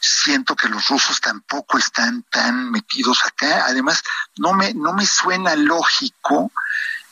siento 0.00 0.54
que 0.54 0.68
los 0.68 0.86
rusos 0.86 1.20
tampoco 1.20 1.76
están 1.76 2.22
tan 2.30 2.70
metidos 2.70 3.18
acá, 3.26 3.64
además 3.66 4.00
no 4.38 4.52
me, 4.54 4.72
no 4.74 4.92
me 4.92 5.06
suena 5.06 5.56
lógico 5.56 6.52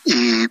eh, 0.05 0.49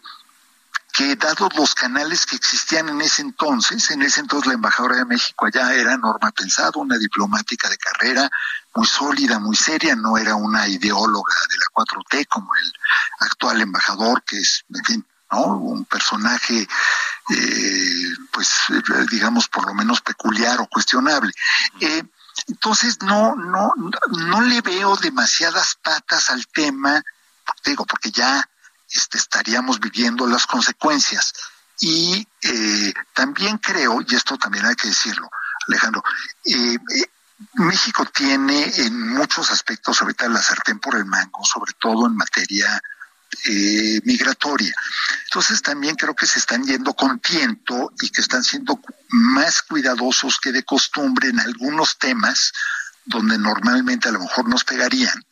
que 0.98 1.16
dados 1.16 1.56
los 1.56 1.76
canales 1.76 2.26
que 2.26 2.36
existían 2.36 2.90
en 2.90 3.02
ese 3.02 3.22
entonces, 3.22 3.92
en 3.92 4.02
ese 4.02 4.20
entonces 4.22 4.48
la 4.48 4.56
embajadora 4.56 4.96
de 4.96 5.06
México 5.06 5.46
allá 5.46 5.72
era 5.76 5.96
Norma 5.96 6.32
Pensado, 6.32 6.80
una 6.80 6.98
diplomática 6.98 7.70
de 7.70 7.78
carrera 7.78 8.28
muy 8.74 8.88
sólida, 8.88 9.38
muy 9.38 9.56
seria, 9.56 9.96
no 9.96 10.18
era 10.18 10.34
una 10.34 10.68
ideóloga 10.68 11.36
de 11.52 11.58
la 11.58 11.66
4T 11.72 12.28
como 12.28 12.50
el 12.56 12.74
actual 13.20 13.62
embajador, 13.62 14.24
que 14.24 14.40
es, 14.40 14.66
en 14.74 14.84
fin, 14.86 15.08
¿no? 15.32 15.58
un 15.58 15.86
personaje, 15.86 16.68
eh, 17.30 18.14
pues, 18.32 18.50
digamos, 19.12 19.50
por 19.50 19.68
lo 19.68 19.76
menos 19.76 20.02
peculiar 20.02 20.60
o 20.62 20.68
cuestionable. 20.68 21.32
Eh, 21.80 22.02
entonces, 22.48 23.04
no, 23.04 23.36
no, 23.36 23.72
no 24.10 24.42
le 24.42 24.62
veo 24.62 24.96
demasiadas 24.96 25.78
patas 25.80 26.32
al 26.32 26.48
tema, 26.48 27.04
digo, 27.64 27.86
porque 27.86 28.10
ya 28.10 28.50
este, 28.92 29.18
estaríamos 29.18 29.80
viviendo 29.80 30.28
las 30.28 30.46
consecuencias. 30.46 31.34
Y 31.80 32.28
eh, 32.42 32.94
también 33.14 33.58
creo, 33.58 34.00
y 34.08 34.16
esto 34.16 34.38
también 34.38 34.66
hay 34.66 34.76
que 34.76 34.88
decirlo, 34.88 35.30
Alejandro, 35.68 36.04
eh, 36.46 36.76
eh, 36.76 37.06
México 37.54 38.06
tiene 38.06 38.72
en 38.78 39.10
muchos 39.10 39.52
aspectos 39.52 40.02
ahorita 40.02 40.28
la 40.28 40.42
sartén 40.42 40.80
por 40.80 40.96
el 40.96 41.06
mango, 41.06 41.46
sobre 41.46 41.74
todo 41.80 42.08
en 42.08 42.16
materia 42.16 42.82
migratoria. 44.04 44.74
Entonces 45.26 45.62
también 45.62 45.96
creo 45.96 46.16
que 46.16 46.26
se 46.26 46.40
están 46.40 46.66
yendo 46.66 46.94
con 46.94 47.20
tiento 47.20 47.92
y 48.02 48.10
que 48.10 48.22
están 48.22 48.44
siendo 48.44 48.80
más 49.10 49.62
cuidadosos 49.62 50.40
que 50.40 50.52
de 50.52 50.64
costumbre 50.64 51.30
en 51.30 51.40
algunos 51.40 52.00
temas 52.00 52.52
donde 53.06 53.38
normalmente 53.38 54.10
a 54.10 54.12
lo 54.12 54.20
mejor 54.20 54.50
nos 54.50 54.64
pegarían 54.64 55.24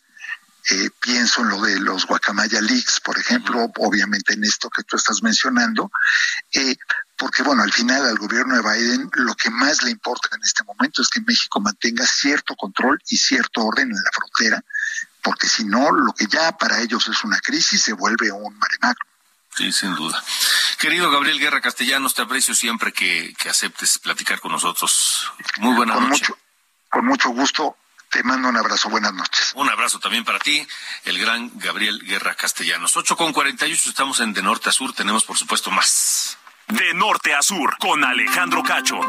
eh, 0.68 0.89
pienso 0.99 1.41
en 1.41 1.49
lo 1.49 1.61
de 1.61 1.80
los 1.80 2.07
Guacamaya 2.07 2.59
Leaks, 2.59 2.99
por 3.01 3.20
ejemplo, 3.20 3.72
obviamente 3.78 4.34
en 4.34 4.43
esto 4.43 4.70
que 4.70 4.84
tú 4.84 4.95
estás 4.95 5.22
mencionando, 5.22 5.91
eh, 6.53 6.76
porque 7.16 7.43
bueno, 7.43 7.61
al 7.61 7.72
final 7.72 8.03
al 8.03 8.18
gobierno 8.18 8.55
de 8.55 8.61
Biden 8.61 9.09
lo 9.13 9.36
que 9.36 9.51
más 9.51 9.84
le 9.84 9.91
importa 9.91 10.30
en 10.36 10.43
este 10.43 10.63
momento 10.63 11.03
es 11.03 11.09
que 11.09 11.22
México 11.22 11.59
mantenga 11.59 12.05
cierto 12.07 12.55
control 12.55 12.99
y 13.09 13.18
cierto 13.18 13.63
orden 13.63 13.91
en 13.91 14.03
la 14.03 14.11
frontera, 14.11 14.63
porque 15.22 15.47
si 15.47 15.66
no, 15.66 15.91
lo 15.91 16.13
que 16.13 16.26
ya 16.26 16.51
para 16.57 16.82
ellos 16.82 17.07
es 17.07 17.24
una 17.24 17.39
crisis 17.39 17.84
se 17.84 17.93
vuelve 17.93 18.32
un 18.32 18.57
maremácro. 18.57 19.07
Sí, 19.55 19.72
sin 19.72 19.95
duda. 19.95 20.22
Querido 20.80 21.11
Gabriel 21.11 21.39
Guerra 21.39 21.61
Castellanos, 21.61 22.13
te 22.16 22.24
aprecio 22.24 22.55
siempre 22.55 22.91
que, 22.91 23.36
aceptes 23.47 23.99
platicar 23.99 24.39
con 24.39 24.51
nosotros. 24.51 25.32
Muy 25.59 25.76
buena 25.76 25.93
con 25.93 26.09
noche. 26.09 26.26
Mucho, 26.28 26.38
con 26.89 27.05
mucho 27.05 27.30
gusto 27.30 27.78
te 28.16 28.24
mando 28.24 28.47
un 28.47 28.55
abrazo, 28.55 28.89
buenas 28.89 29.13
noches. 29.13 29.51
Un 29.55 29.70
abrazo 29.70 29.99
también 29.99 30.24
para 30.24 30.39
ti, 30.39 30.66
el 31.03 31.20
gran 31.20 31.51
Gabriel 31.55 31.99
Guerra 32.01 32.34
Castellanos. 32.34 32.95
8 32.95 33.18
con 33.18 33.34
48, 33.34 33.89
estamos 33.89 34.22
en 34.22 34.32
De 34.32 34.41
Norte 34.41 34.70
a 34.70 34.72
Sur, 34.72 34.93
tenemos 34.93 35.26
por 35.26 35.38
supuesto 35.38 35.70
más. 35.70 36.38
De 36.70 36.93
Norte 36.93 37.34
a 37.34 37.41
Sur, 37.41 37.76
con 37.78 38.05
Alejandro 38.05 38.63
Cacho. 38.63 39.01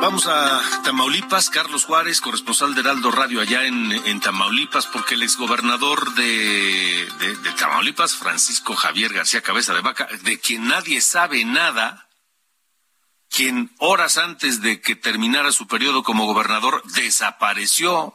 Vamos 0.00 0.26
a 0.26 0.60
Tamaulipas, 0.82 1.48
Carlos 1.48 1.84
Juárez, 1.84 2.20
corresponsal 2.20 2.74
de 2.74 2.80
Heraldo 2.80 3.12
Radio 3.12 3.40
allá 3.40 3.64
en, 3.64 4.20
Tamaulipas, 4.20 4.88
porque 4.88 5.14
el 5.14 5.22
exgobernador 5.22 6.14
de, 6.14 7.08
de, 7.20 7.36
de 7.36 7.52
Tamaulipas, 7.52 8.16
Francisco 8.16 8.74
Javier 8.74 9.12
García 9.12 9.40
Cabeza 9.40 9.72
de 9.72 9.82
Vaca, 9.82 10.08
de 10.22 10.40
quien 10.40 10.66
nadie 10.66 11.00
sabe 11.00 11.44
nada, 11.44 12.08
quien 13.30 13.72
horas 13.78 14.18
antes 14.18 14.60
de 14.60 14.80
que 14.80 14.96
terminara 14.96 15.52
su 15.52 15.66
periodo 15.66 16.02
como 16.02 16.26
gobernador 16.26 16.82
desapareció 16.94 18.14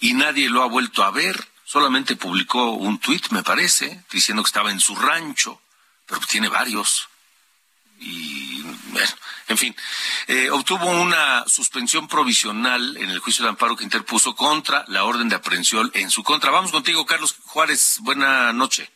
y 0.00 0.14
nadie 0.14 0.48
lo 0.48 0.62
ha 0.62 0.66
vuelto 0.66 1.04
a 1.04 1.10
ver. 1.10 1.48
Solamente 1.64 2.16
publicó 2.16 2.70
un 2.72 2.98
tuit, 2.98 3.30
me 3.30 3.42
parece, 3.42 4.04
diciendo 4.10 4.42
que 4.42 4.48
estaba 4.48 4.70
en 4.70 4.80
su 4.80 4.96
rancho. 4.96 5.60
pero 6.06 6.20
tiene 6.28 6.48
varios. 6.48 7.08
Y, 7.98 8.60
bueno, 8.62 9.08
en 9.48 9.56
fin, 9.56 9.76
eh, 10.26 10.50
obtuvo 10.50 10.86
una 11.00 11.44
suspensión 11.46 12.08
provisional 12.08 12.96
en 12.98 13.08
el 13.08 13.20
juicio 13.20 13.44
de 13.44 13.50
amparo 13.50 13.76
que 13.76 13.84
interpuso 13.84 14.34
contra 14.34 14.84
la 14.88 15.04
orden 15.04 15.28
de 15.28 15.36
aprehensión 15.36 15.90
en 15.94 16.10
su 16.10 16.22
contra. 16.22 16.50
Vamos 16.50 16.72
contigo, 16.72 17.06
Carlos 17.06 17.36
Juárez. 17.44 17.98
Buena 18.00 18.52
noche. 18.52 18.90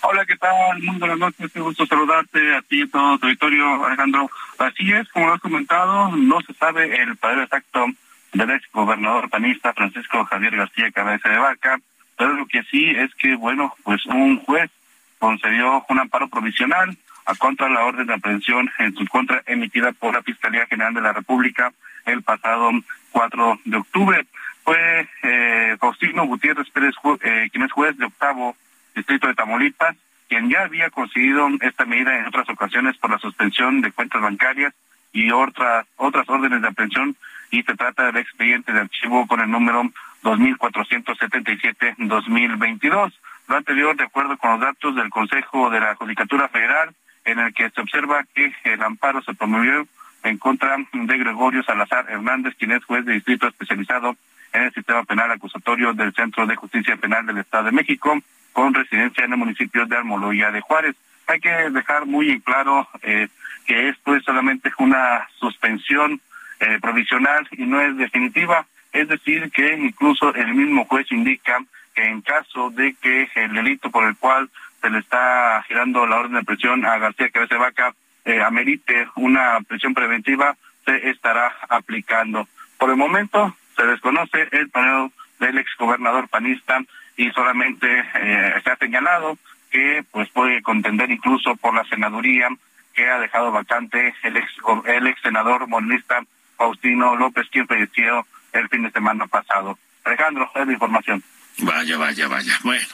Hola, 0.00 0.24
¿qué 0.24 0.36
tal? 0.36 0.80
Muy 0.80 0.96
buenas 0.96 1.18
noches, 1.18 1.50
qué 1.52 1.60
gusto 1.60 1.84
saludarte 1.84 2.54
a 2.54 2.62
ti 2.62 2.78
y 2.78 2.82
a 2.82 2.86
todo 2.86 3.18
tu 3.18 3.26
auditorio, 3.26 3.84
Alejandro. 3.84 4.30
Así 4.58 4.92
es, 4.92 5.08
como 5.08 5.26
lo 5.26 5.34
has 5.34 5.40
comentado, 5.40 6.10
no 6.16 6.40
se 6.42 6.54
sabe 6.54 7.02
el 7.02 7.16
paradero 7.16 7.44
exacto 7.44 7.86
del 8.32 8.50
ex 8.50 8.70
gobernador 8.72 9.28
panista 9.28 9.72
Francisco 9.72 10.24
Javier 10.24 10.56
García 10.56 10.92
Cabeza 10.92 11.28
de 11.28 11.38
Vaca, 11.38 11.80
pero 12.16 12.32
lo 12.34 12.46
que 12.46 12.62
sí 12.64 12.90
es 12.90 13.12
que, 13.16 13.34
bueno, 13.34 13.74
pues 13.82 14.06
un 14.06 14.38
juez 14.44 14.70
concedió 15.18 15.84
un 15.88 15.98
amparo 15.98 16.28
provisional 16.28 16.96
a 17.26 17.34
contra 17.34 17.68
la 17.68 17.84
orden 17.84 18.06
de 18.06 18.14
aprehensión 18.14 18.70
en 18.78 18.94
su 18.94 19.04
contra 19.08 19.42
emitida 19.46 19.90
por 19.92 20.14
la 20.14 20.22
Fiscalía 20.22 20.66
General 20.66 20.94
de 20.94 21.00
la 21.00 21.12
República 21.12 21.72
el 22.06 22.22
pasado 22.22 22.70
4 23.10 23.60
de 23.64 23.76
octubre. 23.76 24.26
Fue 24.62 25.08
eh, 25.24 25.76
Faustino 25.80 26.24
Gutiérrez 26.26 26.70
Pérez, 26.70 26.94
eh, 27.22 27.48
quien 27.50 27.64
es 27.64 27.72
juez 27.72 27.96
de 27.98 28.06
octavo 28.06 28.56
distrito 28.98 29.26
de 29.26 29.34
Tamaulipas, 29.34 29.96
quien 30.28 30.48
ya 30.50 30.62
había 30.62 30.90
conseguido 30.90 31.48
esta 31.60 31.86
medida 31.86 32.18
en 32.18 32.26
otras 32.26 32.48
ocasiones 32.48 32.96
por 32.98 33.10
la 33.10 33.18
suspensión 33.18 33.80
de 33.80 33.92
cuentas 33.92 34.20
bancarias 34.20 34.74
y 35.12 35.30
otras 35.30 35.86
otras 35.96 36.28
órdenes 36.28 36.60
de 36.60 36.68
aprehensión 36.68 37.16
y 37.50 37.62
se 37.62 37.74
trata 37.74 38.04
del 38.06 38.18
expediente 38.18 38.72
de 38.72 38.80
archivo 38.80 39.26
con 39.26 39.40
el 39.40 39.50
número 39.50 39.90
2477-2022. 40.22 43.12
Lo 43.48 43.56
anterior, 43.56 43.96
de 43.96 44.04
acuerdo 44.04 44.36
con 44.36 44.50
los 44.52 44.60
datos 44.60 44.94
del 44.94 45.08
Consejo 45.08 45.70
de 45.70 45.80
la 45.80 45.94
Judicatura 45.94 46.48
Federal, 46.48 46.94
en 47.24 47.38
el 47.38 47.54
que 47.54 47.70
se 47.70 47.80
observa 47.80 48.22
que 48.34 48.52
el 48.64 48.82
amparo 48.82 49.22
se 49.22 49.32
promovió 49.34 49.86
en 50.24 50.36
contra 50.38 50.76
de 50.92 51.18
Gregorio 51.18 51.62
Salazar 51.62 52.04
Hernández, 52.10 52.54
quien 52.58 52.72
es 52.72 52.84
juez 52.84 53.06
de 53.06 53.14
distrito 53.14 53.46
especializado 53.46 54.16
en 54.52 54.62
el 54.62 54.74
sistema 54.74 55.04
penal 55.04 55.30
acusatorio 55.30 55.94
del 55.94 56.12
Centro 56.14 56.46
de 56.46 56.56
Justicia 56.56 56.96
Penal 56.96 57.26
del 57.26 57.38
Estado 57.38 57.64
de 57.64 57.72
México, 57.72 58.18
con 58.52 58.74
residencia 58.74 59.24
en 59.24 59.32
el 59.32 59.38
municipio 59.38 59.86
de 59.86 59.96
Almoloya 59.96 60.50
de 60.50 60.60
Juárez. 60.60 60.96
Hay 61.26 61.40
que 61.40 61.50
dejar 61.50 62.06
muy 62.06 62.30
en 62.30 62.40
claro 62.40 62.88
eh, 63.02 63.28
que 63.66 63.90
esto 63.90 64.14
es 64.14 64.24
solamente 64.24 64.70
una 64.78 65.28
suspensión 65.38 66.20
eh, 66.60 66.78
provisional 66.80 67.46
y 67.52 67.64
no 67.66 67.80
es 67.80 67.96
definitiva. 67.96 68.66
Es 68.92 69.08
decir, 69.08 69.50
que 69.50 69.74
incluso 69.74 70.34
el 70.34 70.54
mismo 70.54 70.86
juez 70.86 71.06
indica 71.12 71.58
que 71.94 72.04
en 72.04 72.22
caso 72.22 72.70
de 72.70 72.94
que 73.00 73.28
el 73.34 73.52
delito 73.52 73.90
por 73.90 74.04
el 74.04 74.16
cual 74.16 74.48
se 74.80 74.90
le 74.90 74.98
está 74.98 75.62
girando 75.68 76.06
la 76.06 76.16
orden 76.16 76.34
de 76.34 76.44
prisión 76.44 76.84
a 76.86 76.98
García 76.98 77.30
Cabeza 77.30 77.54
de 77.54 77.60
Vaca 77.60 77.94
eh, 78.24 78.42
amerite 78.42 79.08
una 79.16 79.60
prisión 79.66 79.94
preventiva, 79.94 80.56
se 80.84 81.10
estará 81.10 81.54
aplicando. 81.68 82.48
Por 82.78 82.90
el 82.90 82.96
momento 82.96 83.56
se 83.76 83.84
desconoce 83.84 84.48
el 84.52 84.68
panel 84.70 85.10
del 85.40 85.58
exgobernador 85.58 86.28
panista 86.28 86.80
y 87.18 87.30
solamente 87.32 87.86
eh, 88.14 88.54
se 88.62 88.70
ha 88.70 88.76
señalado 88.76 89.36
que 89.70 90.04
pues 90.10 90.30
puede 90.30 90.62
contender 90.62 91.10
incluso 91.10 91.56
por 91.56 91.74
la 91.74 91.84
senaduría 91.84 92.48
que 92.94 93.10
ha 93.10 93.18
dejado 93.18 93.52
vacante 93.52 94.14
el 94.22 94.36
ex, 94.36 94.48
el 94.86 95.06
ex 95.06 95.20
senador 95.20 95.66
monista 95.66 96.22
Faustino 96.56 97.16
López, 97.16 97.46
quien 97.50 97.66
falleció 97.66 98.26
el 98.52 98.68
fin 98.68 98.84
de 98.84 98.90
semana 98.90 99.26
pasado. 99.26 99.78
Alejandro, 100.04 100.50
es 100.54 100.66
la 100.66 100.72
información. 100.72 101.22
Vaya, 101.58 101.96
vaya, 101.96 102.28
vaya. 102.28 102.56
Bueno, 102.62 102.86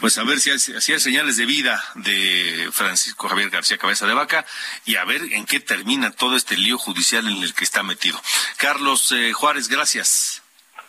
pues 0.00 0.18
a 0.18 0.24
ver 0.24 0.38
si 0.38 0.50
hay, 0.50 0.58
si 0.58 0.92
hay, 0.92 1.00
señales 1.00 1.38
de 1.38 1.46
vida 1.46 1.82
de 1.94 2.68
Francisco 2.72 3.26
Javier 3.26 3.48
García 3.48 3.78
Cabeza 3.78 4.06
de 4.06 4.12
Vaca 4.12 4.44
y 4.84 4.96
a 4.96 5.04
ver 5.04 5.22
en 5.32 5.46
qué 5.46 5.60
termina 5.60 6.10
todo 6.10 6.36
este 6.36 6.58
lío 6.58 6.76
judicial 6.76 7.26
en 7.26 7.42
el 7.42 7.54
que 7.54 7.64
está 7.64 7.82
metido. 7.82 8.20
Carlos 8.58 9.12
eh, 9.12 9.32
Juárez, 9.32 9.68
gracias. 9.68 10.41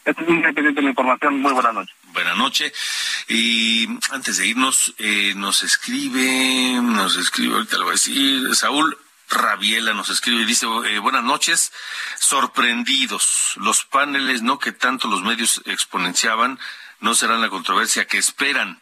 Este 0.06 0.22
es 0.22 0.28
un 0.28 0.42
de 0.42 0.82
la 0.82 0.90
información. 0.90 1.40
Muy 1.40 1.54
buena 1.54 1.72
noche. 1.72 1.94
Buenas 2.12 2.38
noches. 2.38 2.74
Y 3.30 3.88
antes 4.12 4.38
de 4.38 4.48
irnos, 4.48 4.94
eh, 4.98 5.34
nos 5.36 5.64
escribe, 5.64 6.82
nos 6.82 7.16
escribe, 7.16 7.56
ahorita 7.56 7.78
lo 7.78 7.84
voy 7.84 7.92
a 7.92 7.94
decir, 7.94 8.56
Saúl 8.56 8.98
Rabiela 9.30 9.94
nos 9.94 10.10
escribe 10.10 10.42
y 10.42 10.46
dice, 10.46 10.68
eh, 10.86 11.00
buenas 11.00 11.24
noches, 11.24 11.72
sorprendidos, 12.20 13.54
los 13.56 13.86
paneles, 13.86 14.42
no 14.42 14.60
que 14.60 14.74
tanto 14.74 15.08
los 15.08 15.24
medios 15.24 15.62
exponenciaban, 15.66 16.60
no 17.00 17.16
serán 17.16 17.42
la 17.42 17.50
controversia 17.50 18.06
que 18.06 18.18
esperan. 18.18 18.82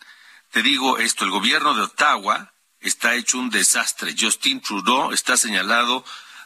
Te 0.52 0.64
digo 0.64 0.98
esto, 0.98 1.24
el 1.24 1.32
gobierno 1.32 1.74
de 1.76 1.84
Ottawa 1.84 2.52
está 2.82 3.14
hecho 3.14 3.38
un 3.38 3.50
desastre. 3.52 4.16
Justin 4.20 4.60
Trudeau 4.60 5.14
está 5.14 5.38
señalado 5.38 6.04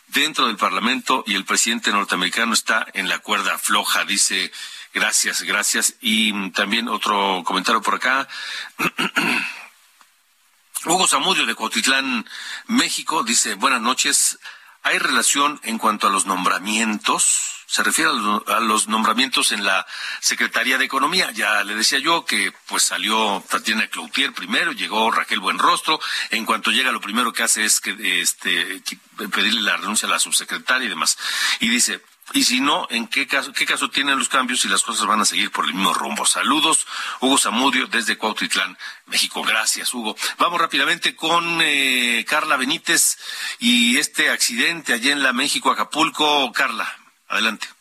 dentro 0.08 0.47
del 0.47 0.58
Parlamento 0.58 1.24
y 1.28 1.36
el 1.36 1.45
presidente 1.45 1.91
norteamericano 1.91 2.53
está 2.53 2.88
en 2.93 3.10
la 3.10 3.20
cuerda 3.20 3.58
floja, 3.58 4.06
dice 4.06 4.51
Gracias, 4.95 5.41
gracias. 5.41 5.95
Y 5.99 6.51
también 6.51 6.88
otro 6.88 7.43
comentario 7.45 7.82
por 7.82 7.95
acá. 7.95 8.30
Hugo 10.86 11.06
Zamudio 11.06 11.45
de 11.45 11.53
Cotitlán, 11.53 12.26
México, 12.68 13.24
dice, 13.24 13.56
buenas 13.56 13.82
noches. 13.82 14.39
¿Hay 14.86 14.99
relación 14.99 15.59
en 15.63 15.79
cuanto 15.79 16.05
a 16.05 16.11
los 16.11 16.27
nombramientos? 16.27 17.63
Se 17.65 17.81
refiere 17.81 18.11
a 18.11 18.59
los 18.59 18.88
nombramientos 18.88 19.51
en 19.51 19.65
la 19.65 19.83
Secretaría 20.21 20.77
de 20.77 20.86
Economía. 20.86 21.31
Ya 21.31 21.63
le 21.63 21.73
decía 21.73 21.97
yo 21.97 22.23
que 22.23 22.53
pues 22.67 22.83
salió 22.83 23.43
Tatiana 23.49 23.88
Cloutier 23.88 24.31
primero, 24.31 24.73
llegó 24.73 25.09
Raquel 25.09 25.39
Buenrostro. 25.39 25.99
En 26.29 26.45
cuanto 26.45 26.69
llega, 26.69 26.91
lo 26.91 27.01
primero 27.01 27.33
que 27.33 27.41
hace 27.41 27.65
es 27.65 27.79
que 27.79 28.21
este 28.21 28.83
pedirle 29.31 29.63
la 29.63 29.77
renuncia 29.77 30.07
a 30.07 30.11
la 30.11 30.19
subsecretaria 30.19 30.86
y 30.86 30.89
demás. 30.89 31.17
Y 31.61 31.67
dice, 31.67 32.03
y 32.34 32.43
si 32.43 32.59
no, 32.59 32.88
¿en 32.89 33.07
qué 33.07 33.28
caso, 33.28 33.53
qué 33.53 33.65
caso 33.65 33.89
tienen 33.89 34.17
los 34.17 34.30
cambios 34.30 34.65
y 34.65 34.67
las 34.67 34.82
cosas 34.82 35.05
van 35.05 35.21
a 35.21 35.26
seguir 35.26 35.51
por 35.51 35.65
el 35.65 35.73
mismo 35.73 35.93
rumbo? 35.93 36.26
Saludos, 36.26 36.88
Hugo 37.19 37.38
Zamudio 37.38 37.88
desde 37.88 38.17
Cuautitlán, 38.17 38.78
México. 39.05 39.43
Gracias, 39.43 39.93
Hugo. 39.93 40.15
Vamos 40.39 40.59
rápidamente 40.59 41.15
con 41.15 41.59
eh, 41.61 42.26
Carla 42.28 42.57
Benítez 42.57 43.17
y 43.59 43.97
este 43.97 44.32
accidente 44.32 44.93
allá 44.93 45.11
en 45.11 45.21
la 45.21 45.34
México 45.34 45.69
Acapulco. 45.71 46.51
Carla, 46.51 46.91
adelante. 47.28 47.74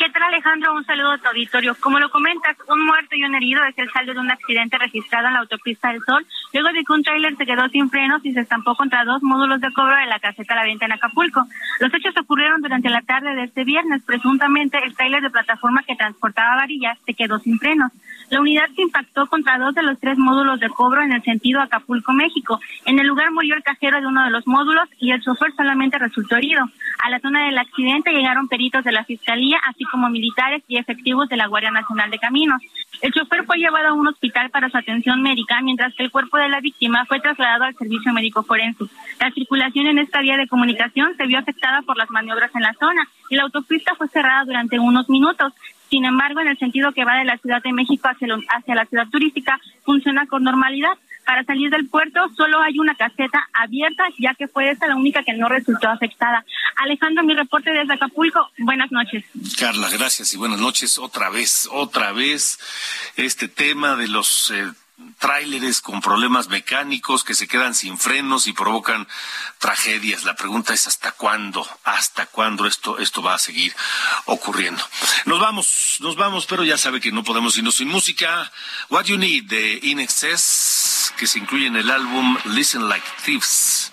¿Qué 0.00 0.08
tal 0.08 0.22
Alejandro? 0.22 0.72
Un 0.72 0.86
saludo 0.86 1.10
a 1.10 1.18
tu 1.18 1.28
auditorio. 1.28 1.76
Como 1.78 1.98
lo 1.98 2.08
comentas, 2.08 2.56
un 2.70 2.86
muerto 2.86 3.16
y 3.16 3.22
un 3.22 3.34
herido 3.34 3.62
es 3.64 3.76
el 3.76 3.92
saldo 3.92 4.14
de 4.14 4.20
un 4.20 4.30
accidente 4.30 4.78
registrado 4.78 5.26
en 5.26 5.34
la 5.34 5.40
autopista 5.40 5.92
del 5.92 6.00
Sol, 6.06 6.26
luego 6.54 6.70
de 6.72 6.82
que 6.82 6.92
un 6.94 7.02
tráiler 7.02 7.36
se 7.36 7.44
quedó 7.44 7.68
sin 7.68 7.90
frenos 7.90 8.24
y 8.24 8.32
se 8.32 8.40
estampó 8.40 8.74
contra 8.76 9.04
dos 9.04 9.22
módulos 9.22 9.60
de 9.60 9.70
cobro 9.74 9.94
de 9.94 10.06
la 10.06 10.18
caseta 10.18 10.54
La 10.54 10.62
Venta 10.62 10.86
en 10.86 10.92
Acapulco. 10.92 11.44
Los 11.80 11.92
hechos 11.92 12.16
ocurrieron 12.16 12.62
durante 12.62 12.88
la 12.88 13.02
tarde 13.02 13.34
de 13.34 13.44
este 13.44 13.64
viernes. 13.64 14.02
Presuntamente, 14.06 14.78
el 14.82 14.96
tráiler 14.96 15.20
de 15.20 15.28
plataforma 15.28 15.82
que 15.82 15.96
transportaba 15.96 16.56
varillas 16.56 16.96
se 17.04 17.12
quedó 17.12 17.38
sin 17.38 17.58
frenos. 17.58 17.92
La 18.30 18.40
unidad 18.40 18.68
se 18.76 18.82
impactó 18.82 19.26
contra 19.26 19.58
dos 19.58 19.74
de 19.74 19.82
los 19.82 19.98
tres 19.98 20.16
módulos 20.16 20.60
de 20.60 20.68
cobro 20.68 21.02
en 21.02 21.12
el 21.12 21.22
sentido 21.22 21.60
Acapulco, 21.60 22.12
México. 22.12 22.60
En 22.86 23.00
el 23.00 23.06
lugar 23.08 23.32
murió 23.32 23.56
el 23.56 23.64
cajero 23.64 24.00
de 24.00 24.06
uno 24.06 24.24
de 24.24 24.30
los 24.30 24.46
módulos 24.46 24.88
y 24.98 25.10
el 25.10 25.20
chofer 25.20 25.52
solamente 25.56 25.98
resultó 25.98 26.36
herido. 26.36 26.64
A 27.02 27.10
la 27.10 27.18
zona 27.18 27.46
del 27.46 27.58
accidente 27.58 28.12
llegaron 28.12 28.46
peritos 28.46 28.84
de 28.84 28.92
la 28.92 29.04
Fiscalía, 29.04 29.58
así 29.66 29.82
como 29.84 30.08
militares 30.08 30.62
y 30.68 30.78
efectivos 30.78 31.28
de 31.28 31.36
la 31.36 31.48
Guardia 31.48 31.72
Nacional 31.72 32.10
de 32.10 32.20
Caminos. 32.20 32.62
El 33.02 33.12
chofer 33.12 33.44
fue 33.44 33.58
llevado 33.58 33.88
a 33.88 33.94
un 33.94 34.06
hospital 34.06 34.50
para 34.50 34.68
su 34.68 34.76
atención 34.76 35.22
médica, 35.22 35.60
mientras 35.62 35.92
que 35.94 36.04
el 36.04 36.12
cuerpo 36.12 36.36
de 36.36 36.48
la 36.48 36.60
víctima 36.60 37.06
fue 37.06 37.18
trasladado 37.18 37.64
al 37.64 37.74
servicio 37.74 38.12
médico 38.12 38.44
forense. 38.44 38.84
La 39.18 39.32
circulación 39.32 39.86
en 39.86 39.98
esta 39.98 40.20
vía 40.20 40.36
de 40.36 40.46
comunicación 40.46 41.16
se 41.16 41.26
vio 41.26 41.38
afectada 41.38 41.82
por 41.82 41.96
las 41.96 42.10
maniobras 42.10 42.54
en 42.54 42.62
la 42.62 42.74
zona 42.74 43.08
y 43.28 43.36
la 43.36 43.42
autopista 43.42 43.94
fue 43.96 44.06
cerrada 44.08 44.44
durante 44.44 44.78
unos 44.78 45.08
minutos. 45.08 45.52
Sin 45.90 46.04
embargo, 46.04 46.40
en 46.40 46.48
el 46.48 46.58
sentido 46.58 46.92
que 46.92 47.04
va 47.04 47.16
de 47.16 47.24
la 47.24 47.36
Ciudad 47.38 47.62
de 47.62 47.72
México 47.72 48.08
hacia, 48.08 48.28
lo, 48.28 48.38
hacia 48.48 48.74
la 48.74 48.86
ciudad 48.86 49.08
turística, 49.08 49.60
funciona 49.84 50.26
con 50.26 50.44
normalidad. 50.44 50.96
Para 51.26 51.44
salir 51.44 51.70
del 51.70 51.88
puerto 51.88 52.20
solo 52.36 52.60
hay 52.60 52.78
una 52.78 52.94
caseta 52.94 53.48
abierta, 53.52 54.04
ya 54.18 54.34
que 54.34 54.48
fue 54.48 54.70
esta 54.70 54.86
la 54.86 54.96
única 54.96 55.22
que 55.22 55.34
no 55.34 55.48
resultó 55.48 55.88
afectada. 55.88 56.44
Alejandro, 56.76 57.24
mi 57.24 57.34
reporte 57.34 57.70
desde 57.70 57.92
Acapulco. 57.92 58.48
Buenas 58.58 58.90
noches. 58.90 59.24
Carla, 59.58 59.88
gracias 59.90 60.32
y 60.32 60.38
buenas 60.38 60.58
noches. 60.58 60.98
Otra 60.98 61.28
vez, 61.28 61.68
otra 61.70 62.12
vez, 62.12 62.58
este 63.16 63.48
tema 63.48 63.96
de 63.96 64.08
los 64.08 64.50
eh, 64.50 64.72
tráileres 65.18 65.80
con 65.80 66.00
problemas 66.00 66.48
mecánicos 66.48 67.24
que 67.24 67.34
se 67.34 67.46
quedan 67.46 67.74
sin 67.74 67.98
frenos 67.98 68.46
y 68.46 68.52
provocan 68.52 69.06
tragedias. 69.58 70.24
La 70.24 70.34
pregunta 70.34 70.72
es 70.72 70.86
hasta 70.86 71.12
cuándo, 71.12 71.66
hasta 71.84 72.26
cuándo 72.26 72.66
esto, 72.66 72.98
esto 72.98 73.22
va 73.22 73.34
a 73.34 73.38
seguir 73.38 73.74
ocurriendo. 74.24 74.82
Nos 75.26 75.40
vamos, 75.40 75.96
nos 76.00 76.16
vamos, 76.16 76.46
pero 76.46 76.64
ya 76.64 76.78
sabe 76.78 77.00
que 77.00 77.12
no 77.12 77.22
podemos 77.22 77.56
irnos 77.56 77.76
sin 77.76 77.88
música. 77.88 78.50
What 78.88 79.04
You 79.04 79.18
Need 79.18 79.44
de 79.44 79.80
In 79.82 80.00
Excess, 80.00 81.12
que 81.18 81.26
se 81.26 81.38
incluye 81.38 81.66
en 81.66 81.76
el 81.76 81.90
álbum 81.90 82.36
Listen 82.46 82.88
Like 82.88 83.06
Thieves. 83.24 83.90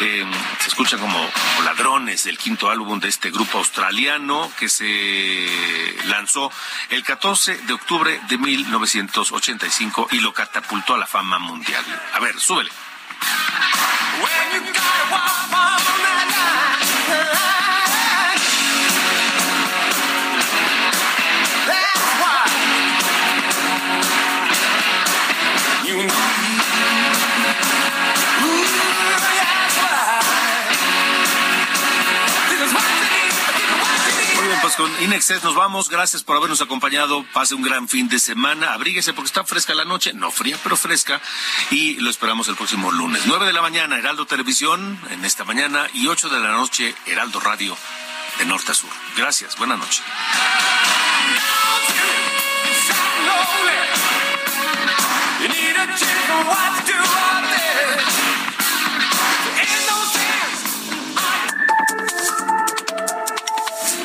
Eh, 0.00 0.24
se 0.60 0.68
escucha 0.68 0.98
como, 0.98 1.18
ladrones, 1.64 2.26
el 2.26 2.36
quinto 2.36 2.68
álbum 2.70 2.98
de 2.98 3.08
este 3.08 3.30
grupo 3.30 3.58
australiano 3.58 4.50
que 4.58 4.68
se 4.68 5.96
lanzó 6.06 6.50
el 6.90 7.04
14 7.04 7.58
de 7.58 7.72
octubre 7.72 8.20
de 8.28 8.38
1985 8.38 10.08
y 10.12 10.20
lo 10.20 10.32
catapultó 10.32 10.94
a 10.94 10.98
la 10.98 11.06
fama 11.06 11.38
mundial. 11.38 11.84
A 12.12 12.20
ver, 12.20 12.38
súbele. 12.40 12.70
Con 34.76 34.90
Inexcess 35.02 35.42
nos 35.42 35.54
vamos. 35.54 35.88
Gracias 35.88 36.22
por 36.22 36.36
habernos 36.36 36.60
acompañado. 36.60 37.24
Pase 37.32 37.54
un 37.54 37.62
gran 37.62 37.88
fin 37.88 38.08
de 38.08 38.18
semana. 38.18 38.72
Abríguese 38.72 39.12
porque 39.12 39.26
está 39.26 39.44
fresca 39.44 39.74
la 39.74 39.84
noche. 39.84 40.12
No 40.12 40.30
fría, 40.30 40.58
pero 40.62 40.76
fresca. 40.76 41.20
Y 41.70 41.94
lo 41.96 42.10
esperamos 42.10 42.48
el 42.48 42.56
próximo 42.56 42.90
lunes. 42.90 43.22
9 43.26 43.46
de 43.46 43.52
la 43.52 43.62
mañana, 43.62 43.98
Heraldo 43.98 44.26
Televisión 44.26 44.98
en 45.10 45.24
esta 45.24 45.44
mañana. 45.44 45.88
Y 45.94 46.06
8 46.06 46.28
de 46.28 46.40
la 46.40 46.52
noche, 46.52 46.94
Heraldo 47.06 47.40
Radio 47.40 47.76
de 48.38 48.44
norte 48.46 48.72
a 48.72 48.74
sur. 48.74 48.90
Gracias. 49.16 49.56
Buenas 49.56 49.78
noches. 49.78 50.02